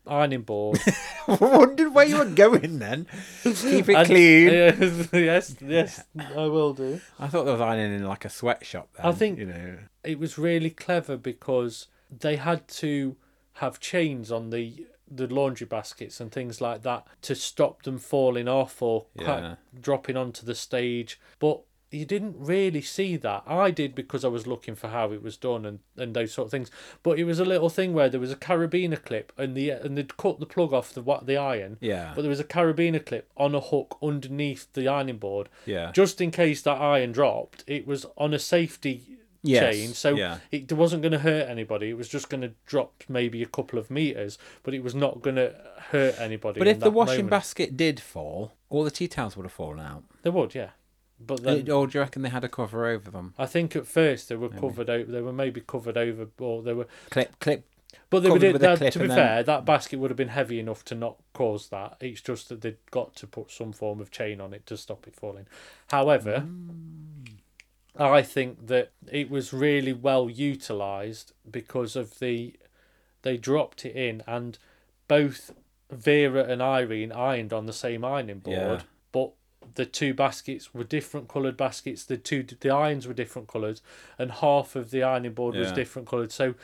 ironing 0.05 0.41
board. 0.43 0.79
I 1.27 1.35
wondered 1.41 1.93
where 1.93 2.05
you 2.05 2.17
were 2.17 2.25
going 2.25 2.79
then. 2.79 3.07
Keep 3.43 3.89
it 3.89 3.95
And- 3.95 4.07
clean. 4.07 4.49
yes, 5.13 5.55
yes, 5.61 6.03
I 6.35 6.45
will 6.55 6.73
do. 6.73 7.01
I 7.19 7.27
thought 7.27 7.45
there 7.45 7.53
was 7.53 7.61
ironing 7.61 7.93
in 7.93 8.05
like 8.05 8.25
a 8.25 8.29
sweatshop. 8.29 8.89
Then, 8.97 9.05
I 9.05 9.11
think- 9.13 9.39
you 9.39 9.45
know. 9.45 9.77
It 10.03 10.19
was 10.19 10.37
really 10.37 10.69
clever 10.69 11.17
because 11.17 11.87
they 12.25 12.35
had 12.37 12.67
to 12.69 13.15
have 13.53 13.79
chains 13.79 14.31
on 14.31 14.49
the 14.51 14.85
the 15.11 15.25
laundry 15.27 15.65
baskets 15.65 16.19
and 16.21 16.31
things 16.31 16.61
like 16.61 16.83
that 16.83 17.03
to 17.23 17.33
stop 17.33 17.81
them 17.81 17.97
falling 17.97 18.47
off 18.47 18.79
or 18.79 19.07
Yeah. 19.15 19.55
dropping 19.81 20.15
onto 20.15 20.45
the 20.45 20.53
stage. 20.53 21.19
But 21.39 21.61
you 21.91 22.05
didn't 22.05 22.35
really 22.37 22.81
see 22.81 23.17
that. 23.17 23.43
I 23.47 23.71
did 23.71 23.95
because 23.95 24.23
I 24.23 24.27
was 24.27 24.45
looking 24.45 24.75
for 24.75 24.89
how 24.89 25.11
it 25.11 25.23
was 25.23 25.37
done 25.37 25.65
and, 25.65 25.79
and 25.97 26.15
those 26.15 26.31
sort 26.33 26.47
of 26.47 26.51
things. 26.51 26.69
But 27.03 27.17
it 27.17 27.23
was 27.23 27.39
a 27.39 27.45
little 27.45 27.69
thing 27.69 27.93
where 27.93 28.09
there 28.09 28.19
was 28.19 28.31
a 28.31 28.35
carabiner 28.35 29.03
clip 29.03 29.33
and 29.37 29.55
the 29.55 29.71
and 29.71 29.97
they'd 29.97 30.17
cut 30.17 30.39
the 30.39 30.45
plug 30.45 30.73
off 30.73 30.93
the 30.93 31.01
what 31.01 31.25
the 31.25 31.37
iron. 31.37 31.77
Yeah. 31.79 32.13
But 32.15 32.21
there 32.21 32.29
was 32.29 32.39
a 32.39 32.45
carabiner 32.45 33.03
clip 33.03 33.31
on 33.37 33.55
a 33.55 33.59
hook 33.59 33.97
underneath 34.01 34.71
the 34.73 34.87
ironing 34.87 35.17
board. 35.17 35.49
Yeah. 35.65 35.91
Just 35.91 36.21
in 36.21 36.31
case 36.31 36.61
that 36.63 36.79
iron 36.79 37.11
dropped, 37.11 37.63
it 37.67 37.87
was 37.87 38.05
on 38.17 38.33
a 38.33 38.39
safety 38.39 39.15
Yes, 39.41 39.73
chain, 39.73 39.93
so 39.93 40.15
yeah. 40.15 40.39
it 40.51 40.69
wasn't 40.73 41.01
going 41.01 41.13
to 41.13 41.19
hurt 41.19 41.47
anybody. 41.47 41.89
It 41.89 41.97
was 41.97 42.09
just 42.09 42.29
going 42.29 42.41
to 42.41 42.51
drop 42.65 43.05
maybe 43.07 43.41
a 43.41 43.45
couple 43.45 43.79
of 43.79 43.89
meters, 43.89 44.37
but 44.63 44.73
it 44.73 44.83
was 44.83 44.93
not 44.93 45.21
going 45.21 45.37
to 45.37 45.55
hurt 45.91 46.19
anybody. 46.19 46.59
But 46.59 46.67
if 46.67 46.81
the 46.81 46.91
washing 46.91 47.19
moment. 47.19 47.29
basket 47.29 47.77
did 47.77 48.01
fall, 48.01 48.51
all 48.69 48.83
the 48.83 48.91
tea 48.91 49.07
towels 49.07 49.37
would 49.37 49.45
have 49.45 49.53
fallen 49.53 49.79
out. 49.79 50.03
they 50.23 50.29
would, 50.29 50.53
yeah. 50.55 50.71
But 51.19 51.43
then 51.43 51.69
or 51.69 51.87
do 51.87 51.97
you 51.97 52.01
reckon 52.01 52.21
they 52.21 52.29
had 52.29 52.43
a 52.43 52.49
cover 52.49 52.85
over 52.85 53.11
them? 53.11 53.33
I 53.37 53.45
think 53.45 53.75
at 53.75 53.85
first 53.85 54.29
they 54.29 54.35
were 54.35 54.49
covered 54.49 54.89
over. 54.89 55.11
They 55.11 55.21
were 55.21 55.33
maybe 55.33 55.61
covered 55.61 55.97
over, 55.97 56.27
or 56.39 56.61
they 56.61 56.73
were. 56.73 56.87
Clip, 57.09 57.37
clip. 57.39 57.65
But 58.09 58.21
they 58.21 58.29
would. 58.29 58.41
That, 58.41 58.91
to 58.93 58.99
be 58.99 59.07
then- 59.07 59.17
fair, 59.17 59.43
that 59.43 59.65
basket 59.65 59.99
would 59.99 60.09
have 60.09 60.17
been 60.17 60.29
heavy 60.29 60.59
enough 60.59 60.85
to 60.85 60.95
not 60.95 61.17
cause 61.33 61.69
that. 61.69 61.97
It's 61.99 62.21
just 62.21 62.49
that 62.49 62.61
they'd 62.61 62.77
got 62.91 63.15
to 63.15 63.27
put 63.27 63.51
some 63.51 63.71
form 63.73 63.99
of 63.99 64.11
chain 64.11 64.39
on 64.41 64.53
it 64.53 64.65
to 64.67 64.77
stop 64.77 65.07
it 65.07 65.15
falling. 65.15 65.45
However, 65.89 66.45
mm. 66.47 67.29
I 67.97 68.21
think 68.21 68.67
that 68.67 68.91
it 69.11 69.29
was 69.29 69.51
really 69.51 69.93
well 69.93 70.29
utilized 70.29 71.33
because 71.49 71.95
of 71.95 72.19
the 72.19 72.55
they 73.21 73.35
dropped 73.35 73.85
it 73.85 73.95
in 73.95 74.23
and 74.25 74.57
both 75.07 75.51
Vera 75.91 76.43
and 76.43 76.61
Irene 76.61 77.11
ironed 77.11 77.51
on 77.51 77.65
the 77.65 77.73
same 77.73 78.05
ironing 78.05 78.39
board, 78.39 78.57
Yeah. 78.57 78.81
The 79.75 79.85
two 79.85 80.13
baskets 80.13 80.73
were 80.73 80.83
different 80.83 81.27
coloured 81.27 81.57
baskets. 81.57 82.03
The 82.03 82.17
two 82.17 82.43
the 82.43 82.69
irons 82.69 83.07
were 83.07 83.13
different 83.13 83.47
colours, 83.47 83.81
and 84.17 84.31
half 84.31 84.75
of 84.75 84.91
the 84.91 85.03
ironing 85.03 85.33
board 85.33 85.55
was 85.55 85.71
different 85.71 86.07
coloured. 86.07 86.31
So 86.31 86.55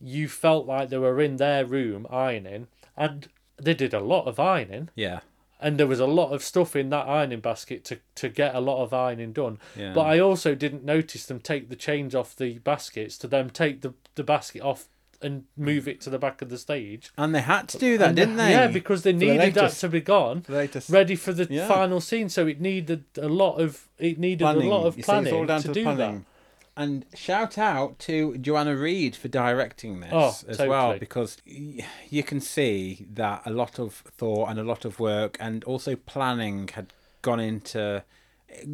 you 0.00 0.28
felt 0.28 0.66
like 0.66 0.88
they 0.88 0.98
were 0.98 1.20
in 1.20 1.36
their 1.36 1.64
room 1.64 2.06
ironing, 2.10 2.66
and 2.96 3.28
they 3.56 3.74
did 3.74 3.94
a 3.94 4.00
lot 4.00 4.26
of 4.26 4.40
ironing 4.40 4.88
Yeah. 4.96 5.20
and 5.60 5.78
there 5.78 5.86
was 5.86 6.00
a 6.00 6.06
lot 6.06 6.32
of 6.32 6.42
stuff 6.42 6.74
in 6.74 6.90
that 6.90 7.06
ironing 7.06 7.38
basket 7.40 7.84
to, 7.84 8.00
to 8.16 8.28
get 8.28 8.54
a 8.54 8.60
lot 8.60 8.82
of 8.82 8.92
ironing 8.92 9.32
done. 9.32 9.58
Yeah. 9.76 9.92
But 9.92 10.02
I 10.06 10.18
also 10.18 10.56
didn't 10.56 10.84
notice 10.84 11.24
them 11.26 11.38
take 11.38 11.68
the 11.68 11.76
chains 11.76 12.14
off 12.14 12.34
the 12.34 12.58
baskets 12.58 13.16
to 13.18 13.28
them 13.28 13.48
take 13.50 13.82
the, 13.82 13.94
the 14.16 14.24
basket 14.24 14.62
off 14.62 14.88
and 15.22 15.44
move 15.56 15.86
it 15.88 16.00
to 16.02 16.10
the 16.10 16.18
back 16.18 16.42
of 16.42 16.48
the 16.50 16.58
stage. 16.58 17.10
And 17.16 17.34
they 17.34 17.40
had 17.42 17.68
to 17.70 17.78
do 17.78 17.96
that, 17.98 18.08
And 18.08 18.16
didn't 18.16 18.36
they? 18.36 18.50
Yeah, 18.50 18.66
because 18.66 19.02
they 19.02 19.12
the 19.12 19.18
needed 19.26 19.54
that 19.54 19.62
latest- 19.62 19.80
to 19.82 19.88
be 19.88 20.00
gone, 20.00 20.42
the 20.46 20.52
latest 20.54 20.90
ready 20.90 21.16
for 21.16 21.32
the 21.32 21.46
Yeah. 21.50 21.68
final 21.68 22.00
scene. 22.00 22.28
So 22.28 22.46
it 22.46 22.60
needed 22.60 23.04
a 23.16 23.28
lot 23.28 23.56
of 23.60 23.88
it 23.98 24.18
needed 24.18 24.40
planning. 24.44 24.66
a 24.66 24.70
lot 24.70 24.86
of 24.86 24.96
You 24.96 25.02
see, 25.04 25.06
it's 25.06 25.08
all 25.08 25.14
planning 25.14 25.46
down 25.46 25.60
to, 25.62 25.68
to 25.68 25.74
do 25.74 25.82
planning. 25.84 26.26
And 26.74 27.04
shout 27.14 27.58
out 27.58 27.98
to 28.00 28.38
Joanna 28.38 28.74
Read 28.74 29.14
for 29.14 29.28
directing 29.28 30.00
this 30.00 30.10
Oh, 30.12 30.34
as 30.48 30.58
well, 30.58 30.68
totally. 30.68 30.98
because 31.00 31.36
y- 31.46 31.84
you 32.08 32.22
can 32.22 32.40
see 32.40 33.06
that 33.12 33.42
a 33.44 33.50
lot 33.50 33.78
of 33.78 34.02
thought 34.16 34.48
and 34.48 34.58
a 34.58 34.64
lot 34.64 34.84
of 34.86 34.98
work 34.98 35.36
and 35.38 35.62
also 35.64 35.96
planning 35.96 36.68
had 36.68 36.86
gone 37.20 37.40
into 37.40 38.02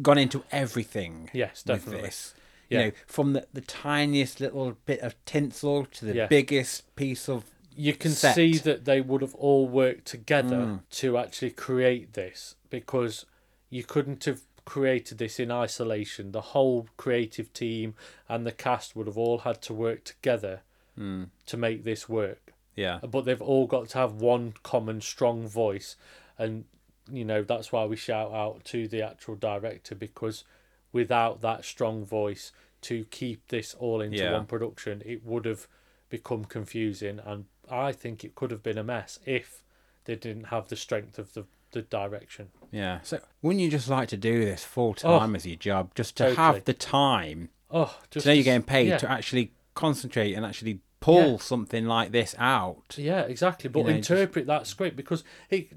gone 0.01 0.17
into 0.17 0.43
everything. 0.51 1.29
Yes, 1.33 1.63
with 1.67 1.77
definitely. 1.79 2.05
this. 2.07 2.33
Yeah. 2.69 2.79
You 2.79 2.85
know, 2.87 2.91
from 3.07 3.33
the, 3.33 3.47
the 3.53 3.61
tiniest 3.61 4.39
little 4.39 4.77
bit 4.85 4.99
of 5.01 5.15
tinsel 5.25 5.85
to 5.85 6.05
the 6.05 6.13
Yeah. 6.15 6.27
biggest 6.27 6.95
piece 6.95 7.27
of. 7.27 7.45
You 7.75 7.93
can 7.93 8.11
set. 8.11 8.35
see 8.35 8.57
that 8.57 8.85
they 8.85 8.99
would 9.01 9.21
have 9.21 9.35
all 9.35 9.67
worked 9.67 10.05
together 10.05 10.57
Mm. 10.57 10.79
to 10.91 11.17
actually 11.17 11.51
create 11.51 12.13
this 12.13 12.55
because 12.69 13.25
you 13.69 13.83
couldn't 13.83 14.25
have 14.25 14.41
created 14.65 15.17
this 15.17 15.39
in 15.39 15.49
isolation. 15.51 16.31
The 16.31 16.41
whole 16.41 16.87
creative 16.97 17.51
team 17.53 17.95
and 18.27 18.45
the 18.45 18.51
cast 18.51 18.95
would 18.95 19.07
have 19.07 19.17
all 19.17 19.39
had 19.39 19.61
to 19.63 19.73
work 19.73 20.03
together 20.03 20.61
Mm. 20.97 21.29
to 21.45 21.57
make 21.57 21.83
this 21.85 22.07
work. 22.09 22.53
yeah. 22.75 22.99
But 22.99 23.25
they've 23.25 23.41
all 23.41 23.65
got 23.67 23.89
to 23.89 23.97
have 23.97 24.13
one 24.15 24.53
common 24.63 25.01
strong 25.01 25.47
voice, 25.47 25.95
and 26.37 26.65
you 27.11 27.25
know 27.25 27.41
that's 27.43 27.71
why 27.71 27.85
we 27.85 27.95
shout 27.95 28.31
out 28.33 28.63
to 28.65 28.87
the 28.87 29.01
actual 29.01 29.35
director 29.35 29.95
because 29.95 30.43
without 30.91 31.41
that 31.41 31.65
strong 31.65 32.05
voice 32.05 32.51
to 32.81 33.05
keep 33.05 33.47
this 33.47 33.73
all 33.75 34.01
into 34.01 34.17
Yeah. 34.17 34.33
one 34.33 34.45
production, 34.45 35.01
it 35.05 35.25
would 35.25 35.45
have 35.45 35.67
become 36.09 36.45
confusing, 36.45 37.19
and 37.25 37.45
I 37.69 37.91
think 37.91 38.23
it 38.23 38.35
could 38.35 38.51
have 38.51 38.63
been 38.63 38.77
a 38.77 38.83
mess 38.83 39.19
if 39.25 39.63
they 40.05 40.15
didn't 40.15 40.45
have 40.45 40.67
the 40.69 40.75
strength 40.75 41.19
of 41.19 41.33
the 41.33 41.45
the 41.71 41.83
direction. 41.83 42.49
Yeah. 42.71 43.01
So 43.03 43.19
wouldn't 43.43 43.61
you 43.61 43.69
just 43.69 43.87
like 43.89 44.07
to 44.09 44.17
do 44.17 44.43
this 44.43 44.63
full 44.63 44.95
time 44.95 45.35
as 45.35 45.45
your 45.45 45.55
job, 45.55 45.93
just 45.93 46.17
to 46.17 46.23
Totally. 46.23 46.35
have 46.37 46.65
the 46.65 46.73
time 46.73 47.49
Oh, 47.69 47.95
just 48.09 48.23
to 48.23 48.29
know 48.29 48.33
you're 48.33 48.43
getting 48.43 48.63
paid 48.63 48.87
yeah. 48.87 48.97
to 48.97 49.11
actually 49.11 49.53
concentrate 49.75 50.33
and 50.33 50.43
actually 50.43 50.79
pull 50.99 51.33
Yeah. 51.33 51.37
something 51.37 51.85
like 51.85 52.11
this 52.11 52.33
out. 52.39 52.95
Yeah, 52.97 53.21
exactly. 53.21 53.69
But 53.69 53.85
know, 53.85 53.93
just- 53.97 54.09
interpret 54.09 54.47
that 54.47 54.65
script 54.65 54.95
because 54.95 55.23
it, 55.51 55.69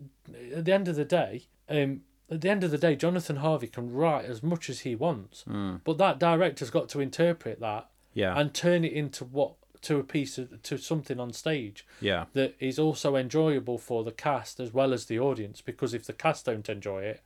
at 0.56 0.64
the 0.64 0.72
end 0.72 0.88
of 0.88 0.96
the 0.96 1.04
day, 1.04 1.42
um, 1.68 2.04
at 2.30 2.40
the 2.40 2.48
end 2.50 2.64
of 2.64 2.70
the 2.70 2.78
day, 2.78 2.96
Jonathan 2.96 3.36
Harvey 3.36 3.66
can 3.66 3.92
write 3.92 4.24
as 4.24 4.42
much 4.42 4.70
as 4.70 4.80
he 4.80 4.94
wants, 4.94 5.42
hmm. 5.42 5.76
but 5.84 5.98
that 5.98 6.18
director's 6.18 6.70
got 6.70 6.88
to 6.90 7.00
interpret 7.00 7.60
that 7.60 7.90
Yeah. 8.14 8.38
and 8.38 8.54
turn 8.54 8.84
it 8.84 8.92
into 8.92 9.24
what 9.24 9.54
to 9.82 9.98
a 9.98 10.04
piece 10.04 10.38
of 10.38 10.62
to 10.62 10.78
something 10.78 11.18
on 11.18 11.32
stage 11.32 11.84
yeah. 12.00 12.26
that 12.34 12.54
is 12.60 12.78
also 12.78 13.16
enjoyable 13.16 13.78
for 13.78 14.04
the 14.04 14.12
cast 14.12 14.60
as 14.60 14.72
well 14.72 14.92
as 14.92 15.06
the 15.06 15.18
audience. 15.18 15.60
Because 15.60 15.92
if 15.92 16.04
the 16.06 16.12
cast 16.12 16.46
don't 16.46 16.68
enjoy 16.68 17.02
it, 17.02 17.20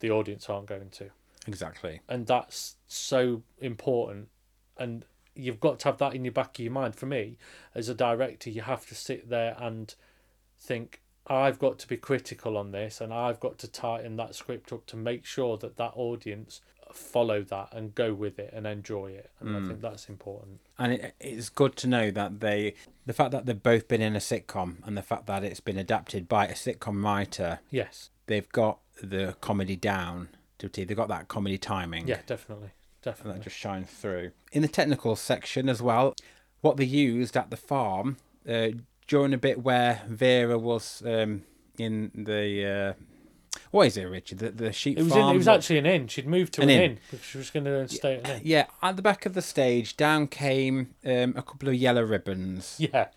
the 0.00 0.10
audience 0.10 0.50
aren't 0.50 0.66
going 0.66 0.90
to, 0.90 1.10
Exactly. 1.46 2.00
and 2.08 2.26
that's 2.26 2.74
so 2.88 3.42
important. 3.60 4.28
And 4.76 5.04
you've 5.36 5.60
got 5.60 5.78
to 5.80 5.84
have 5.88 5.98
that 5.98 6.14
in 6.14 6.24
your 6.24 6.32
back 6.32 6.58
of 6.58 6.64
your 6.64 6.72
mind. 6.72 6.96
For 6.96 7.06
me, 7.06 7.38
as 7.74 7.88
a 7.88 7.94
director, 7.94 8.50
you 8.50 8.62
have 8.62 8.84
to 8.88 8.96
sit 8.96 9.28
there 9.30 9.54
and 9.60 9.94
think, 10.58 11.02
I've 11.26 11.58
got 11.58 11.78
to 11.80 11.88
be 11.88 11.96
critical 11.96 12.56
on 12.56 12.72
this, 12.72 13.00
and 13.00 13.12
I've 13.14 13.38
got 13.40 13.58
to 13.58 13.68
tighten 13.68 14.16
that 14.16 14.34
script 14.34 14.72
up 14.72 14.86
to 14.86 14.96
make 14.96 15.24
sure 15.24 15.56
that 15.58 15.76
that 15.76 15.92
audience 15.94 16.60
follow 16.92 17.42
that 17.42 17.68
and 17.72 17.94
go 17.94 18.12
with 18.12 18.38
it 18.38 18.52
and 18.52 18.66
enjoy 18.66 19.06
it. 19.12 19.30
And 19.40 19.56
I 19.56 19.66
think 19.66 19.80
that's 19.80 20.08
important. 20.10 20.60
And 20.78 20.92
it, 20.92 21.14
it's 21.20 21.48
good 21.48 21.74
to 21.76 21.86
know 21.86 22.10
that 22.10 22.40
they, 22.40 22.74
the 23.06 23.14
fact 23.14 23.30
that 23.30 23.46
they've 23.46 23.62
both 23.62 23.88
been 23.88 24.02
in 24.02 24.14
a 24.14 24.18
sitcom 24.18 24.76
and 24.86 24.96
the 24.96 25.02
fact 25.02 25.26
that 25.26 25.42
it's 25.42 25.60
been 25.60 25.78
adapted 25.78 26.28
by 26.28 26.46
a 26.46 26.52
sitcom 26.52 27.02
writer, 27.02 27.60
Yes. 27.70 28.10
they've 28.26 28.48
got 28.50 28.80
the 29.02 29.36
comedy 29.40 29.74
down 29.76 30.28
to 30.58 30.68
T. 30.68 30.84
They've 30.84 30.96
got 30.96 31.08
that 31.08 31.28
comedy 31.28 31.56
timing. 31.56 32.06
Yeah, 32.08 32.20
definitely. 32.26 32.72
And 33.04 33.14
Definitely. 33.14 33.38
that 33.38 33.44
just 33.44 33.56
shines 33.56 33.90
through. 33.90 34.32
In 34.52 34.60
the 34.62 34.68
technical 34.68 35.16
section 35.16 35.68
as 35.70 35.80
well, 35.80 36.14
what 36.60 36.76
they 36.76 36.84
used 36.84 37.36
at 37.36 37.50
the 37.50 37.56
farm 37.56 38.18
uh, 38.48 38.68
during 39.06 39.32
a 39.34 39.38
bit 39.38 39.62
where 39.62 40.02
Vera 40.08 40.58
was 40.58 41.02
um, 41.06 41.42
in 41.78 42.10
the. 42.14 42.96
Uh, 42.98 43.58
what 43.70 43.86
is 43.86 43.96
it, 43.96 44.04
Richard? 44.04 44.38
The, 44.38 44.50
the 44.50 44.72
sheep 44.72 44.98
It 44.98 45.02
was 45.04 45.12
farm? 45.12 45.30
in, 45.30 45.34
it 45.34 45.38
was 45.38 45.48
actually 45.48 45.78
an 45.78 45.86
inn. 45.86 46.06
She'd 46.08 46.26
moved 46.26 46.54
to 46.54 46.62
An 46.62 46.70
an, 46.70 46.76
inn. 46.76 46.90
inn. 46.92 46.98
because 47.10 47.24
She 47.24 47.38
was 47.38 47.50
going 47.50 47.64
to 47.64 47.88
stay 47.88 48.16
at 48.16 48.28
an 48.28 48.36
inn. 48.36 48.42
Yeah, 48.44 48.66
at 48.82 48.96
the 48.96 49.02
back 49.02 49.24
of 49.26 49.34
the 49.34 49.42
stage, 49.42 49.96
down 49.96 50.26
came 50.28 50.94
um, 51.06 51.34
a 51.36 51.42
couple 51.42 51.68
of 51.68 51.74
yellow 51.74 52.02
ribbons, 52.02 52.76
Yeah. 52.78 53.08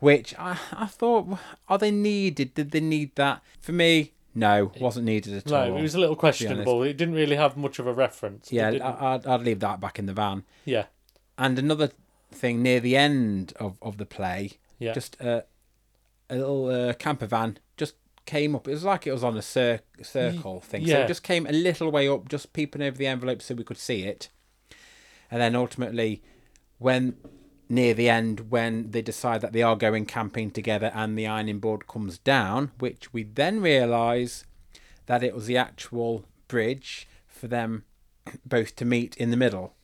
which 0.00 0.34
I, 0.38 0.58
I 0.72 0.86
thought, 0.86 1.38
are 1.68 1.78
they 1.78 1.90
needed? 1.92 2.54
Did 2.54 2.70
they 2.72 2.80
need 2.80 3.14
that? 3.16 3.42
For 3.60 3.70
me, 3.72 4.12
no, 4.34 4.72
wasn't 4.80 5.06
needed 5.06 5.34
at 5.34 5.50
all. 5.52 5.68
No, 5.68 5.76
it 5.76 5.82
was 5.82 5.94
a 5.94 6.00
little 6.00 6.16
questionable. 6.16 6.82
It 6.82 6.96
didn't 6.96 7.14
really 7.14 7.36
have 7.36 7.56
much 7.56 7.78
of 7.78 7.86
a 7.86 7.92
reference. 7.92 8.50
Yeah, 8.52 8.68
I'd, 9.00 9.26
I'd 9.26 9.42
leave 9.42 9.60
that 9.60 9.80
back 9.80 9.98
in 9.98 10.06
the 10.06 10.12
van. 10.14 10.44
yeah. 10.64 10.86
And 11.38 11.58
another 11.58 11.90
thing 12.32 12.62
near 12.62 12.80
the 12.80 12.96
end 12.96 13.54
of, 13.58 13.76
of 13.80 13.96
the 13.96 14.06
play, 14.06 14.52
Yeah. 14.80 14.92
just 14.92 15.20
a, 15.20 15.44
a 16.28 16.34
little 16.36 16.66
uh, 16.66 16.92
camper 16.94 17.26
van 17.26 17.58
just 17.76 17.94
came 18.26 18.56
up. 18.56 18.66
It 18.66 18.72
was 18.72 18.82
like 18.84 19.06
it 19.06 19.12
was 19.12 19.22
on 19.22 19.36
a 19.36 19.42
cir- 19.42 19.80
circle 20.02 20.60
thing. 20.60 20.86
So 20.86 21.00
it 21.00 21.06
just 21.08 21.22
came 21.22 21.46
a 21.46 21.52
little 21.52 21.90
way 21.92 22.08
up, 22.08 22.28
just 22.28 22.52
peeping 22.52 22.82
over 22.82 22.96
the 22.96 23.06
envelope 23.06 23.40
so 23.42 23.54
we 23.54 23.62
could 23.64 23.78
see 23.78 24.02
it. 24.02 24.28
And 25.30 25.40
then 25.40 25.54
ultimately, 25.54 26.22
when 26.78 27.16
near 27.68 27.94
the 27.94 28.08
end, 28.08 28.50
when 28.50 28.90
they 28.90 29.00
decide 29.02 29.40
that 29.42 29.52
they 29.52 29.62
are 29.62 29.76
going 29.76 30.04
camping 30.06 30.50
together 30.50 30.90
and 30.92 31.16
the 31.16 31.26
ironing 31.26 31.60
board 31.60 31.86
comes 31.86 32.18
down, 32.18 32.72
which 32.80 33.12
we 33.12 33.22
then 33.22 33.60
realise 33.60 34.44
that 35.06 35.22
it 35.22 35.34
was 35.34 35.46
the 35.46 35.56
actual 35.56 36.24
bridge 36.48 37.06
for 37.28 37.46
them 37.46 37.84
both 38.44 38.74
to 38.76 38.84
meet 38.84 39.16
in 39.18 39.30
the 39.30 39.36
middle. 39.36 39.74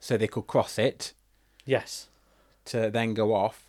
So 0.00 0.16
they 0.16 0.26
could 0.28 0.46
cross 0.46 0.78
it 0.78 1.12
Yes. 1.66 2.08
to 2.66 2.90
then 2.90 3.14
go 3.14 3.34
off. 3.34 3.63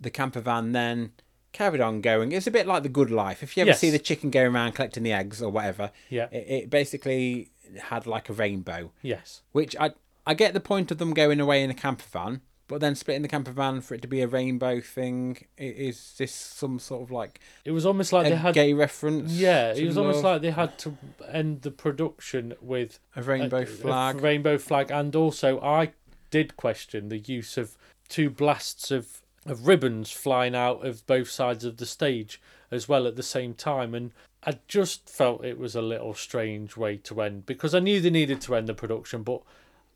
The 0.00 0.10
camper 0.10 0.40
van 0.40 0.72
then 0.72 1.12
carried 1.52 1.80
on 1.80 2.00
going. 2.00 2.32
It's 2.32 2.46
a 2.46 2.50
bit 2.50 2.66
like 2.66 2.82
the 2.82 2.88
good 2.88 3.10
life. 3.10 3.42
If 3.42 3.56
you 3.56 3.62
ever 3.62 3.70
Yes. 3.70 3.80
see 3.80 3.90
the 3.90 3.98
chicken 3.98 4.30
going 4.30 4.54
around 4.54 4.72
collecting 4.72 5.02
the 5.02 5.12
eggs 5.12 5.42
or 5.42 5.50
whatever, 5.50 5.90
Yeah. 6.08 6.28
it, 6.30 6.46
it 6.48 6.70
basically 6.70 7.50
had 7.78 8.06
like 8.06 8.28
a 8.28 8.32
rainbow. 8.32 8.92
Yes. 9.02 9.42
Which 9.52 9.76
I 9.78 9.90
I 10.26 10.34
get 10.34 10.52
the 10.54 10.60
point 10.60 10.90
of 10.90 10.98
them 10.98 11.12
going 11.14 11.40
away 11.40 11.62
in 11.62 11.70
a 11.70 11.74
camper 11.74 12.04
van, 12.12 12.42
But 12.68 12.80
then 12.80 12.94
splitting 12.94 13.22
the 13.22 13.28
camper 13.28 13.50
van 13.50 13.80
for 13.80 13.94
it 13.94 14.02
to 14.02 14.06
be 14.06 14.20
a 14.20 14.28
rainbow 14.28 14.80
thing 14.80 15.44
is 15.58 16.14
this 16.18 16.32
some 16.32 16.78
sort 16.78 17.02
of 17.02 17.10
like 17.10 17.40
It 17.64 17.72
was 17.72 17.84
almost 17.84 18.12
like 18.12 18.26
a 18.26 18.30
they 18.30 18.36
had. 18.36 18.54
gay 18.54 18.72
reference? 18.74 19.32
Yeah, 19.32 19.72
it 19.74 19.84
was 19.84 19.96
almost 19.98 20.22
like 20.22 20.40
they 20.42 20.52
had 20.52 20.78
to 20.80 20.96
end 21.28 21.62
the 21.62 21.72
production 21.72 22.54
with 22.60 23.00
a 23.16 23.22
rainbow 23.24 23.56
a- 23.58 23.62
a 23.62 23.66
flag. 23.66 24.20
rainbow 24.20 24.56
flag, 24.56 24.92
and 24.92 25.16
also 25.16 25.60
I 25.60 25.94
did 26.30 26.56
question 26.56 27.08
the 27.08 27.18
use 27.18 27.56
of 27.58 27.76
two 28.08 28.30
blasts 28.30 28.92
of 28.92 29.22
of 29.46 29.66
ribbons 29.66 30.10
flying 30.10 30.54
out 30.54 30.86
of 30.86 31.06
both 31.06 31.30
sides 31.30 31.64
of 31.64 31.78
the 31.78 31.86
stage 31.86 32.40
as 32.70 32.88
well 32.88 33.06
at 33.06 33.16
the 33.16 33.22
same 33.22 33.54
time, 33.54 33.94
and 33.94 34.12
I 34.44 34.58
just 34.68 35.08
felt 35.08 35.44
it 35.44 35.58
was 35.58 35.74
a 35.74 35.82
little 35.82 36.14
strange 36.14 36.76
way 36.76 36.96
to 36.98 37.20
end 37.22 37.46
because 37.46 37.74
I 37.74 37.80
knew 37.80 38.00
they 38.00 38.10
needed 38.10 38.40
to 38.42 38.54
end 38.54 38.68
the 38.68 38.74
production, 38.74 39.22
but. 39.22 39.42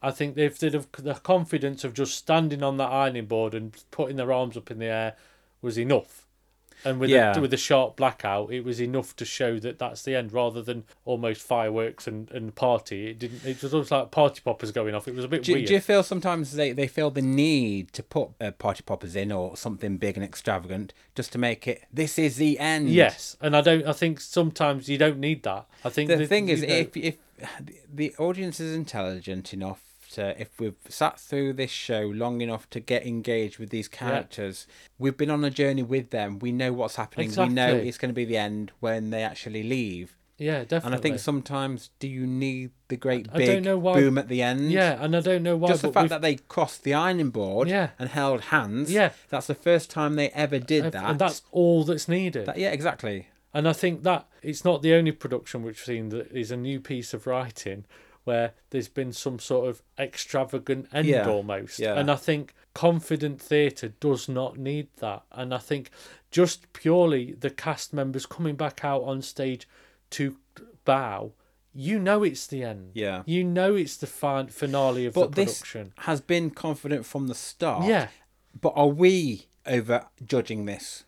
I 0.03 0.11
think 0.11 0.36
if 0.36 0.59
they'd 0.59 0.74
have 0.74 0.88
the 0.92 1.14
confidence 1.14 1.82
of 1.82 1.95
just 1.95 2.14
standing 2.14 2.62
on 2.62 2.76
that 2.76 2.92
ironing 2.92 3.24
board 3.24 3.55
and 3.55 3.74
putting 3.90 4.16
their 4.16 4.32
arms 4.32 4.55
up 4.55 4.70
in 4.70 4.78
the 4.78 4.84
air 4.84 5.16
was 5.62 5.78
enough, 5.78 6.24
and 6.85 6.99
with 7.01 7.11
Yeah. 7.11 7.37
a, 7.37 7.41
with 7.41 7.53
a 7.53 7.59
sharp 7.59 7.97
blackout, 7.97 8.53
it 8.53 8.64
was 8.64 8.81
enough 8.81 9.14
to 9.16 9.25
show 9.25 9.59
that 9.61 9.79
that's 9.79 10.03
the 10.03 10.14
end, 10.16 10.33
rather 10.33 10.62
than 10.62 10.85
almost 11.05 11.43
fireworks 11.43 12.07
and, 12.07 12.31
and 12.31 12.55
party. 12.55 13.09
It 13.09 13.18
didn't. 13.18 13.45
It 13.45 13.62
was 13.62 13.75
almost 13.75 13.91
like 13.91 14.11
party 14.11 14.41
poppers 14.45 14.72
going 14.72 14.95
off. 14.95 15.07
It 15.09 15.14
was 15.14 15.25
a 15.25 15.29
bit 15.29 15.43
Do, 15.45 15.53
weird. 15.55 15.66
do 15.66 15.75
you 15.75 15.81
feel 15.81 16.03
sometimes 16.03 16.53
they, 16.53 16.72
they 16.72 16.87
feel 16.87 17.11
the 17.11 17.22
need 17.22 17.93
to 17.93 18.03
put 18.03 18.31
uh, 18.41 18.51
party 18.53 18.83
poppers 18.85 19.14
in 19.16 19.31
or 19.33 19.57
something 19.57 19.97
big 19.99 20.16
and 20.16 20.25
extravagant 20.25 20.93
just 21.14 21.33
to 21.33 21.39
make 21.39 21.66
it 21.68 21.83
this 21.93 22.18
is 22.18 22.37
the 22.37 22.59
end? 22.59 22.91
yes, 22.91 23.37
and 23.41 23.57
I 23.57 23.61
don't. 23.61 23.87
I 23.87 23.93
think 23.93 24.20
sometimes 24.20 24.89
you 24.89 24.99
don't 24.99 25.18
need 25.18 25.43
that. 25.45 25.66
I 25.85 25.91
think 25.91 26.09
The 26.09 26.16
that, 26.16 26.29
thing 26.29 26.49
is, 26.49 26.62
know- 26.62 26.68
if 26.68 26.97
if 26.97 27.16
the 27.93 28.14
audience 28.18 28.61
is 28.61 28.75
intelligent 28.75 29.53
enough 29.53 29.81
to, 30.15 30.41
if 30.41 30.51
we've 30.59 30.75
sat 30.89 31.19
through 31.21 31.53
this 31.55 31.71
show 31.71 32.01
long 32.03 32.41
enough 32.41 32.69
to 32.71 32.81
get 32.81 33.07
engaged 33.07 33.59
with 33.59 33.71
these 33.71 33.89
characters, 33.89 34.67
we've 34.99 35.17
been 35.17 35.31
on 35.31 35.45
a 35.45 35.51
journey 35.51 35.83
with 35.83 36.11
them. 36.11 36.39
We 36.39 36.53
know 36.53 36.73
what's 36.73 36.97
happening. 36.97 37.33
We 37.37 37.49
know 37.49 37.75
it's 37.77 37.99
going 37.99 38.11
to 38.11 38.15
be 38.15 38.25
the 38.25 38.37
end 38.37 38.73
when 38.81 39.11
they 39.11 39.23
actually 39.23 39.62
leave. 39.62 40.17
yeah, 40.37 40.65
definitely. 40.65 40.87
And 40.87 40.95
I 40.95 40.99
think 40.99 41.19
sometimes, 41.21 41.91
do 42.01 42.09
you 42.09 42.27
need 42.27 42.71
the 42.89 42.97
great 42.97 43.29
I 43.33 43.39
don't 43.39 43.47
big 43.47 43.65
know 43.65 43.79
why- 43.79 43.95
boom 44.01 44.19
at 44.19 44.27
the 44.29 44.43
end? 44.43 44.73
Yeah, 44.73 44.99
and 45.01 45.15
I 45.17 45.21
don't 45.21 45.45
know 45.45 45.57
why. 45.57 45.69
Just 45.69 45.83
the 45.83 45.93
fact 45.93 46.03
we've- 46.05 46.09
that 46.09 46.23
they 46.23 46.35
crossed 46.37 46.83
the 46.83 46.93
ironing 46.93 47.31
board 47.31 47.69
Yeah. 47.69 47.91
and 48.01 48.09
held 48.11 48.41
hands. 48.57 48.91
Yeah. 48.93 49.11
That's 49.29 49.47
the 49.47 49.55
first 49.55 49.91
time 49.91 50.17
they 50.17 50.31
ever 50.31 50.59
did 50.59 50.91
that. 50.93 51.05
and 51.05 51.19
that's 51.21 51.43
all 51.53 51.85
that's 51.85 52.09
needed. 52.09 52.47
That- 52.47 52.59
yeah, 52.59 52.71
exactly. 52.73 53.29
And 53.57 53.69
I 53.69 53.73
think 53.73 54.03
that 54.03 54.27
it's 54.43 54.65
not 54.65 54.83
the 54.83 54.95
only 54.95 55.12
production 55.12 55.62
which 55.62 55.79
we've 55.87 55.97
seen 55.97 56.09
that 56.09 56.33
is 56.33 56.51
a 56.51 56.57
new 56.57 56.81
piece 56.81 57.15
of 57.15 57.29
writing 57.29 57.85
where 58.25 58.53
there's 58.70 58.89
been 58.89 59.12
some 59.12 59.39
sort 59.39 59.68
of 59.68 59.83
extravagant 59.99 60.89
end 60.93 61.07
Yeah, 61.07 61.29
almost. 61.29 61.79
yeah. 61.79 61.95
And 61.99 62.11
I 62.11 62.16
think 62.16 62.55
confident 62.75 63.41
theatre 63.41 63.89
does 64.01 64.29
not 64.29 64.59
need 64.59 64.89
that. 64.99 65.22
And 65.33 65.55
I 65.55 65.59
think 65.59 65.91
just 66.31 66.72
purely 66.72 67.33
the 67.33 67.51
cast 67.51 67.93
members 67.93 68.27
coming 68.27 68.57
back 68.57 68.85
out 68.85 69.03
on 69.03 69.22
stage 69.22 69.68
to 70.11 70.37
bow, 70.85 71.33
you 71.72 71.99
know 71.99 72.22
it's 72.22 72.47
the 72.47 72.62
end. 72.62 72.93
Yeah. 72.95 73.22
You 73.27 73.45
know 73.45 73.75
it's 73.75 73.97
the 73.97 74.07
fin- 74.07 74.49
finale 74.49 75.07
of 75.07 75.14
But 75.14 75.33
the 75.33 75.45
this 75.45 75.59
production. 75.61 75.93
has 75.99 76.20
been 76.20 76.51
confident 76.51 77.05
from 77.07 77.27
the 77.27 77.35
start. 77.35 77.87
Yeah. 77.87 78.09
But 78.61 78.72
are 78.77 78.87
we 78.89 79.47
over 79.66 80.07
judging 80.25 80.64
this? 80.66 81.05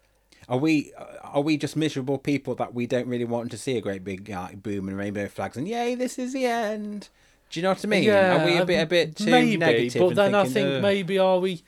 Are 0.49 0.59
we 0.59 0.93
are 1.25 1.41
we 1.43 1.57
just 1.57 1.77
miserable 1.77 2.19
people 2.19 2.55
that 2.57 2.73
we 2.73 2.87
don't 2.87 3.09
really 3.09 3.25
want 3.25 3.51
to 3.51 3.59
see 3.59 3.77
a 3.77 3.81
great 3.81 4.05
big 4.05 4.29
like, 4.29 4.63
boom 4.63 4.89
and 4.89 4.97
rainbow 4.97 5.27
flags 5.29 5.57
and 5.57 5.67
yay 5.67 5.95
this 5.95 6.19
is 6.19 6.33
the 6.33 6.47
end? 6.47 7.09
Do 7.51 7.61
you 7.61 7.63
know 7.65 7.71
what 7.71 7.85
I 7.85 7.89
mean? 7.89 8.11
are 8.11 8.45
we 8.45 8.57
a 8.59 8.65
bit 8.67 8.83
a 8.83 8.87
bit 8.87 9.17
too 9.17 9.31
maybe, 9.31 9.57
negative? 9.57 10.01
but 10.01 10.15
then 10.15 10.35
I 10.35 10.45
think 10.45 10.69
"Ugh." 10.69 10.83
maybe 10.83 11.19
are 11.19 11.39
we 11.41 11.63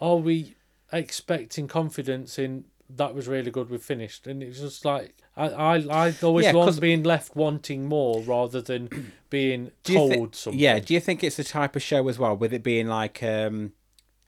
are 0.00 0.16
we 0.16 0.54
expecting 0.92 1.66
confidence 1.68 2.38
in 2.38 2.64
that 2.94 3.14
was 3.14 3.26
really 3.26 3.50
good 3.50 3.70
we 3.70 3.78
finished 3.78 4.26
and 4.26 4.42
it's 4.42 4.60
just 4.60 4.84
like 4.84 5.14
I 5.36 5.46
I 5.48 5.74
I 6.08 6.14
always 6.22 6.44
Yeah, 6.44 6.52
want 6.52 6.66
'cause- 6.68 6.80
being 6.80 7.02
left 7.02 7.34
wanting 7.34 7.86
more 7.86 8.20
rather 8.22 8.60
than 8.60 9.12
being 9.30 9.70
told 9.82 10.32
thi- 10.34 10.38
something. 10.38 10.60
Yeah, 10.60 10.78
do 10.78 10.92
you 10.94 11.00
think 11.00 11.24
it's 11.24 11.36
the 11.36 11.44
type 11.44 11.74
of 11.74 11.82
show 11.82 12.06
as 12.08 12.18
well, 12.18 12.36
with 12.36 12.52
it 12.52 12.62
being 12.62 12.86
like 12.88 13.22
um, 13.22 13.72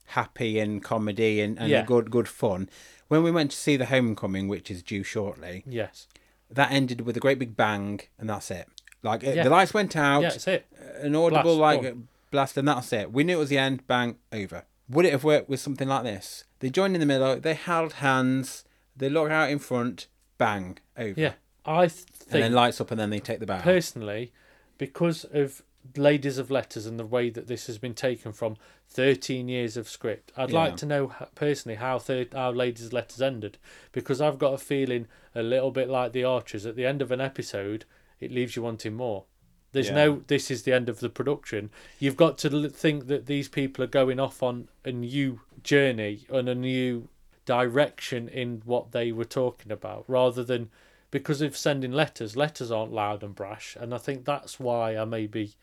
happy 0.05 0.57
and 0.59 0.83
comedy 0.83 1.41
and, 1.41 1.59
and 1.59 1.69
Yeah. 1.69 1.83
good 1.85 2.09
good 2.09 2.27
fun? 2.27 2.69
When 3.07 3.23
we 3.23 3.31
went 3.31 3.51
to 3.51 3.57
see 3.57 3.77
the 3.77 3.85
Homecoming, 3.85 4.47
which 4.47 4.71
is 4.71 4.81
due 4.81 5.03
shortly, 5.03 5.63
Yes. 5.67 6.07
that 6.49 6.71
ended 6.71 7.01
with 7.01 7.15
a 7.15 7.19
great 7.19 7.37
big 7.39 7.55
bang, 7.55 8.01
and 8.19 8.29
that's 8.29 8.49
it. 8.51 8.67
Like 9.03 9.23
uh, 9.23 9.31
Yeah. 9.31 9.43
the 9.43 9.49
lights 9.49 9.73
went 9.73 9.95
out, 9.95 10.21
Yeah, 10.23 10.29
that's 10.29 10.47
it. 10.47 10.65
an 11.01 11.15
audible 11.15 11.57
Blast, 11.57 11.83
like 11.83 11.95
blast, 12.31 12.57
and 12.57 12.67
that's 12.67 12.91
it. 12.93 13.11
We 13.11 13.23
knew 13.23 13.37
it 13.37 13.39
was 13.39 13.49
the 13.49 13.57
end. 13.59 13.85
Bang, 13.87 14.17
over. 14.31 14.63
Would 14.89 15.05
it 15.05 15.11
have 15.11 15.23
worked 15.23 15.49
with 15.49 15.59
something 15.59 15.87
like 15.87 16.03
this? 16.03 16.43
They 16.59 16.69
joined 16.69 16.95
in 16.95 16.99
the 16.99 17.05
middle. 17.05 17.39
They 17.39 17.53
held 17.53 17.93
hands. 17.93 18.63
They 18.95 19.09
looked 19.09 19.31
out 19.31 19.49
in 19.49 19.59
front. 19.59 20.07
Bang, 20.37 20.77
over. 20.97 21.19
Yeah. 21.19 21.33
I 21.65 21.87
th- 21.87 22.03
And 22.25 22.31
then 22.33 22.41
think 22.43 22.55
lights 22.55 22.81
up, 22.81 22.91
and 22.91 22.99
then 22.99 23.09
they 23.09 23.19
take 23.19 23.39
the 23.39 23.45
bow. 23.45 23.61
personally 23.61 24.31
because 24.77 25.23
of 25.25 25.61
ladies 25.95 26.37
of 26.37 26.49
letters 26.51 26.85
and 26.85 26.99
the 26.99 27.05
way 27.05 27.29
that 27.29 27.47
this 27.47 27.67
has 27.67 27.77
been 27.77 27.93
taken 27.93 28.31
from 28.33 28.55
13 28.89 29.47
years 29.47 29.77
of 29.77 29.87
script. 29.89 30.31
I'd 30.37 30.49
Yeah. 30.51 30.55
like 30.59 30.77
to 30.77 30.85
know 30.85 31.13
personally 31.35 31.75
how 31.75 31.99
thir- 31.99 32.27
how 32.33 32.51
ladies 32.51 32.87
of 32.87 32.93
letters 32.93 33.21
ended 33.21 33.57
because 33.91 34.21
i've 34.21 34.39
got 34.39 34.53
a 34.53 34.57
feeling 34.57 35.07
a 35.33 35.43
little 35.43 35.71
bit 35.71 35.89
like 35.89 36.11
the 36.11 36.23
archers. 36.23 36.65
At 36.65 36.75
the 36.75 36.85
end 36.85 37.01
of 37.01 37.11
an 37.11 37.21
episode 37.21 37.85
it 38.19 38.31
leaves 38.31 38.55
you 38.55 38.61
wanting 38.63 38.93
more. 38.93 39.25
There's 39.73 39.89
Yeah. 39.89 39.95
no 39.95 40.23
this 40.27 40.49
is 40.49 40.63
the 40.63 40.71
end 40.73 40.87
of 40.89 40.99
the 41.01 41.09
production. 41.09 41.69
You've 41.99 42.15
got 42.15 42.37
to 42.39 42.69
think 42.69 43.07
that 43.07 43.25
these 43.25 43.49
people 43.49 43.83
are 43.83 43.87
going 43.87 44.19
off 44.19 44.41
on 44.41 44.69
a 44.85 44.91
new 44.91 45.41
journey 45.63 46.25
and 46.29 46.47
a 46.47 46.55
new 46.55 47.09
direction 47.45 48.27
in 48.27 48.61
what 48.65 48.91
they 48.91 49.11
were 49.11 49.25
talking 49.25 49.71
about 49.71 50.03
rather 50.07 50.43
than 50.43 50.69
because 51.11 51.41
of 51.41 51.55
sending 51.55 51.91
letters 51.91 52.35
letters 52.35 52.71
aren't 52.71 52.91
loud 52.93 53.21
and 53.23 53.35
brash. 53.35 53.75
And 53.79 53.93
i 53.93 53.97
think 53.97 54.25
that's 54.25 54.59
why 54.59 54.97
i 54.97 55.05
maybe 55.05 55.53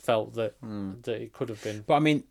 felt 0.00 0.34
that 0.34 0.54
hmm. 0.60 0.92
that 1.02 1.20
it 1.20 1.32
could 1.32 1.48
have 1.48 1.62
been 1.62 1.84
But 1.86 1.94
I 1.94 1.98
mean, 2.00 2.24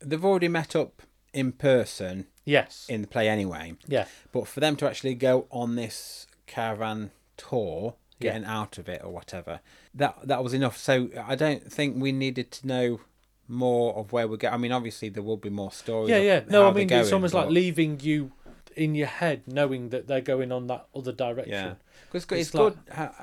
they've 0.00 0.24
already 0.24 0.48
met 0.48 0.76
up 0.76 1.02
in 1.32 1.52
person 1.52 2.26
yes 2.44 2.86
in 2.88 3.02
the 3.02 3.08
play 3.08 3.28
anyway. 3.28 3.74
yeah 3.86 4.06
But 4.32 4.48
for 4.48 4.60
them 4.60 4.76
to 4.76 4.86
actually 4.86 5.14
go 5.14 5.46
on 5.50 5.76
this 5.76 6.26
caravan 6.46 7.10
tour, 7.36 7.94
getting 8.20 8.44
out 8.44 8.78
of 8.78 8.88
it 8.88 9.02
or 9.04 9.10
whatever, 9.10 9.60
that 9.94 10.16
that 10.26 10.42
was 10.42 10.54
enough. 10.54 10.76
So 10.76 11.10
I 11.26 11.34
don't 11.34 11.70
think 11.70 12.00
we 12.00 12.12
needed 12.12 12.50
to 12.52 12.66
know 12.66 13.00
more 13.46 13.94
of 13.96 14.12
where 14.12 14.26
we're 14.26 14.36
going. 14.36 14.54
I 14.54 14.56
mean, 14.56 14.72
obviously 14.72 15.08
there 15.08 15.22
will 15.22 15.36
be 15.36 15.50
more 15.50 15.72
stories. 15.72 16.10
yeah 16.10 16.18
yeah 16.18 16.40
no 16.48 16.66
i 16.66 16.72
mean 16.72 16.90
it's 16.90 17.10
going, 17.10 17.14
almost 17.14 17.34
like 17.34 17.50
leaving 17.50 18.00
you 18.00 18.32
in 18.76 18.94
your 18.94 19.06
head 19.06 19.42
knowing 19.46 19.90
that 19.90 20.06
they're 20.06 20.20
going 20.20 20.52
on 20.52 20.66
that 20.68 20.86
other 20.94 21.12
direction 21.12 21.52
Yeah, 21.52 21.74
because 22.12 22.24
it's, 22.24 22.32
It's 22.32 22.50
good. 22.50 22.78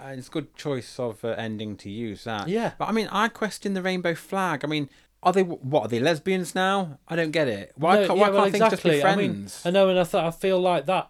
It's 0.07 0.29
good 0.29 0.55
choice 0.55 0.99
of 0.99 1.23
uh, 1.23 1.29
ending 1.29 1.77
to 1.77 1.89
use 1.89 2.23
that. 2.25 2.47
Yeah. 2.47 2.73
but 2.77 2.87
I 2.89 2.91
mean, 2.91 3.07
I 3.11 3.27
question 3.27 3.73
the 3.73 3.81
rainbow 3.81 4.15
flag. 4.15 4.63
I 4.63 4.67
mean, 4.67 4.89
are 5.23 5.33
they 5.33 5.43
what 5.43 5.83
are 5.83 5.87
they 5.87 5.99
lesbians 5.99 6.55
now? 6.55 6.99
I 7.07 7.15
don't 7.15 7.31
get 7.31 7.47
it. 7.47 7.73
Why 7.75 7.95
No, 8.01 8.07
can't, 8.07 8.17
yeah, 8.19 8.23
why 8.23 8.29
well, 8.29 8.41
can't 8.43 8.51
things 8.53 8.69
just 8.71 8.83
be 8.83 8.89
exactly. 8.89 9.11
I 9.11 9.15
mean, 9.15 9.33
friends? 9.33 9.61
I 9.65 9.69
know, 9.71 9.89
and 9.89 9.99
I 9.99 10.03
thought 10.03 10.25
I 10.25 10.31
feel 10.31 10.59
like 10.59 10.85
that 10.87 11.09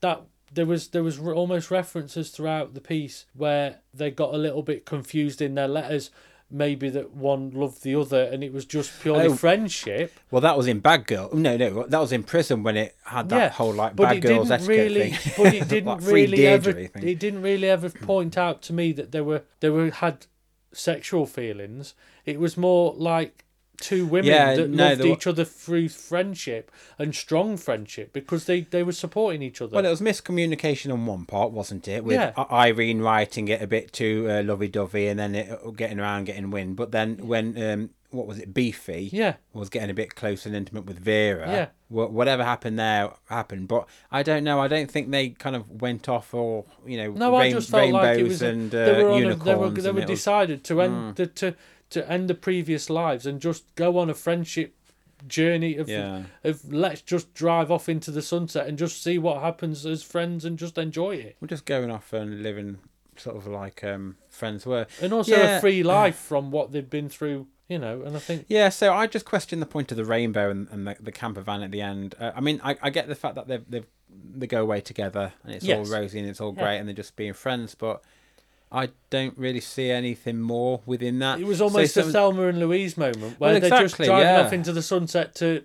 that 0.00 0.22
there 0.52 0.66
was 0.66 0.88
there 0.88 1.02
was 1.02 1.18
almost 1.18 1.70
references 1.70 2.30
throughout 2.30 2.74
the 2.74 2.80
piece 2.80 3.26
where 3.34 3.80
they 3.92 4.10
got 4.10 4.34
a 4.34 4.38
little 4.38 4.62
bit 4.62 4.86
confused 4.86 5.40
in 5.40 5.54
their 5.54 5.68
letters. 5.68 6.10
Maybe 6.56 6.88
that 6.90 7.14
one 7.14 7.50
loved 7.50 7.82
the 7.82 7.96
other, 7.96 8.22
and 8.22 8.44
it 8.44 8.52
was 8.52 8.64
just 8.64 9.00
purely 9.02 9.26
Oh. 9.26 9.34
friendship. 9.34 10.12
Well, 10.30 10.40
that 10.42 10.56
was 10.56 10.68
in 10.68 10.78
Bad 10.78 11.06
Girl. 11.08 11.28
No, 11.34 11.56
no, 11.56 11.82
that 11.82 11.98
was 11.98 12.12
in 12.12 12.22
prison 12.22 12.62
when 12.62 12.76
it 12.76 12.94
had 13.04 13.28
that 13.30 13.36
yeah, 13.36 13.48
whole 13.48 13.72
like 13.74 13.96
Bad 13.96 14.22
Girls 14.22 14.48
didn't 14.48 14.52
etiquette 14.62 14.68
really, 14.68 15.10
thing. 15.10 15.32
but 15.44 15.54
it 15.54 15.68
didn't 15.74 15.86
Like 15.88 16.00
really 16.02 16.46
ever. 16.46 16.72
thing. 16.72 17.08
It 17.08 17.18
didn't 17.18 17.42
really 17.42 17.68
ever 17.68 17.90
point 17.90 18.38
out 18.38 18.62
to 18.62 18.72
me 18.72 18.92
that 18.92 19.10
there 19.10 19.24
were 19.24 19.42
there 19.58 19.72
were 19.72 19.90
had 19.90 20.26
sexual 20.72 21.26
feelings. 21.26 21.94
It 22.24 22.38
was 22.38 22.56
more 22.56 22.94
like 22.96 23.43
two 23.80 24.06
women 24.06 24.30
Yeah, 24.30 24.54
that 24.54 24.70
no, 24.70 24.88
loved 24.90 25.04
each 25.04 25.26
other 25.26 25.44
through 25.44 25.88
friendship 25.88 26.70
and 26.98 27.14
strong 27.14 27.56
friendship 27.56 28.12
because 28.12 28.44
they 28.46 28.62
they 28.62 28.82
were 28.82 28.92
supporting 28.92 29.42
each 29.42 29.60
other. 29.60 29.74
Well, 29.76 29.84
it 29.86 29.90
was 29.90 30.00
miscommunication 30.00 30.92
on 30.92 31.06
one 31.06 31.24
part, 31.26 31.52
wasn't 31.52 31.88
it? 31.88 32.04
With 32.04 32.14
Yeah. 32.16 32.32
Irene 32.50 33.00
writing 33.00 33.48
it 33.48 33.60
a 33.62 33.66
bit 33.66 33.92
too 33.92 34.26
uh, 34.30 34.42
lovey-dovey, 34.42 35.06
and 35.08 35.18
then 35.18 35.34
it 35.34 35.50
uh, 35.50 35.70
getting 35.70 35.98
around, 36.00 36.24
getting 36.24 36.50
wind. 36.50 36.76
But 36.76 36.92
then 36.92 37.26
when 37.26 37.60
um, 37.62 37.90
what 38.10 38.26
was 38.26 38.38
it, 38.38 38.54
Beefy? 38.54 39.10
Yeah. 39.12 39.34
was 39.52 39.68
getting 39.68 39.90
a 39.90 39.94
bit 39.94 40.14
close 40.14 40.46
and 40.46 40.54
intimate 40.54 40.86
with 40.86 40.98
Vera. 41.00 41.50
Yeah. 41.50 41.66
whatever 41.88 42.44
happened 42.44 42.78
there 42.78 43.10
happened. 43.28 43.66
But 43.68 43.86
I 44.12 44.22
don't 44.22 44.44
know. 44.44 44.60
I 44.60 44.68
don't 44.68 44.90
think 44.90 45.10
they 45.10 45.30
kind 45.30 45.56
of 45.56 45.68
went 45.82 46.08
off 46.08 46.32
or 46.32 46.64
you 46.86 46.96
know 46.96 47.10
No, 47.12 47.32
rain- 47.32 47.54
rainbows 47.54 47.72
like 47.72 48.18
it 48.18 48.22
was 48.22 48.42
a- 48.42 48.48
and 48.48 48.74
uh, 48.74 48.84
they 48.84 49.02
were 49.02 49.10
on 49.10 49.16
a, 49.16 49.20
unicorns. 49.20 49.44
they 49.44 49.54
were 49.54 49.70
they 49.70 49.90
were 49.90 49.98
it 50.00 50.08
was- 50.08 50.18
decided 50.20 50.64
to 50.64 50.80
end 50.82 51.16
the, 51.16 51.26
to 51.26 51.54
to 51.94 52.10
end 52.10 52.28
the 52.30 52.34
previous 52.34 52.88
lives 52.90 53.26
and 53.26 53.40
just 53.40 53.74
go 53.74 53.98
on 53.98 54.08
a 54.10 54.14
friendship 54.14 54.74
journey 55.26 55.76
of 55.76 55.88
Yeah. 55.88 56.24
of 56.42 56.72
let's 56.72 57.00
just 57.00 57.32
drive 57.34 57.70
off 57.70 57.88
into 57.88 58.10
the 58.10 58.22
sunset 58.22 58.66
and 58.66 58.76
just 58.76 59.02
see 59.02 59.18
what 59.18 59.40
happens 59.40 59.86
as 59.86 60.02
friends 60.02 60.44
and 60.44 60.58
just 60.58 60.76
enjoy 60.76 61.16
it. 61.16 61.36
We're 61.40 61.48
just 61.48 61.64
going 61.64 61.90
off 61.90 62.12
and 62.12 62.42
living 62.42 62.78
sort 63.16 63.36
of 63.36 63.46
like 63.46 63.82
um, 63.84 64.16
friends 64.28 64.66
were. 64.66 64.86
And 65.00 65.12
also 65.12 65.36
Yeah. 65.36 65.56
a 65.58 65.60
free 65.60 65.82
life 65.82 66.16
from 66.16 66.50
what 66.50 66.72
they've 66.72 66.88
been 66.90 67.08
through 67.08 67.46
You 67.66 67.78
know, 67.78 68.02
and 68.02 68.14
I 68.14 68.18
think 68.18 68.44
Yeah, 68.48 68.68
so 68.68 68.92
I 68.92 69.06
just 69.06 69.24
question 69.24 69.58
the 69.60 69.64
point 69.66 69.90
of 69.90 69.96
the 69.96 70.04
rainbow 70.04 70.50
and, 70.50 70.68
and 70.70 70.86
the, 70.86 70.96
the 71.00 71.12
camper 71.12 71.40
van 71.40 71.62
at 71.62 71.70
the 71.70 71.80
end. 71.80 72.14
Uh, 72.20 72.32
I 72.36 72.40
mean, 72.42 72.60
I, 72.62 72.76
I 72.82 72.90
get 72.90 73.08
the 73.08 73.14
fact 73.14 73.36
that 73.36 73.48
they've, 73.48 73.64
they've 73.68 73.86
they 74.36 74.46
go 74.46 74.60
away 74.60 74.80
together 74.82 75.32
and 75.42 75.54
it's 75.54 75.64
Yes. 75.64 75.78
all 75.88 75.98
rosy 75.98 76.18
and 76.18 76.28
it's 76.28 76.40
all 76.42 76.52
Yeah. 76.54 76.62
great 76.62 76.76
and 76.78 76.86
they're 76.86 76.94
just 76.94 77.16
being 77.16 77.32
friends, 77.32 77.74
but 77.74 78.02
I 78.74 78.88
don't 79.10 79.38
really 79.38 79.60
see 79.60 79.90
anything 79.90 80.40
more 80.40 80.80
within 80.84 81.20
that. 81.20 81.38
it 81.40 81.46
was 81.46 81.58
So 81.58 81.64
almost 81.66 81.96
a 81.96 82.02
some- 82.02 82.12
Thelma 82.12 82.48
and 82.48 82.58
Louise 82.58 82.96
moment 82.96 83.38
where 83.38 83.52
Well, 83.52 83.60
they're 83.60 83.70
just 83.70 83.82
exactly, 83.82 84.06
driving 84.06 84.26
yeah. 84.26 84.40
off 84.42 84.52
into 84.52 84.72
the 84.72 84.82
sunset 84.82 85.34
to 85.36 85.64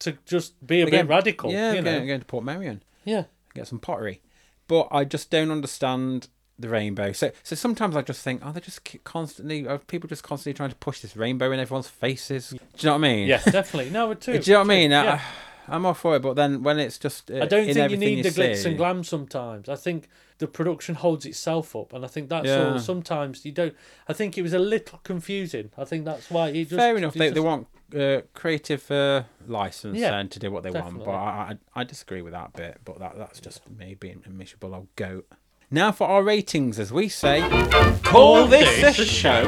to 0.00 0.16
just 0.26 0.66
be 0.66 0.80
a 0.80 0.86
Again, 0.86 1.06
bit 1.06 1.10
radical. 1.10 1.50
Yeah, 1.52 1.72
you 1.72 1.82
know? 1.82 1.92
going, 1.96 2.06
going 2.06 2.20
to 2.20 2.26
Portmeirion, 2.26 2.80
yeah. 3.04 3.24
get 3.54 3.66
some 3.66 3.78
pottery, 3.78 4.20
but 4.68 4.88
I 4.90 5.04
just 5.04 5.30
don't 5.30 5.50
understand 5.50 6.28
the 6.58 6.68
rainbow. 6.68 7.12
So 7.12 7.30
so 7.42 7.54
sometimes 7.56 7.96
I 7.96 8.02
just 8.02 8.22
think, 8.22 8.40
oh, 8.44 8.52
they're 8.52 8.60
just 8.62 8.80
constantly, 9.04 9.66
are 9.66 9.78
people 9.78 10.08
just 10.08 10.22
constantly 10.22 10.54
trying 10.56 10.70
to 10.70 10.76
push 10.76 11.00
this 11.00 11.16
rainbow 11.16 11.50
in 11.52 11.60
everyone's 11.60 11.88
faces? 11.88 12.50
Do 12.50 12.56
you 12.56 12.86
know 12.86 12.92
what 12.92 12.98
I 12.98 13.00
mean? 13.12 13.28
Yeah, 13.28 13.42
definitely. 13.44 13.90
No, 13.90 14.08
we're 14.08 14.14
too. 14.14 14.38
Do 14.38 14.50
you 14.50 14.54
know 14.54 14.60
what 14.60 14.64
I 14.66 14.76
mean? 14.76 14.90
Yeah. 14.90 15.20
I, 15.68 15.74
I'm 15.74 15.86
all 15.86 15.94
for 15.94 16.16
it, 16.16 16.20
but 16.22 16.34
then 16.34 16.62
when 16.62 16.78
it's 16.78 16.98
just, 16.98 17.30
uh, 17.30 17.40
I 17.42 17.46
don't 17.46 17.68
in 17.68 17.74
think 17.74 17.90
you 17.90 17.96
need 17.98 18.24
the 18.24 18.30
glitz 18.30 18.56
see- 18.62 18.68
and 18.70 18.76
glam 18.78 19.04
sometimes. 19.04 19.68
I 19.68 19.76
think 19.76 20.08
the 20.40 20.48
production 20.48 20.96
holds 20.96 21.24
itself 21.24 21.76
up, 21.76 21.92
and 21.92 22.04
I 22.04 22.08
think 22.08 22.28
that's 22.28 22.48
Yeah. 22.48 22.72
all. 22.72 22.78
Sometimes 22.80 23.44
you 23.44 23.52
don't. 23.52 23.74
I 24.08 24.12
think 24.12 24.36
it 24.36 24.42
was 24.42 24.52
a 24.52 24.58
little 24.58 24.98
confusing. 25.04 25.70
I 25.78 25.84
think 25.84 26.04
that's 26.04 26.28
why 26.30 26.48
it 26.48 26.64
just. 26.64 26.76
Fair 26.76 26.96
enough. 26.96 27.14
They, 27.14 27.26
just- 27.26 27.34
they 27.34 27.40
want 27.40 27.66
uh, 27.96 28.22
creative 28.34 28.90
uh, 28.90 29.22
license 29.46 29.96
Yeah, 29.98 30.18
and 30.18 30.30
to 30.32 30.38
do 30.38 30.50
what 30.50 30.62
they 30.62 30.70
want, 30.70 30.98
but 31.04 31.10
I, 31.10 31.56
I 31.74 31.80
I 31.80 31.84
disagree 31.84 32.22
with 32.22 32.32
that 32.32 32.52
bit. 32.54 32.78
But 32.84 32.98
that 32.98 33.16
that's 33.18 33.40
just 33.40 33.68
me 33.70 33.94
being 33.94 34.22
a 34.26 34.30
miserable 34.30 34.74
old 34.74 34.88
goat. 34.96 35.26
Now 35.70 35.92
for 35.92 36.06
our 36.08 36.22
ratings, 36.22 36.78
as 36.80 36.92
we 36.92 37.08
say, 37.08 37.40
call 38.02 38.46
this 38.46 38.98
a 38.98 39.04
show. 39.04 39.44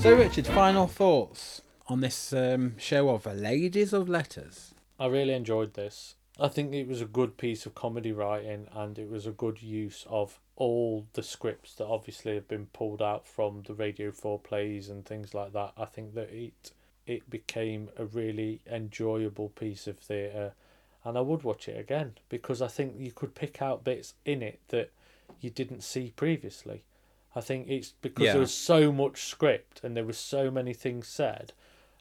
So 0.00 0.14
Richard, 0.16 0.46
final 0.46 0.86
thoughts 0.86 1.62
on 1.88 2.00
this 2.00 2.32
um, 2.32 2.74
show 2.78 3.08
of 3.08 3.24
Ladies 3.26 3.92
of 3.92 4.08
Letters. 4.08 4.74
I 4.98 5.06
really 5.06 5.32
enjoyed 5.34 5.74
this. 5.74 6.15
I 6.38 6.48
think 6.48 6.74
it 6.74 6.86
was 6.86 7.00
a 7.00 7.06
good 7.06 7.38
piece 7.38 7.64
of 7.64 7.74
comedy 7.74 8.12
writing, 8.12 8.68
and 8.72 8.98
it 8.98 9.08
was 9.08 9.26
a 9.26 9.30
good 9.30 9.62
use 9.62 10.04
of 10.08 10.38
all 10.56 11.06
the 11.14 11.22
scripts 11.22 11.74
that 11.74 11.86
obviously 11.86 12.34
have 12.34 12.46
been 12.48 12.66
pulled 12.66 13.00
out 13.00 13.26
from 13.26 13.62
the 13.66 13.74
Radio 13.74 14.10
Four 14.12 14.38
plays 14.38 14.90
and 14.90 15.04
things 15.04 15.32
like 15.32 15.52
that. 15.54 15.72
I 15.78 15.86
think 15.86 16.14
that 16.14 16.30
it 16.30 16.72
it 17.06 17.30
became 17.30 17.88
a 17.96 18.04
really 18.04 18.60
enjoyable 18.70 19.48
piece 19.50 19.86
of 19.86 19.98
theatre, 19.98 20.52
and 21.04 21.16
I 21.16 21.20
would 21.22 21.42
watch 21.42 21.68
it 21.68 21.78
again 21.78 22.14
because 22.28 22.60
I 22.60 22.68
think 22.68 22.94
you 22.98 23.12
could 23.12 23.34
pick 23.34 23.62
out 23.62 23.84
bits 23.84 24.14
in 24.24 24.42
it 24.42 24.60
that 24.68 24.90
you 25.40 25.48
didn't 25.50 25.82
see 25.84 26.12
previously. 26.16 26.82
I 27.34 27.40
think 27.40 27.68
it's 27.68 27.92
because 28.02 28.24
Yeah. 28.24 28.32
there 28.32 28.40
was 28.40 28.52
so 28.54 28.90
much 28.90 29.24
script 29.24 29.80
and 29.84 29.96
there 29.96 30.04
was 30.04 30.18
so 30.18 30.50
many 30.50 30.72
things 30.74 31.06
said. 31.06 31.52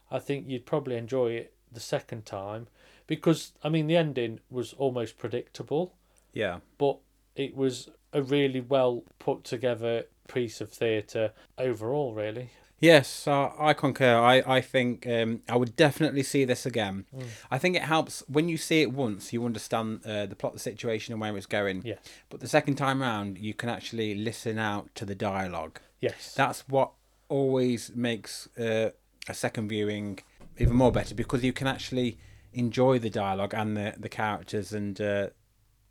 I 0.09 0.19
think 0.19 0.47
you'd 0.47 0.65
probably 0.65 0.95
enjoy 0.95 1.31
it 1.33 1.53
the 1.71 1.79
second 1.79 2.25
time 2.25 2.67
because 3.07 3.53
I 3.63 3.69
mean 3.69 3.87
the 3.87 3.97
ending 3.97 4.39
was 4.49 4.73
almost 4.73 5.17
predictable, 5.17 5.95
Yeah. 6.33 6.59
but 6.77 6.97
it 7.35 7.55
was 7.55 7.89
a 8.13 8.21
really 8.21 8.61
well 8.61 9.03
put 9.19 9.43
together 9.43 10.05
piece 10.27 10.61
of 10.61 10.71
theatre 10.71 11.33
overall. 11.57 12.13
Really, 12.13 12.49
Yes, 12.79 13.25
uh, 13.27 13.51
I 13.57 13.73
concur. 13.73 14.17
I, 14.19 14.43
I 14.45 14.61
think 14.61 15.07
um, 15.07 15.41
I 15.47 15.55
would 15.55 15.75
definitely 15.77 16.23
see 16.23 16.43
this 16.45 16.65
again. 16.65 17.05
Mm. 17.15 17.23
I 17.49 17.57
think 17.57 17.75
it 17.75 17.83
helps 17.83 18.21
when 18.27 18.49
you 18.49 18.57
see 18.57 18.81
it 18.81 18.91
once, 18.91 19.31
you 19.31 19.45
understand 19.45 20.01
uh, 20.05 20.25
the 20.25 20.35
plot, 20.35 20.53
the 20.53 20.59
situation, 20.59 21.13
and 21.13 21.21
where 21.21 21.35
it's 21.37 21.45
going. 21.45 21.81
yes, 21.85 21.99
But 22.29 22.41
the 22.41 22.49
second 22.49 22.75
time 22.75 23.01
round, 23.01 23.37
you 23.37 23.53
can 23.53 23.69
actually 23.69 24.13
listen 24.15 24.59
out 24.59 24.93
to 24.95 25.05
the 25.05 25.15
dialogue. 25.15 25.79
yes, 26.01 26.33
That's 26.35 26.67
what 26.67 26.91
always 27.29 27.91
makes 27.95 28.47
uh, 28.57 28.91
a 29.27 29.33
second 29.33 29.69
viewing 29.69 30.19
even 30.59 30.75
more 30.75 30.91
better 30.91 31.15
because 31.15 31.43
you 31.43 31.53
can 31.53 31.67
actually 31.67 32.17
enjoy 32.55 32.97
the 32.97 33.09
dialogue 33.09 33.53
and 33.53 33.77
the, 33.77 33.93
the 33.97 34.09
characters 34.09 34.73
and 34.73 34.99
uh, 34.99 35.27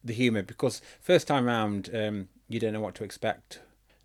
the 0.02 0.12
humour. 0.12 0.42
Because 0.42 0.82
first 1.00 1.28
time 1.28 1.44
round, 1.44 1.90
um, 1.94 2.28
you 2.48 2.58
don't 2.58 2.72
know 2.72 2.80
what 2.80 2.96
to 2.96 3.04
expect. 3.04 3.60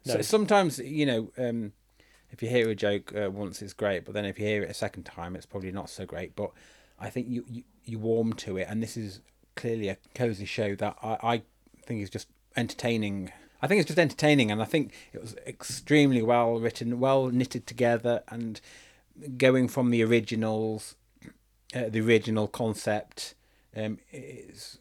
So 0.06 0.22
sometimes, 0.22 0.80
you 0.80 1.06
know, 1.06 1.32
um, 1.38 1.74
if 2.32 2.42
you 2.42 2.50
hear 2.50 2.70
a 2.70 2.76
joke 2.76 3.14
uh, 3.16 3.30
once, 3.30 3.62
it's 3.62 3.74
great, 3.74 4.06
but 4.06 4.14
then 4.14 4.26
if 4.26 4.40
you 4.40 4.46
hear 4.46 4.64
it 4.64 4.70
a 4.70 4.74
second 4.74 5.04
time, 5.04 5.36
it's 5.36 5.46
probably 5.46 5.72
not 5.72 5.90
so 5.90 6.06
great. 6.06 6.36
But 6.36 6.52
I 7.00 7.10
think 7.10 7.28
you, 7.28 7.46
you, 7.48 7.64
you 7.86 8.00
warm 8.00 8.34
to 8.34 8.58
it, 8.58 8.68
and 8.70 8.82
this 8.82 8.98
is 8.98 9.22
clearly 9.56 9.90
a 9.90 9.98
cozy 10.16 10.46
show 10.46 10.76
that 10.76 10.98
I, 11.04 11.18
I 11.22 11.42
think 11.86 12.02
is 12.02 12.10
just 12.10 12.28
entertaining. 12.56 13.32
I 13.62 13.68
think 13.68 13.82
it's 13.82 13.88
just 13.88 14.00
entertaining, 14.00 14.52
and 14.52 14.62
I 14.62 14.66
think 14.66 14.94
it 15.14 15.22
was 15.22 15.36
extremely 15.46 16.22
well 16.22 16.60
written, 16.60 17.00
well 17.00 17.28
knitted 17.28 17.68
together, 17.68 18.24
and 18.30 18.62
going 19.38 19.68
from 19.68 19.90
the 19.90 20.04
originals, 20.04 20.96
uh, 21.76 21.90
the 21.90 22.02
original 22.02 22.48
concept, 22.48 23.36
um, 23.76 24.00
it's 24.12 24.80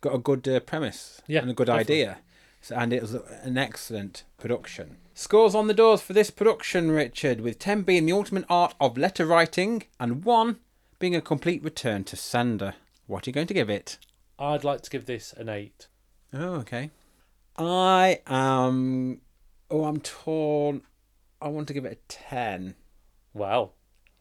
got 0.00 0.14
a 0.14 0.18
good 0.18 0.46
uh, 0.48 0.60
premise 0.60 1.20
Yeah, 1.26 1.40
and 1.42 1.50
a 1.50 1.54
good 1.54 1.66
definitely. 1.66 1.94
idea. 2.02 2.18
So, 2.60 2.74
and 2.76 2.92
it 2.92 3.02
was 3.02 3.14
an 3.14 3.56
excellent 3.56 4.24
production. 4.36 4.96
Scores 5.14 5.54
on 5.54 5.66
the 5.68 5.74
doors 5.74 6.00
for 6.00 6.12
this 6.12 6.30
production, 6.30 6.90
Richard, 6.90 7.40
with 7.40 7.58
10 7.58 7.82
being 7.82 8.06
the 8.06 8.12
ultimate 8.12 8.44
art 8.48 8.74
of 8.80 8.98
letter 8.98 9.26
writing 9.26 9.84
and 10.00 10.24
1 10.24 10.56
being 10.98 11.14
a 11.14 11.20
complete 11.20 11.62
return 11.62 12.04
to 12.04 12.16
sender. 12.16 12.74
What 13.06 13.26
are 13.26 13.30
you 13.30 13.34
going 13.34 13.46
to 13.46 13.54
give 13.54 13.70
it? 13.70 13.98
I'd 14.38 14.64
like 14.64 14.82
to 14.82 14.90
give 14.90 15.06
this 15.06 15.32
an 15.32 15.48
eight. 15.48 15.86
Oh, 16.32 16.54
okay. 16.56 16.90
I 17.56 18.20
am. 18.26 19.20
Oh, 19.70 19.84
I'm 19.84 20.00
torn. 20.00 20.82
I 21.40 21.48
want 21.48 21.68
to 21.68 21.74
give 21.74 21.84
it 21.84 21.92
a 21.92 22.12
10. 22.12 22.74
Wow. 23.34 23.70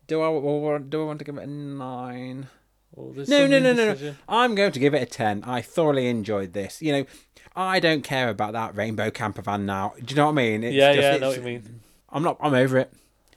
Do 0.08 0.22
I, 0.22 0.28
or 0.28 0.80
do 0.80 1.01
I 1.01 1.05
want 1.05 1.20
to 1.20 1.26
give 1.26 1.38
it 1.38 1.43
a 1.43 1.47
9? 1.47 2.47
Well, 2.95 3.12
there's 3.14 3.30
No, 3.30 3.45
no, 3.45 3.60
no, 3.60 3.74
no, 3.74 3.93
no. 3.93 4.16
I'm 4.28 4.55
going 4.55 4.72
to 4.72 4.80
give 4.80 4.93
it 4.93 5.01
a 5.03 5.05
10. 5.05 5.43
I 5.43 5.62
thoroughly 5.62 6.08
enjoyed 6.08 6.53
this. 6.53 6.82
You 6.82 6.93
know, 6.93 7.05
I 7.55 7.80
don't 7.80 8.03
care 8.03 8.30
about 8.30 8.53
that 8.53 8.76
rainbow 8.76 9.12
camper 9.12 9.41
van 9.41 9.66
now. 9.66 9.93
Do 10.03 10.05
you 10.14 10.16
know 10.16 10.26
what 10.26 10.32
I 10.32 10.36
mean? 10.36 10.64
It's 10.64 10.74
yeah, 10.76 10.93
just, 10.93 11.03
yeah, 11.03 11.14
I 11.14 11.18
know 11.18 11.28
what 11.30 11.38
you 11.38 11.43
mean. 11.43 11.82
I'm 12.10 12.24
not. 12.24 12.38
I'm 12.39 12.53
over 12.53 12.78
it. 12.78 12.93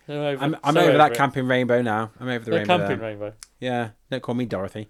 I'm 0.09 0.15
over, 0.15 0.45
I'm, 0.45 0.57
I'm 0.65 0.75
so 0.75 0.81
over, 0.81 0.99
that 0.99 1.13
it. 1.13 1.17
camping 1.17 1.47
rainbow 1.47 1.83
now. 1.83 2.11
I'm 2.19 2.29
over 2.29 2.45
the, 2.45 2.51
The 2.51 2.57
rainbow. 2.59 2.79
camping 2.79 2.99
there. 2.99 3.09
rainbow. 3.09 3.33
Yeah, 3.59 3.91
don't 4.11 4.23
call 4.23 4.35
me 4.35 4.45
Dorothy. 4.45 4.89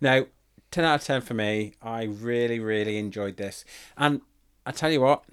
No, 0.00 0.26
10 0.70 0.84
out 0.84 1.00
of 1.00 1.06
10 1.06 1.20
for 1.22 1.34
me. 1.34 1.74
I 1.82 2.04
really, 2.04 2.58
really 2.60 2.98
enjoyed 2.98 3.36
this. 3.36 3.64
And 3.96 4.20
I 4.66 4.72
tell 4.72 4.90
you 4.90 5.00
what, 5.00 5.24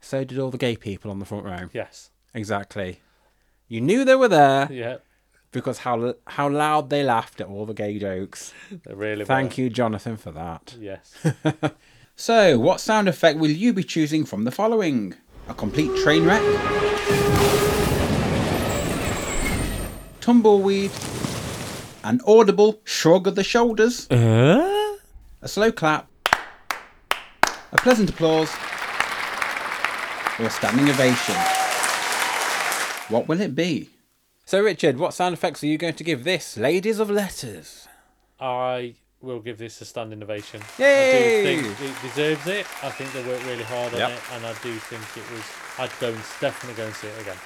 so 0.00 0.24
did 0.24 0.38
all 0.38 0.50
the 0.50 0.58
gay 0.58 0.76
people 0.76 1.10
on 1.10 1.18
the 1.18 1.24
front 1.24 1.44
row. 1.44 1.68
Yes. 1.72 2.10
Exactly. 2.34 3.00
You 3.68 3.80
knew 3.80 4.04
they 4.04 4.14
were 4.16 4.28
there 4.28 4.68
Yeah. 4.70 4.96
Because 5.52 5.78
how 5.78 6.14
how 6.26 6.48
loud 6.48 6.90
they 6.90 7.04
laughed 7.04 7.40
at 7.40 7.46
all 7.46 7.66
the 7.66 7.74
gay 7.74 7.98
jokes. 7.98 8.52
They 8.84 8.94
really 8.94 9.24
Thank 9.24 9.58
you, 9.58 9.70
Jonathan, 9.70 10.16
for 10.16 10.32
that. 10.32 10.74
Yes. 10.80 11.14
So, 12.14 12.58
what 12.58 12.80
sound 12.80 13.08
effect 13.08 13.38
will 13.38 13.50
you 13.50 13.72
be 13.72 13.82
choosing 13.82 14.24
from 14.24 14.44
the 14.44 14.50
following? 14.50 15.14
A 15.48 15.54
complete 15.54 15.90
train 16.02 16.24
wreck? 16.24 16.42
Tumbleweed? 20.20 20.90
An 22.04 22.20
audible 22.26 22.80
shrug 22.84 23.26
of 23.26 23.34
the 23.34 23.42
shoulders? 23.42 24.08
Uh? 24.10 24.96
A 25.40 25.48
slow 25.48 25.72
clap? 25.72 26.08
A 27.72 27.76
pleasant 27.78 28.10
applause? 28.10 28.50
Or 30.38 30.46
a 30.46 30.50
standing 30.50 30.88
ovation? 30.90 31.34
What 33.08 33.26
will 33.26 33.40
it 33.40 33.54
be? 33.54 33.88
So, 34.52 34.60
Richard, 34.60 34.98
what 34.98 35.14
sound 35.14 35.32
effects 35.32 35.64
are 35.64 35.66
you 35.66 35.78
going 35.78 35.94
to 35.94 36.04
give 36.04 36.24
this, 36.24 36.58
Ladies 36.58 36.98
of 36.98 37.08
Letters? 37.08 37.88
I 38.38 38.96
will 39.22 39.40
give 39.40 39.56
this 39.56 39.80
a 39.80 39.86
standing 39.86 40.22
ovation. 40.22 40.60
Yay! 40.78 41.08
I 41.08 41.10
do 41.10 41.42
think 41.64 41.80
it 41.80 42.02
deserves 42.02 42.46
it. 42.46 42.66
I 42.82 42.90
think 42.90 43.10
they 43.14 43.26
worked 43.26 43.46
really 43.46 43.64
hard 43.64 43.94
on 43.94 44.00
Yep. 44.00 44.10
it, 44.10 44.20
and 44.32 44.44
I 44.44 44.52
do 44.62 44.74
think 44.76 45.00
it 45.16 45.24
was. 45.32 45.42
I'd 45.78 45.98
go 46.00 46.08
and 46.08 46.22
definitely 46.38 46.76
go 46.76 46.84
and 46.84 46.94
see 46.94 47.06
it 47.06 47.18
again. 47.22 47.38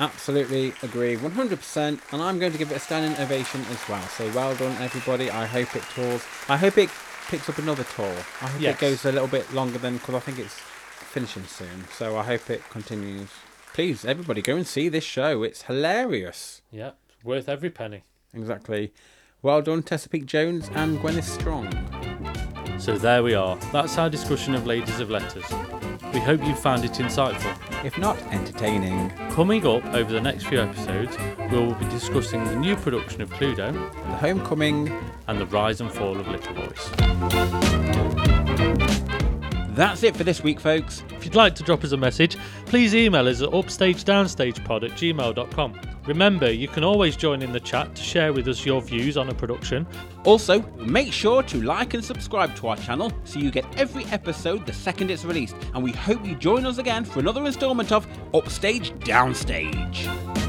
Absolutely 0.00 0.72
agree, 0.82 1.18
100%, 1.18 2.00
and 2.10 2.22
I'm 2.22 2.38
going 2.38 2.52
to 2.52 2.58
give 2.58 2.70
it 2.72 2.76
a 2.78 2.80
standing 2.80 3.22
ovation 3.22 3.60
as 3.70 3.86
well. 3.86 4.00
So 4.16 4.26
well 4.30 4.56
done, 4.56 4.80
everybody. 4.80 5.30
I 5.30 5.44
hope 5.44 5.76
it 5.76 5.82
tours. 5.94 6.24
I 6.48 6.56
hope 6.56 6.78
it 6.78 6.88
picks 7.28 7.50
up 7.50 7.58
another 7.58 7.84
tour. 7.84 8.16
I 8.40 8.46
hope 8.46 8.62
Yes. 8.62 8.76
it 8.76 8.80
goes 8.80 9.04
a 9.04 9.12
little 9.12 9.28
bit 9.28 9.52
longer 9.52 9.76
than 9.76 9.98
because 9.98 10.14
I 10.14 10.20
think 10.20 10.38
it's 10.38 10.54
finishing 10.54 11.44
soon. 11.44 11.84
So 11.92 12.16
I 12.16 12.22
hope 12.22 12.48
it 12.48 12.66
continues. 12.70 13.28
Please, 13.76 14.06
everybody, 14.06 14.40
go 14.40 14.56
and 14.56 14.66
see 14.66 14.88
this 14.88 15.04
show. 15.04 15.42
It's 15.42 15.64
hilarious. 15.64 16.62
Yeah, 16.70 16.92
worth 17.22 17.46
every 17.46 17.68
penny. 17.68 18.04
Exactly. 18.32 18.94
Well 19.42 19.60
done, 19.60 19.82
Tessa 19.82 20.08
Peake-Jones 20.08 20.70
and 20.74 20.98
Gwyneth 20.98 21.24
Strong. 21.24 21.68
So 22.80 22.96
there 22.96 23.22
we 23.22 23.34
are. 23.34 23.56
That's 23.74 23.98
our 23.98 24.08
discussion 24.08 24.54
of 24.54 24.66
Ladies 24.66 24.98
of 24.98 25.10
Letters. 25.10 25.44
We 26.14 26.20
hope 26.20 26.42
you 26.42 26.54
found 26.54 26.86
it 26.86 26.92
insightful. 26.92 27.54
If 27.84 27.98
not 27.98 28.16
entertaining, 28.32 29.10
Coming 29.36 29.66
up 29.66 29.84
over 29.92 30.10
the 30.10 30.22
next 30.22 30.46
few 30.46 30.62
episodes, 30.62 31.14
we 31.52 31.58
will 31.58 31.74
be 31.74 31.84
discussing 31.90 32.42
the 32.44 32.56
new 32.56 32.76
production 32.76 33.20
of 33.20 33.28
Cluedo 33.28 33.74
The 33.92 34.16
Homecoming, 34.16 34.90
and 35.28 35.38
the 35.38 35.44
rise 35.44 35.82
and 35.82 35.92
fall 35.92 36.18
of 36.18 36.26
Little 36.26 36.54
Voice. 36.54 36.90
That's 39.76 40.02
it 40.02 40.16
for 40.16 40.24
this 40.24 40.42
week, 40.42 40.58
folks. 40.58 41.04
If 41.10 41.26
you'd 41.26 41.34
like 41.34 41.54
to 41.56 41.62
drop 41.62 41.84
us 41.84 41.92
a 41.92 41.98
message, 41.98 42.38
please 42.64 42.94
email 42.94 43.28
us 43.28 43.42
at 43.42 43.50
upstagedownstagepod 43.50 44.84
at 44.84 44.92
gmail.com. 44.92 45.80
Remember, 46.06 46.50
you 46.50 46.66
can 46.66 46.82
always 46.82 47.14
join 47.14 47.42
in 47.42 47.52
the 47.52 47.60
chat 47.60 47.94
to 47.94 48.02
share 48.02 48.32
with 48.32 48.48
us 48.48 48.64
your 48.64 48.80
views 48.80 49.18
on 49.18 49.28
a 49.28 49.34
production. 49.34 49.86
Also, 50.24 50.62
make 50.78 51.12
sure 51.12 51.42
to 51.42 51.60
like 51.60 51.92
and 51.92 52.02
subscribe 52.02 52.56
to 52.56 52.68
our 52.68 52.76
channel 52.78 53.12
so 53.24 53.38
you 53.38 53.50
get 53.50 53.66
every 53.78 54.06
episode 54.06 54.64
the 54.64 54.72
second 54.72 55.10
it's 55.10 55.26
released. 55.26 55.56
And 55.74 55.84
we 55.84 55.92
hope 55.92 56.24
you 56.24 56.36
join 56.36 56.64
us 56.64 56.78
again 56.78 57.04
for 57.04 57.20
another 57.20 57.44
instalment 57.44 57.92
of 57.92 58.06
Upstage 58.32 58.92
Downstage. 59.00 60.45